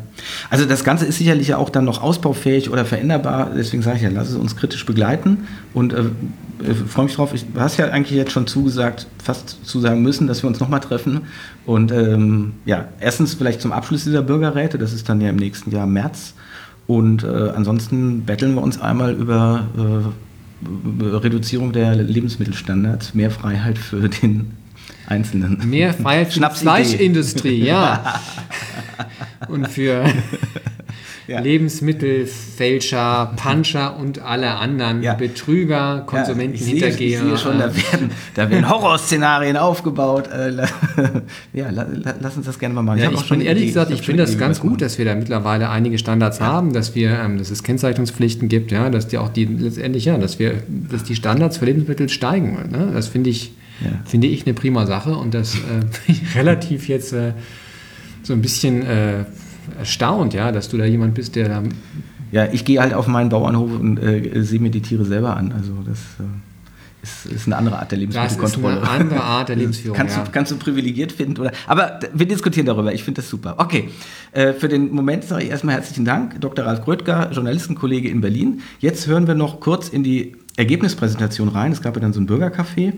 [0.49, 3.51] Also das Ganze ist sicherlich ja auch dann noch ausbaufähig oder veränderbar.
[3.55, 5.39] Deswegen sage ich ja, lass es uns kritisch begleiten
[5.73, 7.33] und äh, äh freue mich drauf.
[7.33, 10.79] Ich, du hast ja eigentlich jetzt schon zugesagt, fast zusagen müssen, dass wir uns nochmal
[10.79, 11.21] treffen.
[11.65, 15.71] Und ähm, ja, erstens vielleicht zum Abschluss dieser Bürgerräte, das ist dann ja im nächsten
[15.71, 16.33] Jahr März.
[16.87, 20.30] Und äh, ansonsten betteln wir uns einmal über äh,
[21.01, 24.51] Reduzierung der Lebensmittelstandards, mehr Freiheit für den
[25.07, 25.69] Einzelnen.
[25.69, 28.21] Mehr Freiheit für die Fleischindustrie, ja.
[29.47, 30.05] Und für
[31.31, 31.39] ja.
[31.39, 35.13] Lebensmittelfälscher, Puncher und alle anderen ja.
[35.13, 36.89] Betrüger, Konsumentenhintergeher.
[36.89, 40.27] Ja, ich, sehe, ich sehe schon, da werden, da werden Horrorszenarien aufgebaut.
[40.27, 40.51] Äh,
[41.53, 41.69] ja,
[42.19, 42.99] lass uns das gerne mal machen.
[42.99, 45.69] Ja, ich, ich bin ehrlich gesagt, ich finde das ganz gut, dass wir da mittlerweile
[45.69, 49.45] einige Standards haben, dass wir, ähm, dass es Kennzeichnungspflichten gibt, ja, dass die auch die
[49.45, 50.55] letztendlich, ja, dass wir,
[50.91, 52.69] dass die Standards für Lebensmittel steigen.
[52.71, 52.91] Ne?
[52.93, 53.53] Das finde ich,
[54.05, 57.33] finde ich eine prima Sache und das äh, relativ jetzt äh,
[58.23, 59.25] so ein bisschen äh,
[59.77, 61.63] erstaunt, ja, dass du da jemand bist, der da.
[62.31, 65.51] Ja, ich gehe halt auf meinen Bauernhof und äh, sehe mir die Tiere selber an.
[65.51, 68.75] Also das äh, ist, ist, eine andere Art der Lebensmittelkontrolle.
[68.75, 69.97] Das ist eine andere Art der Lebensführung.
[69.97, 70.23] kannst, ja.
[70.23, 71.51] du, kannst du privilegiert finden oder?
[71.67, 72.93] Aber wir diskutieren darüber.
[72.93, 73.55] Ich finde das super.
[73.57, 73.89] Okay,
[74.31, 76.65] äh, für den Moment sage ich erstmal herzlichen Dank, Dr.
[76.65, 78.61] Ralf Gröttger, Journalistenkollege in Berlin.
[78.79, 81.71] Jetzt hören wir noch kurz in die Ergebnispräsentation rein.
[81.73, 82.93] Es gab ja dann so ein Bürgercafé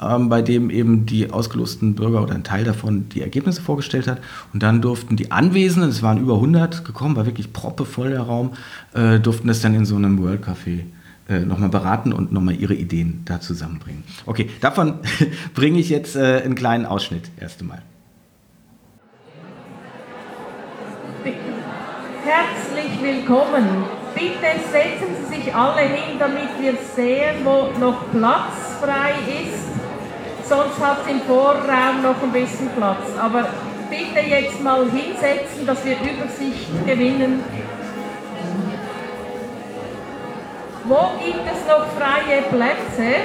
[0.00, 4.20] ähm, bei dem eben die ausgelosten Bürger oder ein Teil davon die Ergebnisse vorgestellt hat.
[4.52, 8.52] Und dann durften die Anwesenden, es waren über 100 gekommen, war wirklich proppevoll der Raum,
[8.94, 10.84] äh, durften das dann in so einem World Café
[11.28, 14.04] äh, nochmal beraten und nochmal ihre Ideen da zusammenbringen.
[14.26, 15.00] Okay, davon
[15.54, 17.82] bringe ich jetzt äh, einen kleinen Ausschnitt erst einmal.
[22.24, 23.84] Herzlich willkommen.
[24.14, 29.12] Bitte setzen Sie sich alle hin, damit wir sehen, wo noch Platz frei
[29.44, 29.77] ist
[30.48, 33.06] sonst hat es im Vorraum noch ein bisschen Platz.
[33.20, 33.46] Aber
[33.90, 37.44] bitte jetzt mal hinsetzen, dass wir Übersicht gewinnen.
[40.84, 43.16] Wo gibt es noch freie Plätze?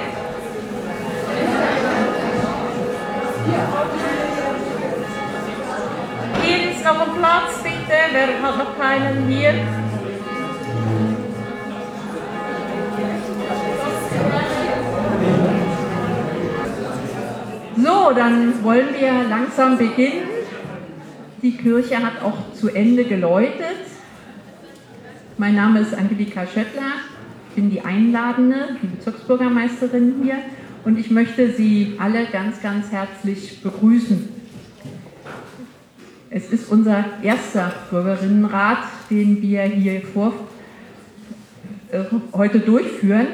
[6.42, 7.98] Hier ist noch ein Platz, bitte.
[8.12, 9.54] Wer hat noch keinen hier?
[18.14, 20.28] Dann wollen wir langsam beginnen.
[21.42, 23.76] Die Kirche hat auch zu Ende geläutet.
[25.36, 26.92] Mein Name ist Angelika Schöttler,
[27.48, 30.36] ich bin die Einladende, die Bezirksbürgermeisterin hier
[30.84, 34.28] und ich möchte Sie alle ganz, ganz herzlich begrüßen.
[36.30, 38.78] Es ist unser erster Bürgerinnenrat,
[39.10, 40.34] den wir hier vor,
[41.90, 43.26] äh, heute durchführen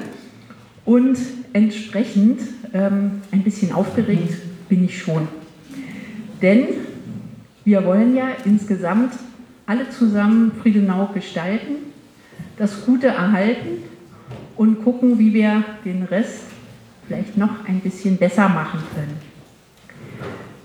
[0.87, 1.19] und
[1.53, 2.41] entsprechend
[2.73, 5.29] ähm, ein bisschen aufgeregt bin ich schon.
[6.41, 6.69] Denn
[7.65, 9.13] wir wollen ja insgesamt
[9.67, 11.75] alle zusammen Friedenau gestalten,
[12.57, 13.83] das Gute erhalten
[14.57, 16.45] und gucken, wie wir den Rest
[17.07, 19.17] vielleicht noch ein bisschen besser machen können.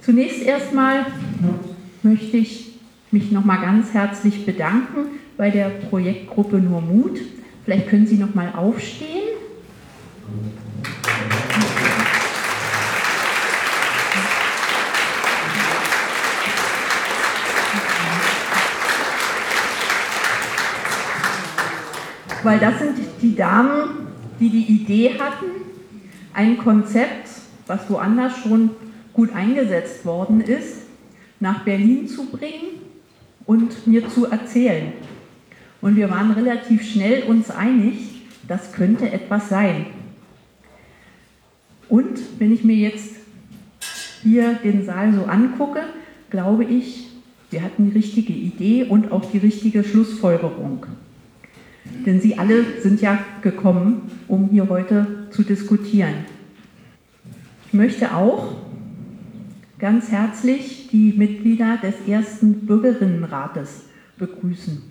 [0.02, 1.06] Zunächst erstmal
[2.04, 2.80] möchte ich
[3.12, 7.20] mich nochmal ganz herzlich bedanken bei der Projektgruppe Nur Mut.
[7.64, 9.36] Vielleicht können Sie nochmal aufstehen.
[22.46, 24.06] Weil das sind die Damen,
[24.40, 25.48] die die Idee hatten,
[26.32, 27.28] ein Konzept,
[27.66, 28.70] was woanders schon
[29.14, 30.84] gut eingesetzt worden ist,
[31.40, 32.82] nach Berlin zu bringen
[33.48, 34.94] und mir zu erzählen.
[35.82, 39.88] Und wir waren relativ schnell uns einig, das könnte etwas sein.
[41.90, 43.16] Und wenn ich mir jetzt
[44.22, 45.82] hier den Saal so angucke,
[46.30, 47.08] glaube ich,
[47.50, 50.86] wir hatten die richtige Idee und auch die richtige Schlussfolgerung.
[52.06, 56.26] Denn Sie alle sind ja gekommen, um hier heute zu diskutieren.
[57.68, 58.56] Ich möchte auch
[59.80, 63.84] ganz herzlich die Mitglieder des ersten Bürgerinnenrates
[64.18, 64.82] begrüßen.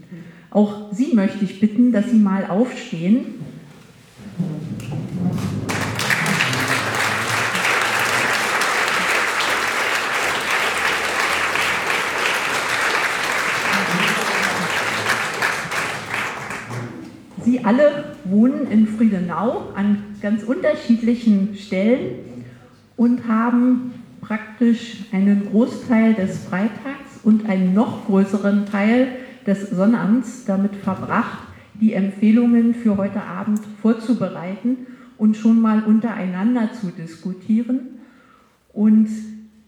[0.50, 3.24] Auch Sie möchte ich bitten, dass Sie mal aufstehen.
[17.55, 22.16] Sie alle wohnen in Friedenau an ganz unterschiedlichen Stellen
[22.97, 29.06] und haben praktisch einen Großteil des Freitags und einen noch größeren Teil
[29.47, 31.47] des Sonnabends damit verbracht,
[31.81, 38.01] die Empfehlungen für heute Abend vorzubereiten und schon mal untereinander zu diskutieren.
[38.72, 39.06] Und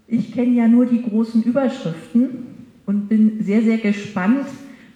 [0.09, 2.47] ich kenne ja nur die großen Überschriften
[2.85, 4.47] und bin sehr, sehr gespannt,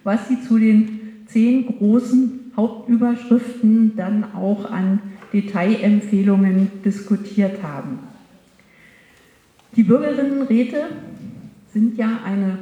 [0.03, 4.99] was Sie zu den zehn großen Hauptüberschriften dann auch an
[5.33, 7.99] Detailempfehlungen diskutiert haben.
[9.75, 10.83] Die Bürgerinnenräte
[11.73, 12.57] sind ja eine,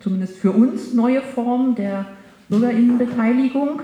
[0.00, 2.06] zumindest für uns, neue Form der
[2.50, 3.80] Bürgerinnenbeteiligung.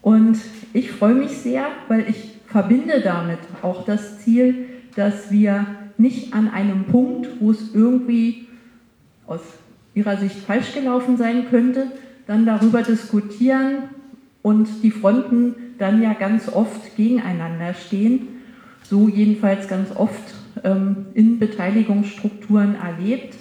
[0.00, 0.38] Und
[0.72, 5.66] ich freue mich sehr, weil ich verbinde damit auch das Ziel, dass wir
[5.98, 8.46] nicht an einem Punkt, wo es irgendwie
[9.26, 9.40] aus
[9.94, 11.88] Ihrer Sicht falsch gelaufen sein könnte,
[12.26, 13.90] dann darüber diskutieren
[14.46, 18.28] und die Fronten dann ja ganz oft gegeneinander stehen.
[18.84, 23.34] So jedenfalls ganz oft ähm, in Beteiligungsstrukturen erlebt.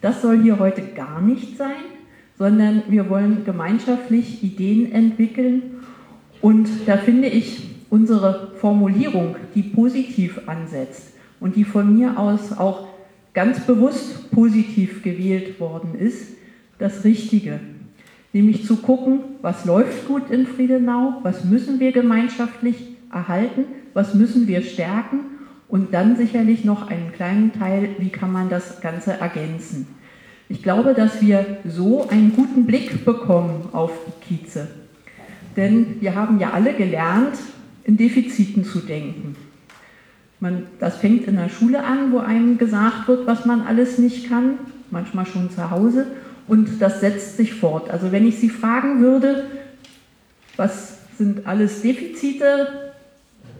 [0.00, 1.84] Das soll hier heute gar nicht sein,
[2.38, 5.82] sondern wir wollen gemeinschaftlich Ideen entwickeln.
[6.40, 12.88] Und da finde ich unsere Formulierung, die positiv ansetzt und die von mir aus auch
[13.34, 16.32] ganz bewusst positiv gewählt worden ist,
[16.78, 17.60] das Richtige.
[18.36, 22.76] Nämlich zu gucken, was läuft gut in Friedenau, was müssen wir gemeinschaftlich
[23.10, 23.64] erhalten,
[23.94, 25.20] was müssen wir stärken
[25.68, 29.86] und dann sicherlich noch einen kleinen Teil, wie kann man das Ganze ergänzen.
[30.50, 34.68] Ich glaube, dass wir so einen guten Blick bekommen auf die Kieze.
[35.56, 37.38] Denn wir haben ja alle gelernt,
[37.84, 39.34] in Defiziten zu denken.
[40.40, 44.28] Man, das fängt in der Schule an, wo einem gesagt wird, was man alles nicht
[44.28, 44.58] kann,
[44.90, 46.06] manchmal schon zu Hause,
[46.48, 47.90] und das setzt sich fort.
[47.90, 49.44] Also wenn ich Sie fragen würde,
[50.56, 52.92] was sind alles Defizite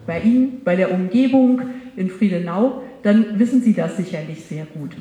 [0.06, 1.62] bei Ihnen, bei der Umgebung,
[1.96, 4.96] in Friedenau, dann wissen Sie das sicherlich sehr gut.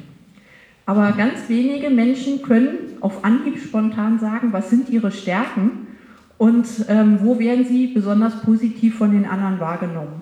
[0.86, 5.88] Aber ganz wenige Menschen können auf Anhieb spontan sagen, was sind ihre Stärken
[6.38, 10.22] und ähm, wo werden sie besonders positiv von den anderen wahrgenommen.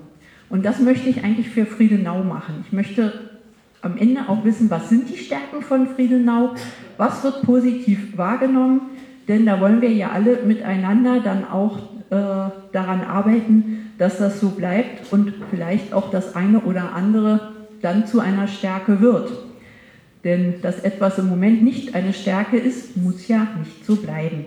[0.50, 2.64] Und das möchte ich eigentlich für Friedenau machen.
[2.66, 3.32] Ich möchte
[3.82, 6.56] am Ende auch wissen, was sind die Stärken von Friedenau,
[6.98, 8.82] was wird positiv wahrgenommen,
[9.28, 11.78] denn da wollen wir ja alle miteinander dann auch
[12.10, 12.16] äh,
[12.72, 18.20] daran arbeiten, dass das so bleibt und vielleicht auch das eine oder andere dann zu
[18.20, 19.32] einer Stärke wird.
[20.24, 24.46] Denn dass etwas im Moment nicht eine Stärke ist, muss ja nicht so bleiben.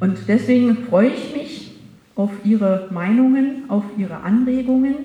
[0.00, 1.72] Und deswegen freue ich mich
[2.16, 4.96] auf Ihre Meinungen, auf Ihre Anregungen.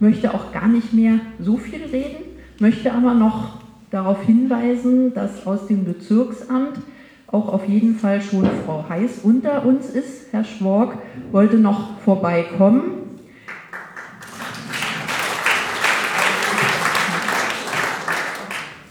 [0.00, 2.24] Möchte auch gar nicht mehr so viel reden,
[2.58, 3.57] möchte aber noch
[3.90, 6.78] darauf hinweisen, dass aus dem Bezirksamt
[7.26, 10.32] auch auf jeden Fall schon Frau Heiß unter uns ist.
[10.32, 10.98] Herr Schwork
[11.30, 12.92] wollte noch vorbeikommen.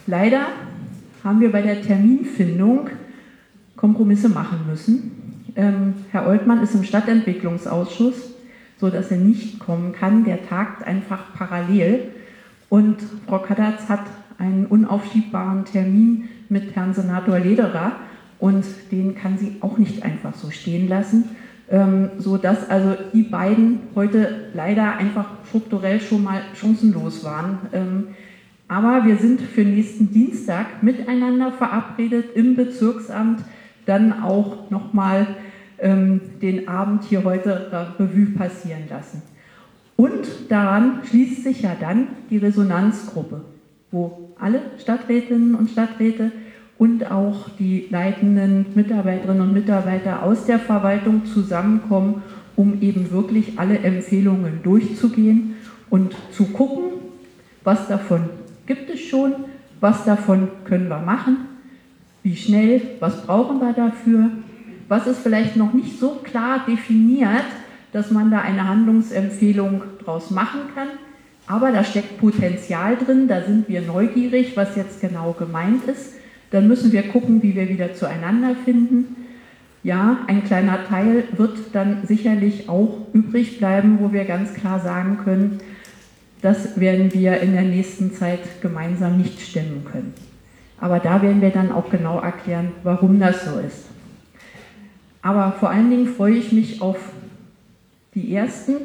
[0.06, 0.48] Leider
[1.24, 2.90] haben wir bei der Terminfindung
[3.76, 5.44] Kompromisse machen müssen.
[5.56, 8.34] Ähm, Herr Oltmann ist im Stadtentwicklungsausschuss,
[8.80, 10.24] sodass er nicht kommen kann.
[10.24, 12.12] Der tagt einfach parallel.
[12.70, 12.98] Und
[13.28, 14.02] Frau Kadatz hat
[14.38, 17.94] einen unaufschiebbaren Termin mit Herrn Senator Lederer
[18.40, 21.26] und den kann sie auch nicht einfach so stehen lassen.
[21.70, 27.60] ähm, sodass also die beiden heute leider einfach strukturell schon mal chancenlos waren.
[27.74, 28.08] Ähm,
[28.68, 33.44] aber wir sind für nächsten Dienstag miteinander verabredet im Bezirksamt,
[33.86, 35.28] dann auch nochmal
[35.80, 39.22] ähm, den Abend hier heute Revue passieren lassen.
[39.96, 43.42] Und daran schließt sich ja dann die Resonanzgruppe,
[43.92, 46.32] wo alle Stadträtinnen und Stadträte
[46.78, 52.22] und auch die leitenden Mitarbeiterinnen und Mitarbeiter aus der Verwaltung zusammenkommen,
[52.56, 55.56] um eben wirklich alle Empfehlungen durchzugehen
[55.90, 56.84] und zu gucken,
[57.64, 58.30] was davon
[58.66, 59.34] gibt es schon,
[59.80, 61.38] was davon können wir machen,
[62.24, 64.30] wie schnell, was brauchen wir dafür,
[64.88, 67.46] was ist vielleicht noch nicht so klar definiert,
[67.92, 70.88] dass man da eine Handlungsempfehlung draus machen kann.
[71.48, 76.14] Aber da steckt Potenzial drin, da sind wir neugierig, was jetzt genau gemeint ist.
[76.52, 79.16] Dann müssen wir gucken, wie wir wieder zueinander finden.
[79.84, 85.20] Ja, ein kleiner Teil wird dann sicherlich auch übrig bleiben, wo wir ganz klar sagen
[85.24, 85.60] können,
[86.42, 90.14] das werden wir in der nächsten Zeit gemeinsam nicht stemmen können.
[90.80, 93.86] Aber da werden wir dann auch genau erklären, warum das so ist.
[95.22, 96.98] Aber vor allen Dingen freue ich mich auf
[98.14, 98.76] die ersten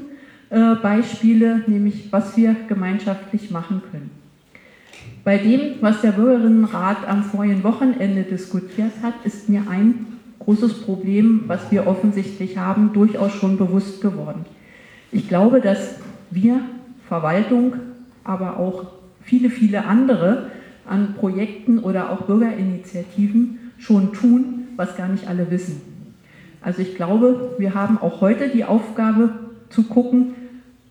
[0.52, 4.10] äh, Beispiele, nämlich was wir gemeinschaftlich machen können.
[5.24, 10.06] Bei dem, was der Bürgerinnenrat am vorigen Wochenende diskutiert hat, ist mir ein
[10.40, 14.44] großes Problem, was wir offensichtlich haben, durchaus schon bewusst geworden.
[15.10, 15.96] Ich glaube, dass
[16.30, 16.60] wir,
[17.08, 17.76] Verwaltung,
[18.22, 18.92] aber auch
[19.22, 20.50] viele, viele andere
[20.86, 25.80] an Projekten oder auch Bürgerinitiativen schon tun, was gar nicht alle wissen.
[26.60, 29.30] Also ich glaube, wir haben auch heute die Aufgabe
[29.70, 30.34] zu gucken,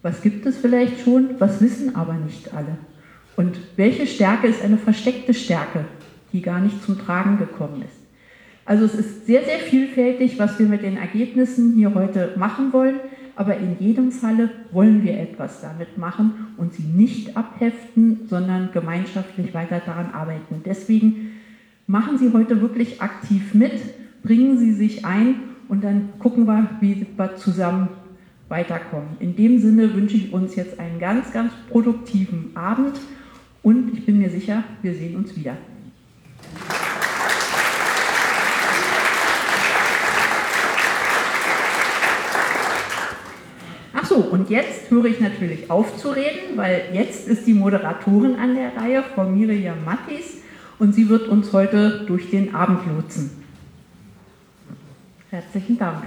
[0.02, 2.78] was gibt es vielleicht schon, was wissen aber nicht alle.
[3.36, 5.86] Und welche Stärke ist eine versteckte Stärke,
[6.34, 8.02] die gar nicht zum Tragen gekommen ist?
[8.66, 13.00] Also es ist sehr, sehr vielfältig, was wir mit den Ergebnissen hier heute machen wollen,
[13.36, 19.54] aber in jedem Falle wollen wir etwas damit machen und sie nicht abheften, sondern gemeinschaftlich
[19.54, 20.62] weiter daran arbeiten.
[20.66, 21.32] Deswegen
[21.88, 23.74] machen Sie heute wirklich aktiv mit,
[24.24, 25.36] bringen Sie sich ein
[25.68, 27.90] und dann gucken wir, wie wir zusammen
[28.52, 29.18] weiterkommen.
[29.20, 33.00] In dem Sinne wünsche ich uns jetzt einen ganz, ganz produktiven Abend
[33.64, 35.58] und ich bin mir sicher, wir sehen uns wieder.
[43.94, 48.36] Ach so, und jetzt höre ich natürlich auf zu reden, weil jetzt ist die Moderatorin
[48.36, 50.42] an der Reihe, Frau Miriam Mattis,
[50.78, 53.30] und sie wird uns heute durch den Abend lotsen.
[55.30, 56.04] Herzlichen Dank.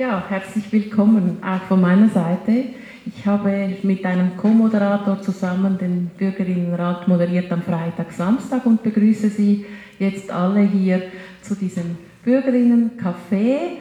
[0.00, 2.64] Ja, herzlich willkommen auch von meiner Seite.
[3.04, 9.66] Ich habe mit einem Co-Moderator zusammen den Bürgerinnenrat moderiert am Freitag, Samstag und begrüße Sie
[9.98, 11.02] jetzt alle hier
[11.42, 13.76] zu diesem Bürgerinnencafé,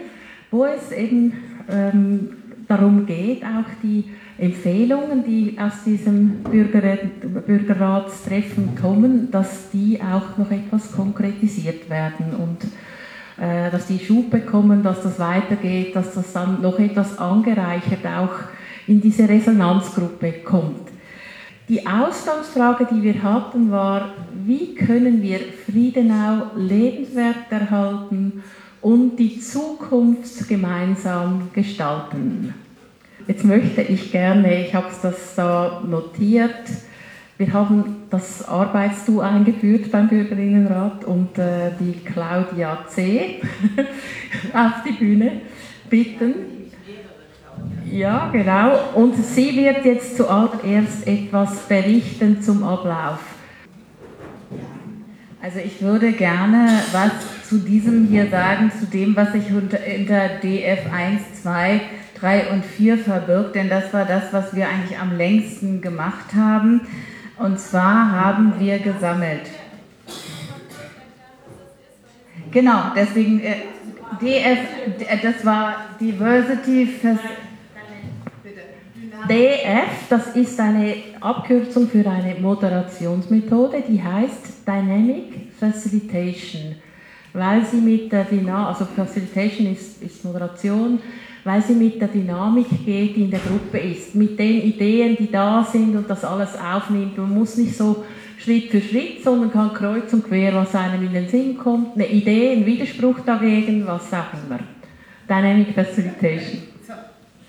[0.52, 1.36] wo es eben
[1.72, 2.32] ähm,
[2.68, 4.04] darum geht, auch die
[4.38, 6.98] Empfehlungen, die aus diesem Bürger
[7.48, 12.58] Bürgerratstreffen kommen, dass die auch noch etwas konkretisiert werden und
[13.40, 18.36] äh, dass die Schub bekommen, dass das weitergeht, dass das dann noch etwas angereichert auch
[18.88, 20.90] in diese Resonanzgruppe kommt.
[21.70, 24.14] Die Ausgangsfrage, die wir hatten, war,
[24.44, 28.44] wie können wir Friedenau lebenswert erhalten
[28.82, 32.56] und die Zukunft gemeinsam gestalten?
[33.28, 36.66] Jetzt möchte ich gerne, ich habe das da notiert,
[37.40, 43.42] wir haben das Arbeitsdu eingeführt beim Bürgerinnenrat und äh, die Claudia C.
[44.54, 45.32] auf die Bühne
[45.90, 46.34] bitten.
[47.90, 48.78] Ja, genau.
[48.94, 53.20] Und sie wird jetzt zuallererst etwas berichten zum Ablauf.
[55.42, 59.78] Also ich würde gerne was zu diesem hier sagen, zu dem, was sich unter,
[60.44, 61.80] DF 1, 2,
[62.20, 66.82] 3 und 4 verbirgt, denn das war das, was wir eigentlich am längsten gemacht haben.
[67.40, 69.50] Und zwar haben wir gesammelt.
[72.52, 73.56] Genau, deswegen äh,
[74.22, 74.60] DF,
[75.00, 76.90] äh, das war Diversity
[79.30, 86.76] DF, das ist eine Abkürzung für eine Moderationsmethode, die heißt Dynamic Facilitation,
[87.34, 91.00] weil sie mit der Dynamik, also Facilitation ist, ist Moderation,
[91.44, 95.32] weil sie mit der Dynamik geht, die in der Gruppe ist, mit den Ideen, die
[95.32, 97.18] da sind und das alles aufnimmt.
[97.18, 98.04] Man muss nicht so
[98.38, 102.08] Schritt für Schritt, sondern kann kreuz und quer, was einem in den Sinn kommt, eine
[102.08, 104.60] Idee, ein Widerspruch dagegen, was auch immer.
[105.28, 106.64] Dynamic Facilitation.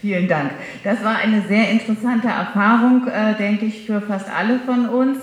[0.00, 0.52] Vielen Dank.
[0.82, 5.18] Das war eine sehr interessante Erfahrung, äh, denke ich, für fast alle von uns,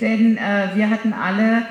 [0.00, 1.62] denn äh, wir hatten alle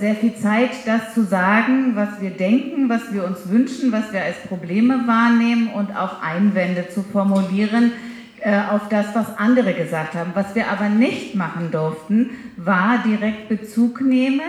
[0.00, 4.22] sehr viel Zeit, das zu sagen, was wir denken, was wir uns wünschen, was wir
[4.22, 7.92] als Probleme wahrnehmen und auch Einwände zu formulieren
[8.40, 10.30] äh, auf das, was andere gesagt haben.
[10.34, 14.40] Was wir aber nicht machen durften, war direkt Bezug nehmen,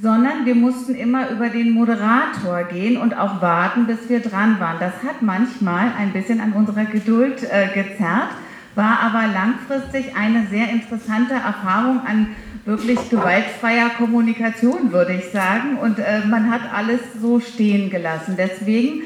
[0.00, 4.76] sondern wir mussten immer über den Moderator gehen und auch warten, bis wir dran waren.
[4.78, 8.30] Das hat manchmal ein bisschen an unserer Geduld äh, gezerrt,
[8.74, 12.28] war aber langfristig eine sehr interessante Erfahrung an
[12.66, 15.78] wirklich gewaltfreier Kommunikation, würde ich sagen.
[15.78, 18.34] Und äh, man hat alles so stehen gelassen.
[18.36, 19.02] Deswegen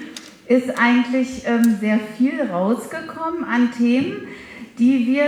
[0.48, 4.26] ist eigentlich ähm, sehr viel rausgekommen an Themen,
[4.78, 5.26] die wir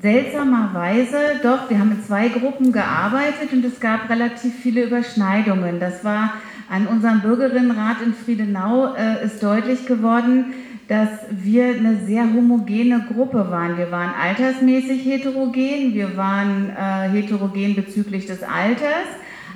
[0.00, 5.80] seltsamerweise, doch, wir haben in zwei Gruppen gearbeitet und es gab relativ viele Überschneidungen.
[5.80, 6.34] Das war
[6.70, 10.54] an unserem Bürgerinnenrat in Friedenau äh, ist deutlich geworden,
[10.88, 13.76] dass wir eine sehr homogene Gruppe waren.
[13.76, 19.08] Wir waren altersmäßig heterogen, wir waren äh, heterogen bezüglich des Alters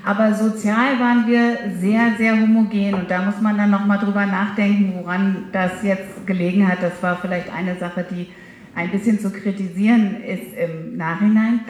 [0.05, 4.94] aber sozial waren wir sehr, sehr homogen und da muss man dann nochmal drüber nachdenken,
[4.97, 6.82] woran das jetzt gelegen hat.
[6.82, 8.28] Das war vielleicht eine Sache, die
[8.74, 11.61] ein bisschen zu kritisieren ist im Nachhinein.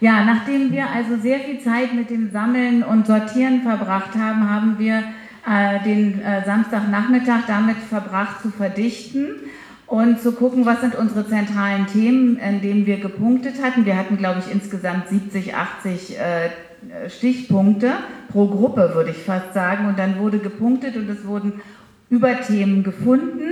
[0.00, 4.78] Ja, nachdem wir also sehr viel Zeit mit dem Sammeln und Sortieren verbracht haben, haben
[4.78, 5.02] wir
[5.46, 9.28] äh, den äh, Samstagnachmittag damit verbracht zu verdichten
[9.86, 13.86] und zu gucken, was sind unsere zentralen Themen, in denen wir gepunktet hatten.
[13.86, 16.50] Wir hatten, glaube ich, insgesamt 70, 80 äh,
[17.08, 17.92] Stichpunkte
[18.30, 19.86] pro Gruppe, würde ich fast sagen.
[19.86, 21.60] Und dann wurde gepunktet und es wurden
[22.10, 23.50] Überthemen gefunden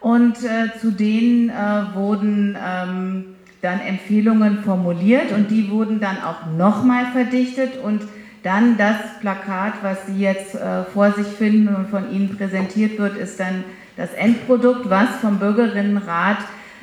[0.00, 3.24] und äh, zu denen äh, wurden ähm,
[3.62, 8.02] dann Empfehlungen formuliert und die wurden dann auch nochmal verdichtet und
[8.42, 13.16] dann das Plakat, was Sie jetzt äh, vor sich finden und von Ihnen präsentiert wird,
[13.16, 13.64] ist dann
[13.96, 16.38] das Endprodukt, was vom Bürgerinnenrat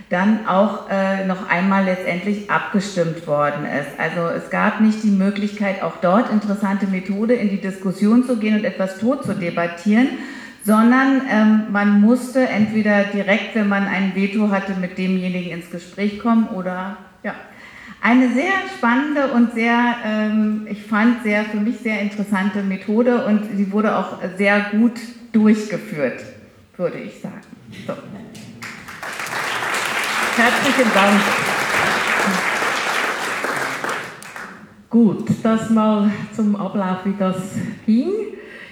[0.09, 3.99] dann auch äh, noch einmal letztendlich abgestimmt worden ist.
[3.99, 8.55] Also es gab nicht die Möglichkeit, auch dort interessante Methode in die Diskussion zu gehen
[8.55, 10.09] und etwas tot zu debattieren,
[10.63, 16.19] sondern ähm, man musste entweder direkt, wenn man ein Veto hatte, mit demjenigen ins Gespräch
[16.19, 17.33] kommen oder ja.
[18.01, 23.57] Eine sehr spannende und sehr, ähm, ich fand, sehr für mich sehr interessante Methode und
[23.57, 24.99] sie wurde auch sehr gut
[25.31, 26.23] durchgeführt,
[26.77, 27.41] würde ich sagen.
[27.85, 27.93] So.
[30.37, 31.21] Herzlichen Dank.
[34.89, 37.35] Gut, das mal zum Ablauf, wie das
[37.85, 38.11] ging.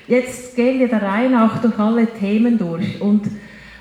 [0.08, 3.02] Jetzt gehen wir der Reihe nach durch alle Themen durch.
[3.02, 3.26] Und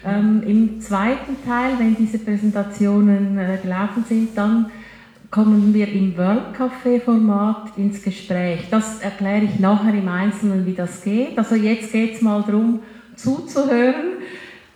[0.04, 4.70] ähm, im zweiten Teil, wenn diese Präsentationen äh, gelaufen sind, dann
[5.34, 8.60] kommen wir im World Café Format ins Gespräch.
[8.70, 11.36] Das erkläre ich nachher im Einzelnen, wie das geht.
[11.36, 12.78] Also jetzt geht es mal darum,
[13.16, 14.18] zuzuhören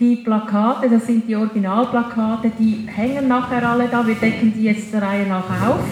[0.00, 4.04] die Plakate, das sind die Originalplakate, die hängen nachher alle da.
[4.04, 5.84] Wir decken die jetzt der Reihe nach auf.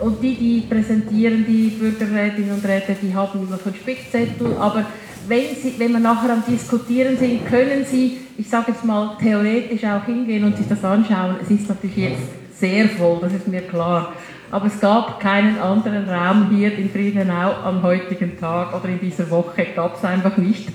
[0.00, 4.56] Und die, die präsentieren, die Bürgerrätinnen und Räte, die haben immer von Spickzettel.
[4.58, 4.86] Aber
[5.28, 9.84] wenn, sie, wenn wir nachher am Diskutieren sind, können Sie, ich sage jetzt mal, theoretisch
[9.84, 11.36] auch hingehen und sich das anschauen.
[11.40, 14.12] Es ist natürlich jetzt sehr voll, das ist mir klar.
[14.50, 19.30] Aber es gab keinen anderen Raum hier in Friedenau am heutigen Tag oder in dieser
[19.30, 20.68] Woche, gab es einfach nicht.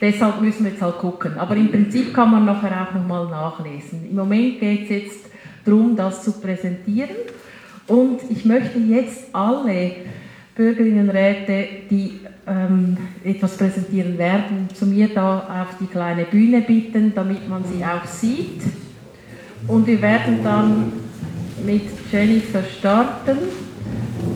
[0.00, 1.38] Deshalb müssen wir jetzt halt gucken.
[1.38, 4.08] Aber im Prinzip kann man nachher auch nochmal nachlesen.
[4.08, 5.26] Im Moment geht es jetzt
[5.64, 7.16] darum, das zu präsentieren.
[7.86, 9.92] Und ich möchte jetzt alle
[10.54, 17.48] Bürgerinnenräte, die ähm, etwas präsentieren werden, zu mir da auf die kleine Bühne bitten, damit
[17.48, 18.62] man sie auch sieht.
[19.66, 20.92] Und wir werden dann
[21.64, 23.38] mit Jennifer starten.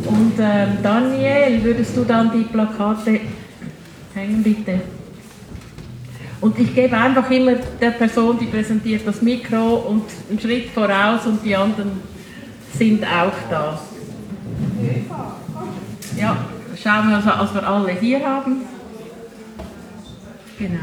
[0.06, 3.20] Und ähm, Daniel, würdest du dann die Plakate
[4.14, 4.80] hängen, bitte?
[6.40, 11.26] Und ich gebe einfach immer der Person, die präsentiert, das Mikro und einen Schritt voraus
[11.26, 11.92] und die anderen
[12.76, 13.80] sind auch da.
[16.18, 16.36] Ja,
[16.82, 18.56] schauen wir also, als wir alle hier haben.
[20.58, 20.78] Genau.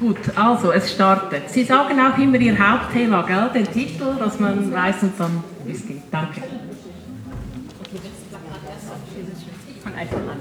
[0.00, 1.48] Gut, also es startet.
[1.48, 3.50] Sie sagen auch immer Ihr Hauptthema, gell?
[3.54, 6.02] den Titel, dass man weiß und dann geht.
[6.10, 6.42] Danke.
[9.82, 10.38] Von einfach an.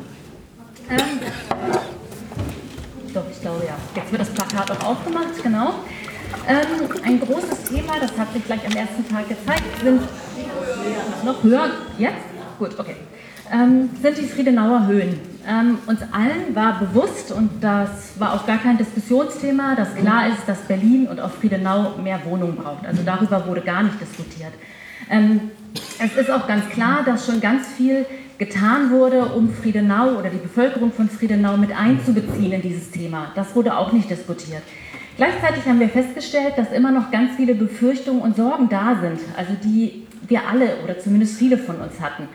[0.89, 1.19] Ähm,
[3.13, 3.75] doch, ich glaube ja.
[3.95, 5.73] Jetzt wird das Plakat auch aufgemacht, genau.
[6.47, 10.01] Ähm, ein großes Thema, das hat sich gleich am ersten Tag gezeigt, sind
[11.25, 11.71] noch höher.
[11.97, 12.15] Jetzt?
[12.57, 12.95] Gut, okay.
[13.51, 15.19] Ähm, sind die Friedenauer Höhen.
[15.47, 20.47] Ähm, uns allen war bewusst, und das war auch gar kein Diskussionsthema, dass klar ist,
[20.47, 22.85] dass Berlin und auch Friedenau mehr Wohnungen braucht.
[22.85, 24.53] Also darüber wurde gar nicht diskutiert.
[25.11, 25.51] Ähm,
[26.03, 28.05] es ist auch ganz klar, dass schon ganz viel
[28.37, 33.31] getan wurde, um Friedenau oder die Bevölkerung von Friedenau mit einzubeziehen in dieses Thema.
[33.35, 34.63] Das wurde auch nicht diskutiert.
[35.17, 39.53] Gleichzeitig haben wir festgestellt, dass immer noch ganz viele Befürchtungen und Sorgen da sind, also
[39.63, 42.27] die wir alle oder zumindest viele von uns hatten.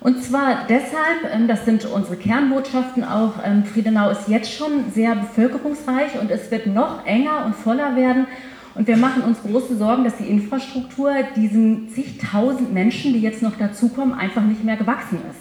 [0.00, 5.14] Und zwar deshalb, ähm, das sind unsere Kernbotschaften auch, ähm, Friedenau ist jetzt schon sehr
[5.14, 8.26] bevölkerungsreich und es wird noch enger und voller werden.
[8.74, 13.56] Und wir machen uns große Sorgen, dass die Infrastruktur diesen zigtausend Menschen, die jetzt noch
[13.56, 15.40] dazukommen, einfach nicht mehr gewachsen ist.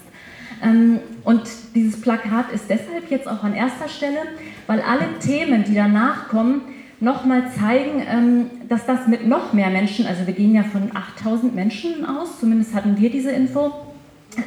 [0.63, 1.43] Ähm, und
[1.73, 4.19] dieses Plakat ist deshalb jetzt auch an erster Stelle,
[4.67, 6.61] weil alle Themen, die danach kommen,
[6.99, 12.05] nochmal zeigen, dass das mit noch mehr Menschen, also wir gehen ja von 8000 Menschen
[12.05, 13.71] aus, zumindest hatten wir diese Info,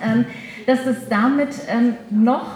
[0.03, 0.25] ähm,
[0.67, 2.47] dass es damit ähm, noch,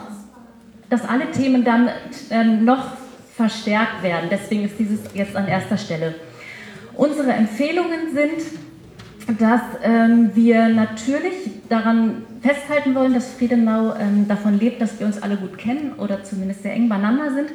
[0.88, 1.90] dass alle Themen dann
[2.30, 2.92] ähm, noch
[3.38, 4.28] verstärkt werden.
[4.30, 6.16] Deswegen ist dieses jetzt an erster Stelle.
[6.94, 11.34] Unsere Empfehlungen sind, dass ähm, wir natürlich
[11.68, 16.24] daran festhalten wollen, dass Friedenau ähm, davon lebt, dass wir uns alle gut kennen oder
[16.24, 17.50] zumindest sehr eng beieinander sind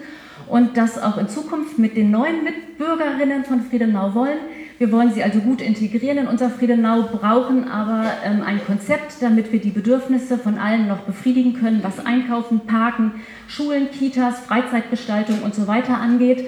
[0.48, 4.38] und das auch in Zukunft mit den neuen Mitbürgerinnen von Friedenau wollen.
[4.80, 9.52] Wir wollen sie also gut integrieren in unser Friedenau, brauchen aber ähm, ein Konzept, damit
[9.52, 13.14] wir die Bedürfnisse von allen noch befriedigen können, was Einkaufen, Parken,
[13.48, 16.48] Schulen, Kitas, Freizeitgestaltung und so weiter angeht.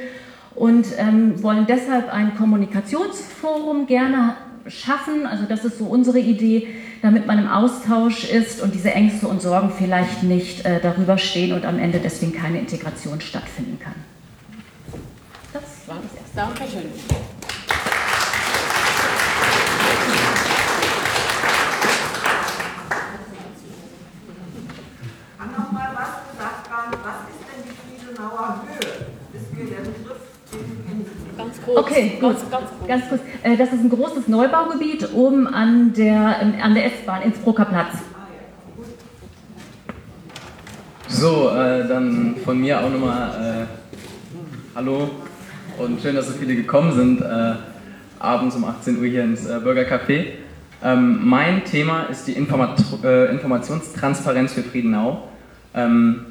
[0.56, 4.36] Und ähm, wollen deshalb ein Kommunikationsforum gerne
[4.68, 5.26] schaffen.
[5.26, 6.68] Also das ist so unsere Idee,
[7.02, 11.54] damit man im Austausch ist und diese Ängste und Sorgen vielleicht nicht äh, darüber stehen
[11.54, 13.96] und am Ende deswegen keine Integration stattfinden kann.
[15.54, 16.36] Das war das erste.
[16.36, 17.35] Dankeschön.
[31.66, 31.78] Groß.
[31.78, 32.36] Okay, gut.
[32.36, 32.88] Ganz, ganz, groß.
[32.88, 33.22] ganz kurz.
[33.44, 37.96] Äh, das ist ein großes Neubaugebiet oben an der, an der S-Bahn, Innsbrucker Platz.
[41.08, 45.10] So, äh, dann von mir auch nochmal äh, Hallo
[45.78, 47.54] und schön, dass so viele gekommen sind, äh,
[48.20, 50.26] abends um 18 Uhr hier ins äh, Bürgercafé.
[50.84, 55.30] Ähm, mein Thema ist die Informat äh, Informationstransparenz für Friedenau.
[55.76, 56.26] Ähm,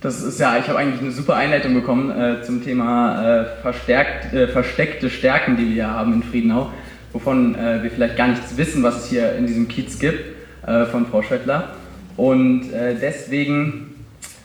[0.00, 4.46] das ist ja, ich habe eigentlich eine super Einleitung bekommen äh, zum Thema äh, äh,
[4.46, 6.70] versteckte Stärken, die wir hier haben in Friedenau,
[7.12, 10.20] wovon äh, wir vielleicht gar nichts wissen, was es hier in diesem Kiez gibt,
[10.66, 11.70] äh, von Frau Schöttler.
[12.16, 13.94] Und äh, deswegen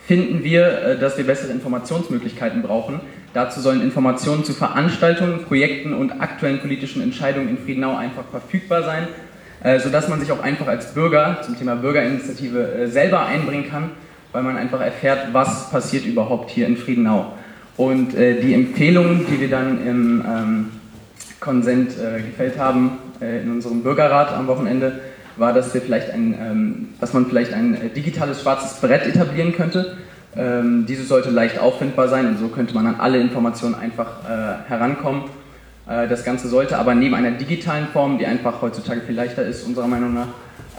[0.08, 3.00] finden wir, dass wir bessere Informationsmöglichkeiten brauchen.
[3.34, 9.08] Dazu sollen Informationen zu Veranstaltungen, Projekten und aktuellen politischen Entscheidungen in Friedenau einfach verfügbar sein,
[9.80, 13.92] sodass man sich auch einfach als Bürger zum Thema Bürgerinitiative selber einbringen kann
[14.34, 17.34] weil man einfach erfährt, was passiert überhaupt hier in Friedenau.
[17.78, 20.70] Und äh, die Empfehlungen, die wir dann im ähm,
[21.40, 25.00] Konsent äh, gefällt haben äh, in unserem Bürgerrat am Wochenende,
[25.38, 29.54] war, dass wir vielleicht ein, ähm, dass man vielleicht ein äh, digitales schwarzes Brett etablieren
[29.54, 29.98] könnte.
[30.36, 34.70] Ähm, dieses sollte leicht auffindbar sein und so könnte man an alle Informationen einfach äh,
[34.70, 35.24] herankommen.
[35.88, 39.64] Äh, das Ganze sollte aber neben einer digitalen Form, die einfach heutzutage viel leichter ist,
[39.64, 40.28] unserer Meinung nach,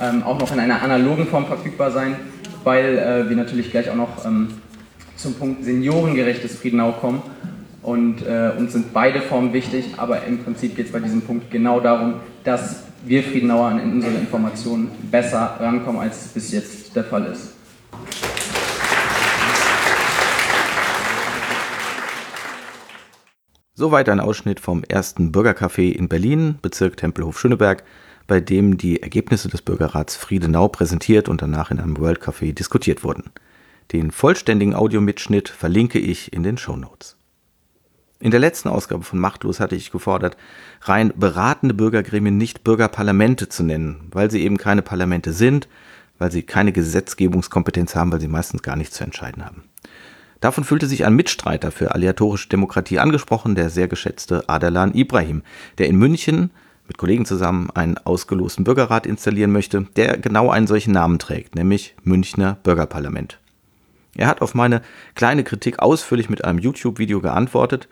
[0.01, 2.16] ähm, auch noch in einer analogen Form verfügbar sein
[2.65, 4.49] weil äh, wir natürlich gleich auch noch ähm,
[5.16, 7.23] zum Punkt seniorengerechtes Friedenau kommen.
[7.82, 11.51] Und äh, uns sind beide Formen wichtig, aber im Prinzip geht es bei diesem Punkt
[11.51, 17.05] genau darum, dass wir Friedenauer an unsere Informationen besser rankommen, als es bis jetzt der
[17.05, 17.53] Fall ist.
[23.74, 27.82] Soweit ein Ausschnitt vom ersten Bürgercafé in Berlin, Bezirk Tempelhof-Schöneberg
[28.27, 33.05] bei dem die Ergebnisse des Bürgerrats Friedenau präsentiert und danach in einem World Café diskutiert
[33.05, 33.31] wurden.
[33.93, 37.17] Den vollständigen Audiomitschnitt verlinke ich in den Show Notes.
[38.21, 40.37] In der letzten Ausgabe von Machtlos hatte ich gefordert,
[40.83, 45.69] rein beratende Bürgergremien nicht Bürgerparlamente zu nennen, weil sie eben keine Parlamente sind,
[46.19, 49.65] weil sie keine Gesetzgebungskompetenz haben, weil sie meistens gar nichts zu entscheiden haben.
[50.41, 55.43] Davon fühlte sich ein Mitstreiter für aleatorische Demokratie angesprochen, der sehr geschätzte Adelan Ibrahim,
[55.79, 56.51] der in München
[56.86, 61.94] mit Kollegen zusammen einen ausgelosten Bürgerrat installieren möchte, der genau einen solchen Namen trägt, nämlich
[62.02, 63.39] Münchner Bürgerparlament.
[64.16, 64.82] Er hat auf meine
[65.15, 67.89] kleine Kritik ausführlich mit einem YouTube-Video geantwortet,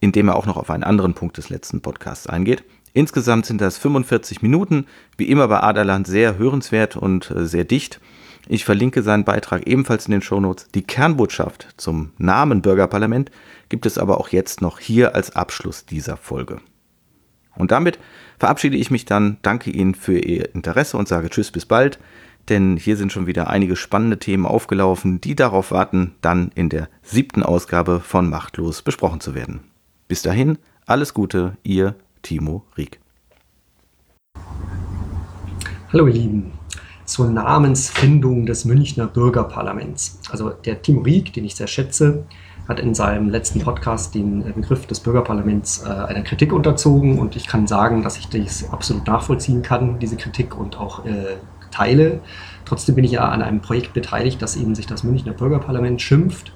[0.00, 2.64] in dem er auch noch auf einen anderen Punkt des letzten Podcasts eingeht.
[2.92, 4.86] Insgesamt sind das 45 Minuten,
[5.16, 8.00] wie immer bei Aderland sehr hörenswert und äh, sehr dicht.
[8.46, 10.68] Ich verlinke seinen Beitrag ebenfalls in den Shownotes.
[10.74, 13.30] Die Kernbotschaft zum Namen Bürgerparlament
[13.68, 16.60] gibt es aber auch jetzt noch hier als Abschluss dieser Folge.
[17.56, 17.98] Und damit
[18.38, 21.98] verabschiede ich mich dann, danke Ihnen für Ihr Interesse und sage Tschüss bis bald,
[22.48, 26.88] denn hier sind schon wieder einige spannende Themen aufgelaufen, die darauf warten, dann in der
[27.02, 29.60] siebten Ausgabe von Machtlos besprochen zu werden.
[30.08, 33.00] Bis dahin, alles Gute, Ihr Timo Rieck.
[35.92, 36.52] Hallo ihr Lieben,
[37.04, 40.20] zur Namensfindung des Münchner Bürgerparlaments.
[40.30, 42.26] Also der Timo Rieck, den ich sehr schätze,
[42.68, 47.46] hat in seinem letzten Podcast den Begriff des Bürgerparlaments äh, einer Kritik unterzogen und ich
[47.46, 51.36] kann sagen, dass ich das absolut nachvollziehen kann, diese Kritik und auch äh,
[51.70, 52.20] teile.
[52.64, 56.52] Trotzdem bin ich ja an einem Projekt beteiligt, das eben sich das Münchner Bürgerparlament schimpft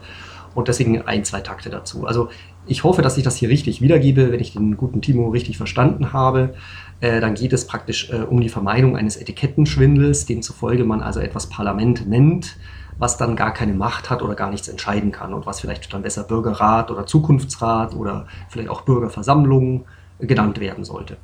[0.55, 2.07] und deswegen ein, zwei Takte dazu.
[2.07, 2.29] Also
[2.67, 6.13] ich hoffe, dass ich das hier richtig wiedergebe, wenn ich den guten Timo richtig verstanden
[6.13, 6.55] habe.
[7.01, 11.49] Äh, dann geht es praktisch äh, um die Vermeidung eines Etikettenschwindels, demzufolge man also etwas
[11.49, 12.57] Parlament nennt,
[12.99, 16.03] was dann gar keine Macht hat oder gar nichts entscheiden kann und was vielleicht dann
[16.03, 19.85] besser Bürgerrat oder Zukunftsrat oder vielleicht auch Bürgerversammlung
[20.19, 21.17] genannt werden sollte.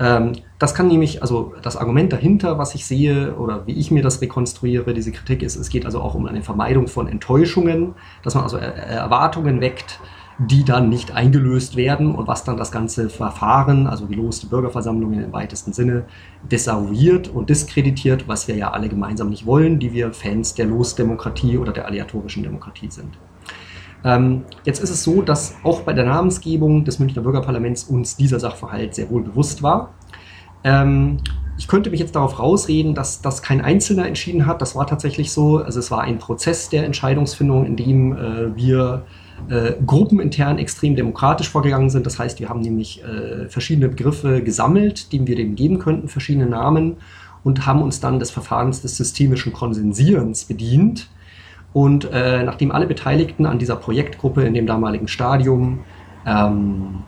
[0.00, 4.02] Ähm, das kann nämlich, also das Argument dahinter, was ich sehe oder wie ich mir
[4.02, 8.34] das rekonstruiere, diese Kritik ist, es geht also auch um eine Vermeidung von Enttäuschungen, dass
[8.34, 10.00] man also Erwartungen weckt,
[10.38, 15.32] die dann nicht eingelöst werden und was dann das ganze Verfahren, also geloste Bürgerversammlungen im
[15.32, 16.04] weitesten Sinne,
[16.50, 21.58] desavouiert und diskreditiert, was wir ja alle gemeinsam nicht wollen, die wir Fans der Losdemokratie
[21.58, 23.16] oder der aleatorischen Demokratie sind.
[24.04, 28.40] Ähm, jetzt ist es so, dass auch bei der Namensgebung des Münchner Bürgerparlaments uns dieser
[28.40, 29.94] Sachverhalt sehr wohl bewusst war.
[30.62, 31.18] Ähm,
[31.56, 34.60] ich könnte mich jetzt darauf rausreden, dass das kein Einzelner entschieden hat.
[34.60, 35.58] Das war tatsächlich so.
[35.58, 39.06] Also es war ein Prozess der Entscheidungsfindung, in dem äh, wir
[39.48, 42.06] äh, gruppenintern extrem demokratisch vorgegangen sind.
[42.06, 46.46] Das heißt, wir haben nämlich äh, verschiedene Begriffe gesammelt, denen wir dem geben könnten, verschiedene
[46.46, 46.96] Namen
[47.42, 51.08] und haben uns dann des Verfahrens des systemischen Konsensierens bedient
[51.74, 55.80] und äh, nachdem alle Beteiligten an dieser Projektgruppe in dem damaligen Stadium
[56.24, 57.02] ähm,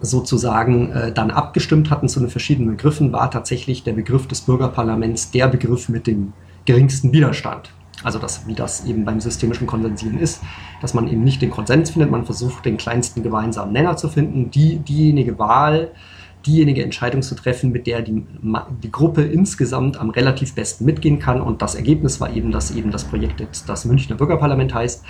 [0.00, 5.30] sozusagen äh, dann abgestimmt hatten zu den verschiedenen Begriffen, war tatsächlich der Begriff des Bürgerparlaments
[5.30, 6.32] der Begriff mit dem
[6.64, 7.70] geringsten Widerstand.
[8.04, 10.42] Also das, wie das eben beim systemischen Konsensieren ist,
[10.80, 14.50] dass man eben nicht den Konsens findet, man versucht den kleinsten gemeinsamen Nenner zu finden.
[14.50, 15.92] Die, diejenige Wahl,
[16.46, 18.24] diejenige Entscheidung zu treffen, mit der die,
[18.82, 21.40] die Gruppe insgesamt am relativ besten mitgehen kann.
[21.40, 25.02] Und das Ergebnis war eben, dass eben das Projekt jetzt das Münchner Bürgerparlament heißt.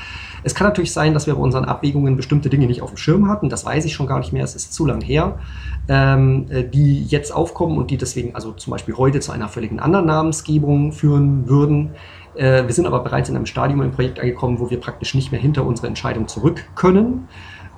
[0.45, 3.29] Es kann natürlich sein, dass wir bei unseren Abwägungen bestimmte Dinge nicht auf dem Schirm
[3.29, 3.49] hatten.
[3.49, 4.45] Das weiß ich schon gar nicht mehr.
[4.45, 5.39] Es ist zu lang her.
[5.89, 9.79] Ähm, äh, die jetzt aufkommen und die deswegen also zum Beispiel heute zu einer völligen
[9.79, 11.91] anderen Namensgebung führen würden.
[12.37, 15.33] Äh, wir sind aber bereits in einem Stadium im Projekt angekommen, wo wir praktisch nicht
[15.33, 17.29] mehr hinter unsere Entscheidung zurück können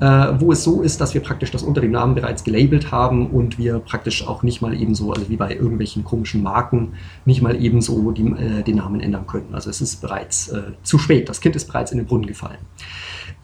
[0.01, 3.29] äh, wo es so ist, dass wir praktisch das unter dem Namen bereits gelabelt haben
[3.31, 6.95] und wir praktisch auch nicht mal ebenso, also wie bei irgendwelchen komischen Marken,
[7.25, 9.55] nicht mal ebenso die, äh, den Namen ändern können.
[9.55, 11.29] Also es ist bereits äh, zu spät.
[11.29, 12.59] Das Kind ist bereits in den Brunnen gefallen.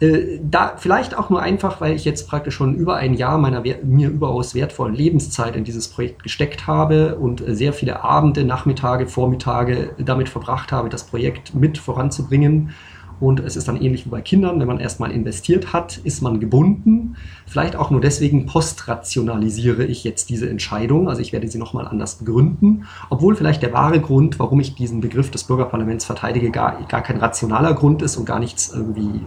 [0.00, 3.62] Äh, da vielleicht auch nur einfach, weil ich jetzt praktisch schon über ein Jahr meiner
[3.82, 9.06] mir überaus wertvollen Lebenszeit in dieses Projekt gesteckt habe und äh, sehr viele Abende, Nachmittage,
[9.06, 12.74] Vormittage damit verbracht habe, das Projekt mit voranzubringen
[13.20, 16.40] und es ist dann ähnlich wie bei Kindern, wenn man erstmal investiert hat, ist man
[16.40, 17.16] gebunden.
[17.46, 21.08] Vielleicht auch nur deswegen postrationalisiere ich jetzt diese Entscheidung.
[21.08, 22.84] Also ich werde sie nochmal anders begründen.
[23.10, 27.18] Obwohl vielleicht der wahre Grund, warum ich diesen Begriff des Bürgerparlaments verteidige, gar, gar kein
[27.18, 29.26] rationaler Grund ist und gar nichts irgendwie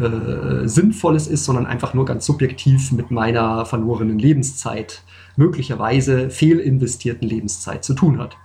[0.00, 5.02] äh, Sinnvolles ist, sondern einfach nur ganz subjektiv mit meiner verlorenen Lebenszeit,
[5.36, 8.36] möglicherweise fehlinvestierten Lebenszeit zu tun hat.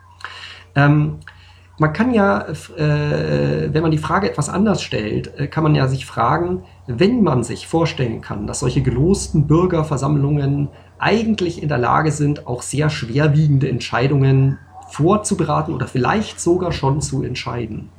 [0.76, 1.20] Ähm,
[1.78, 5.88] man kann ja, äh, wenn man die Frage etwas anders stellt, äh, kann man ja
[5.88, 10.70] sich fragen, wenn man sich vorstellen kann, dass solche gelosten Bürgerversammlungen
[11.00, 14.60] eigentlich in der Lage sind, auch sehr schwerwiegende Entscheidungen
[14.92, 17.90] vorzuberaten oder vielleicht sogar schon zu entscheiden.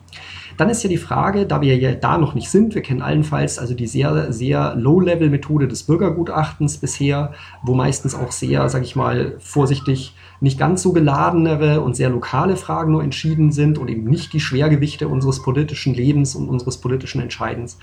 [0.63, 3.59] Dann ist ja die Frage, da wir ja da noch nicht sind, wir kennen allenfalls
[3.59, 7.33] also die sehr, sehr Low-Level-Methode des Bürgergutachtens bisher,
[7.65, 12.55] wo meistens auch sehr, sage ich mal, vorsichtig nicht ganz so geladenere und sehr lokale
[12.55, 17.21] Fragen nur entschieden sind und eben nicht die Schwergewichte unseres politischen Lebens und unseres politischen
[17.21, 17.79] Entscheidens.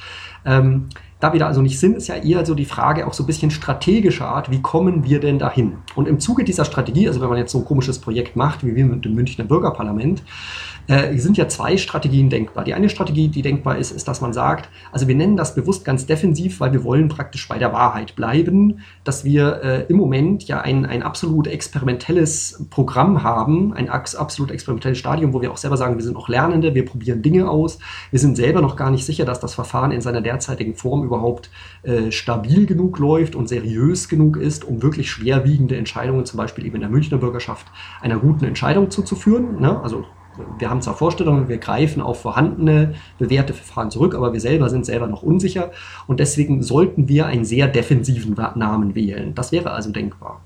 [0.46, 0.88] Ähm,
[1.20, 3.28] da wir da also nicht sind, ist ja eher so die Frage auch so ein
[3.28, 5.80] bisschen strategischer Art, wie kommen wir denn dahin?
[5.96, 8.76] Und im Zuge dieser Strategie, also wenn man jetzt so ein komisches Projekt macht, wie
[8.76, 10.24] wir mit dem Münchner Bürgerparlament,
[10.90, 12.64] äh, sind ja zwei Strategien denkbar.
[12.64, 15.86] Die eine Strategie, die denkbar ist, ist, dass man sagt, also wir nennen das bewusst
[15.86, 20.48] ganz defensiv, weil wir wollen praktisch bei der Wahrheit bleiben, dass wir äh, im Moment
[20.48, 25.78] ja ein, ein absolut experimentelles Programm haben, ein absolut experimentelles Stadium, wo wir auch selber
[25.78, 27.78] sagen, wir sind noch Lernende, wir probieren Dinge aus,
[28.10, 31.52] wir sind selber noch gar nicht sicher, dass das Verfahren in seiner derzeitigen Form überhaupt
[31.84, 36.76] äh, stabil genug läuft und seriös genug ist, um wirklich schwerwiegende Entscheidungen, zum Beispiel eben
[36.76, 37.68] in der Münchner Bürgerschaft,
[38.02, 39.60] einer guten Entscheidung zuzuführen.
[39.60, 39.80] Ne?
[39.84, 40.06] Also
[40.58, 44.86] wir haben zwar Vorstellungen, wir greifen auf vorhandene bewährte Verfahren zurück, aber wir selber sind
[44.86, 45.72] selber noch unsicher
[46.08, 49.36] und deswegen sollten wir einen sehr defensiven Namen wählen.
[49.36, 50.42] Das wäre also denkbar.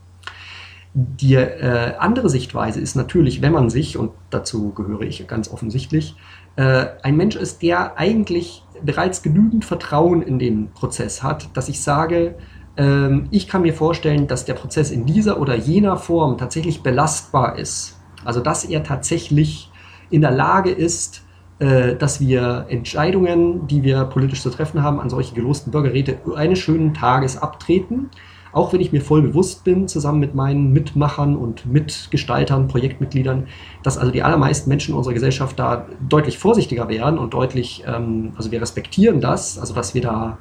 [0.95, 6.15] Die äh, andere Sichtweise ist natürlich, wenn man sich, und dazu gehöre ich ganz offensichtlich,
[6.55, 11.81] äh, ein Mensch ist, der eigentlich bereits genügend Vertrauen in den Prozess hat, dass ich
[11.81, 12.35] sage,
[12.75, 17.57] äh, ich kann mir vorstellen, dass der Prozess in dieser oder jener Form tatsächlich belastbar
[17.57, 17.99] ist.
[18.23, 19.71] Also dass er tatsächlich
[20.13, 21.23] in der Lage ist,
[21.57, 26.59] äh, dass wir Entscheidungen, die wir politisch zu treffen haben, an solche gelosten Bürgerräte eines
[26.59, 28.09] schönen Tages abtreten.
[28.51, 33.47] auch wenn ich mir voll bewusst bin, zusammen mit meinen Mitmachern und Mitgestaltern, Projektmitgliedern,
[33.81, 38.51] dass also die allermeisten Menschen unserer Gesellschaft da deutlich vorsichtiger wären und deutlich, ähm, also
[38.51, 40.37] wir respektieren das, also dass wir da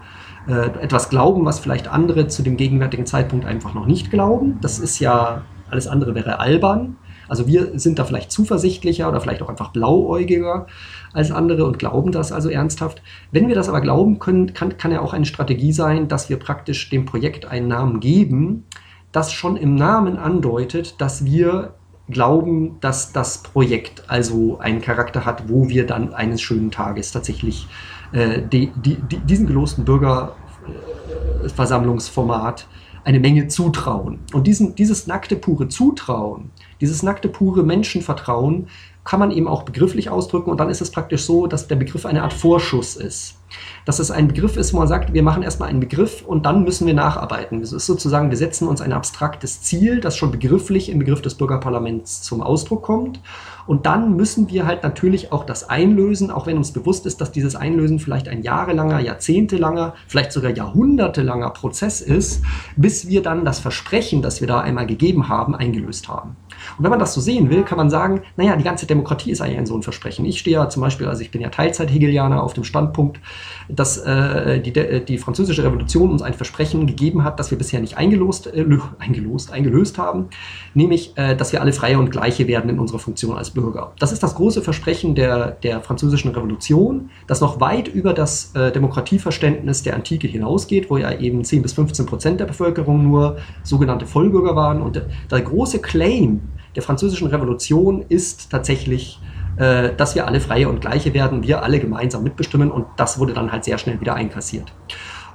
[0.46, 4.58] äh, etwas glauben, was vielleicht andere zu dem gegenwärtigen Zeitpunkt einfach noch nicht glauben.
[4.60, 5.40] Das ist ja,
[5.70, 6.96] alles andere wäre albern.
[7.28, 10.66] Also wir sind da vielleicht zuversichtlicher oder vielleicht auch einfach blauäugiger
[11.12, 13.02] als andere und glauben das also ernsthaft.
[13.30, 16.38] Wenn wir das aber glauben können, kann, kann ja auch eine Strategie sein, dass wir
[16.38, 18.64] praktisch dem Projekt einen Namen geben,
[19.12, 21.74] das schon im Namen andeutet, dass wir
[22.08, 27.66] glauben, dass das Projekt also einen Charakter hat, wo wir dann eines schönen Tages tatsächlich
[28.12, 32.66] äh, die, die, die, diesen gelosten Bürgerversammlungsformat
[33.04, 34.20] eine Menge zutrauen.
[34.32, 36.50] Und diesen, dieses nackte, pure Zutrauen,
[36.82, 38.66] dieses nackte, pure Menschenvertrauen
[39.04, 42.04] kann man eben auch begrifflich ausdrücken und dann ist es praktisch so, dass der Begriff
[42.04, 43.36] eine Art Vorschuss ist.
[43.84, 46.64] Dass es ein Begriff ist, wo man sagt, wir machen erstmal einen Begriff und dann
[46.64, 47.60] müssen wir nacharbeiten.
[47.60, 51.34] Das ist sozusagen, wir setzen uns ein abstraktes Ziel, das schon begrifflich im Begriff des
[51.34, 53.20] Bürgerparlaments zum Ausdruck kommt
[53.66, 57.32] und dann müssen wir halt natürlich auch das einlösen, auch wenn uns bewusst ist, dass
[57.32, 62.42] dieses Einlösen vielleicht ein jahrelanger, jahrzehntelanger, vielleicht sogar jahrhundertelanger Prozess ist,
[62.76, 66.36] bis wir dann das Versprechen, das wir da einmal gegeben haben, eingelöst haben.
[66.78, 69.40] Und wenn man das so sehen will, kann man sagen, naja, die ganze Demokratie ist
[69.40, 70.24] eigentlich ein so ein Versprechen.
[70.24, 73.20] Ich stehe ja zum Beispiel, also ich bin ja Teilzeit-Hegelianer auf dem Standpunkt,
[73.68, 74.72] dass äh, die,
[75.04, 78.64] die französische Revolution uns ein Versprechen gegeben hat, das wir bisher nicht eingelost, äh,
[78.98, 80.28] eingelost, eingelöst haben,
[80.74, 83.92] nämlich, äh, dass wir alle freie und gleiche werden in unserer Funktion als Bürger.
[83.98, 88.72] Das ist das große Versprechen der, der französischen Revolution, das noch weit über das äh,
[88.72, 94.06] Demokratieverständnis der Antike hinausgeht, wo ja eben 10 bis 15 Prozent der Bevölkerung nur sogenannte
[94.06, 94.82] Vollbürger waren.
[94.82, 96.40] Und der, der große Claim
[96.74, 101.78] der französischen Revolution ist tatsächlich äh, dass wir alle freie und gleiche werden, wir alle
[101.78, 104.72] gemeinsam mitbestimmen und das wurde dann halt sehr schnell wieder einkassiert.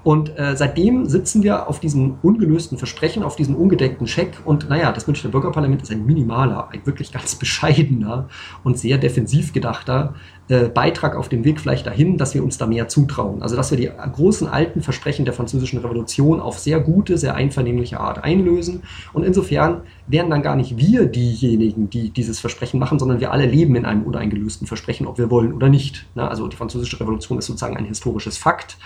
[0.08, 4.38] Und äh, seitdem sitzen wir auf diesen ungelösten Versprechen, auf diesen ungedeckten Scheck.
[4.46, 8.30] Und naja, das Münchner Bürgerparlament ist ein minimaler, ein wirklich ganz bescheidener
[8.64, 10.16] und sehr defensiv gedachter
[10.48, 13.42] äh, Beitrag auf dem Weg vielleicht dahin, dass wir uns da mehr zutrauen.
[13.42, 18.00] Also dass wir die großen alten Versprechen der französischen Revolution auf sehr gute, sehr einvernehmliche
[18.00, 18.84] Art einlösen.
[19.12, 23.46] Und insofern wären dann gar nicht wir diejenigen, die dieses Versprechen machen, sondern wir alle
[23.46, 26.06] leben in einem uneingelösten Versprechen, ob wir wollen oder nicht.
[26.16, 28.78] Na, also die französische Revolution ist sozusagen ein historisches Fakt.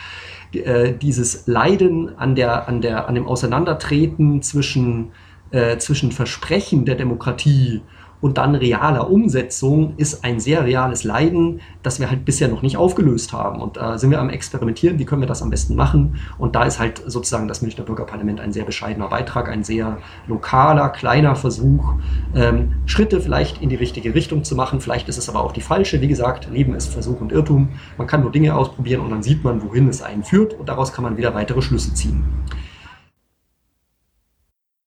[0.54, 5.12] Äh, dieses Leiden an, der, an, der, an dem Auseinandertreten zwischen,
[5.52, 7.82] äh, zwischen Versprechen der Demokratie
[8.22, 12.78] und dann realer Umsetzung ist ein sehr reales Leiden, das wir halt bisher noch nicht
[12.78, 13.60] aufgelöst haben.
[13.60, 16.18] Und da äh, sind wir am Experimentieren, wie können wir das am besten machen.
[16.38, 20.90] Und da ist halt sozusagen das Münchner Bürgerparlament ein sehr bescheidener Beitrag, ein sehr lokaler,
[20.90, 21.94] kleiner Versuch,
[22.36, 24.82] ähm, Schritte vielleicht in die richtige Richtung zu machen.
[24.82, 26.00] Vielleicht ist es aber auch die falsche.
[26.02, 27.70] Wie gesagt, Leben ist Versuch und Irrtum.
[27.98, 30.94] Man kann nur Dinge ausprobieren und dann sieht man, wohin es einen führt und daraus
[30.94, 32.24] kann man wieder weitere Schlüsse ziehen.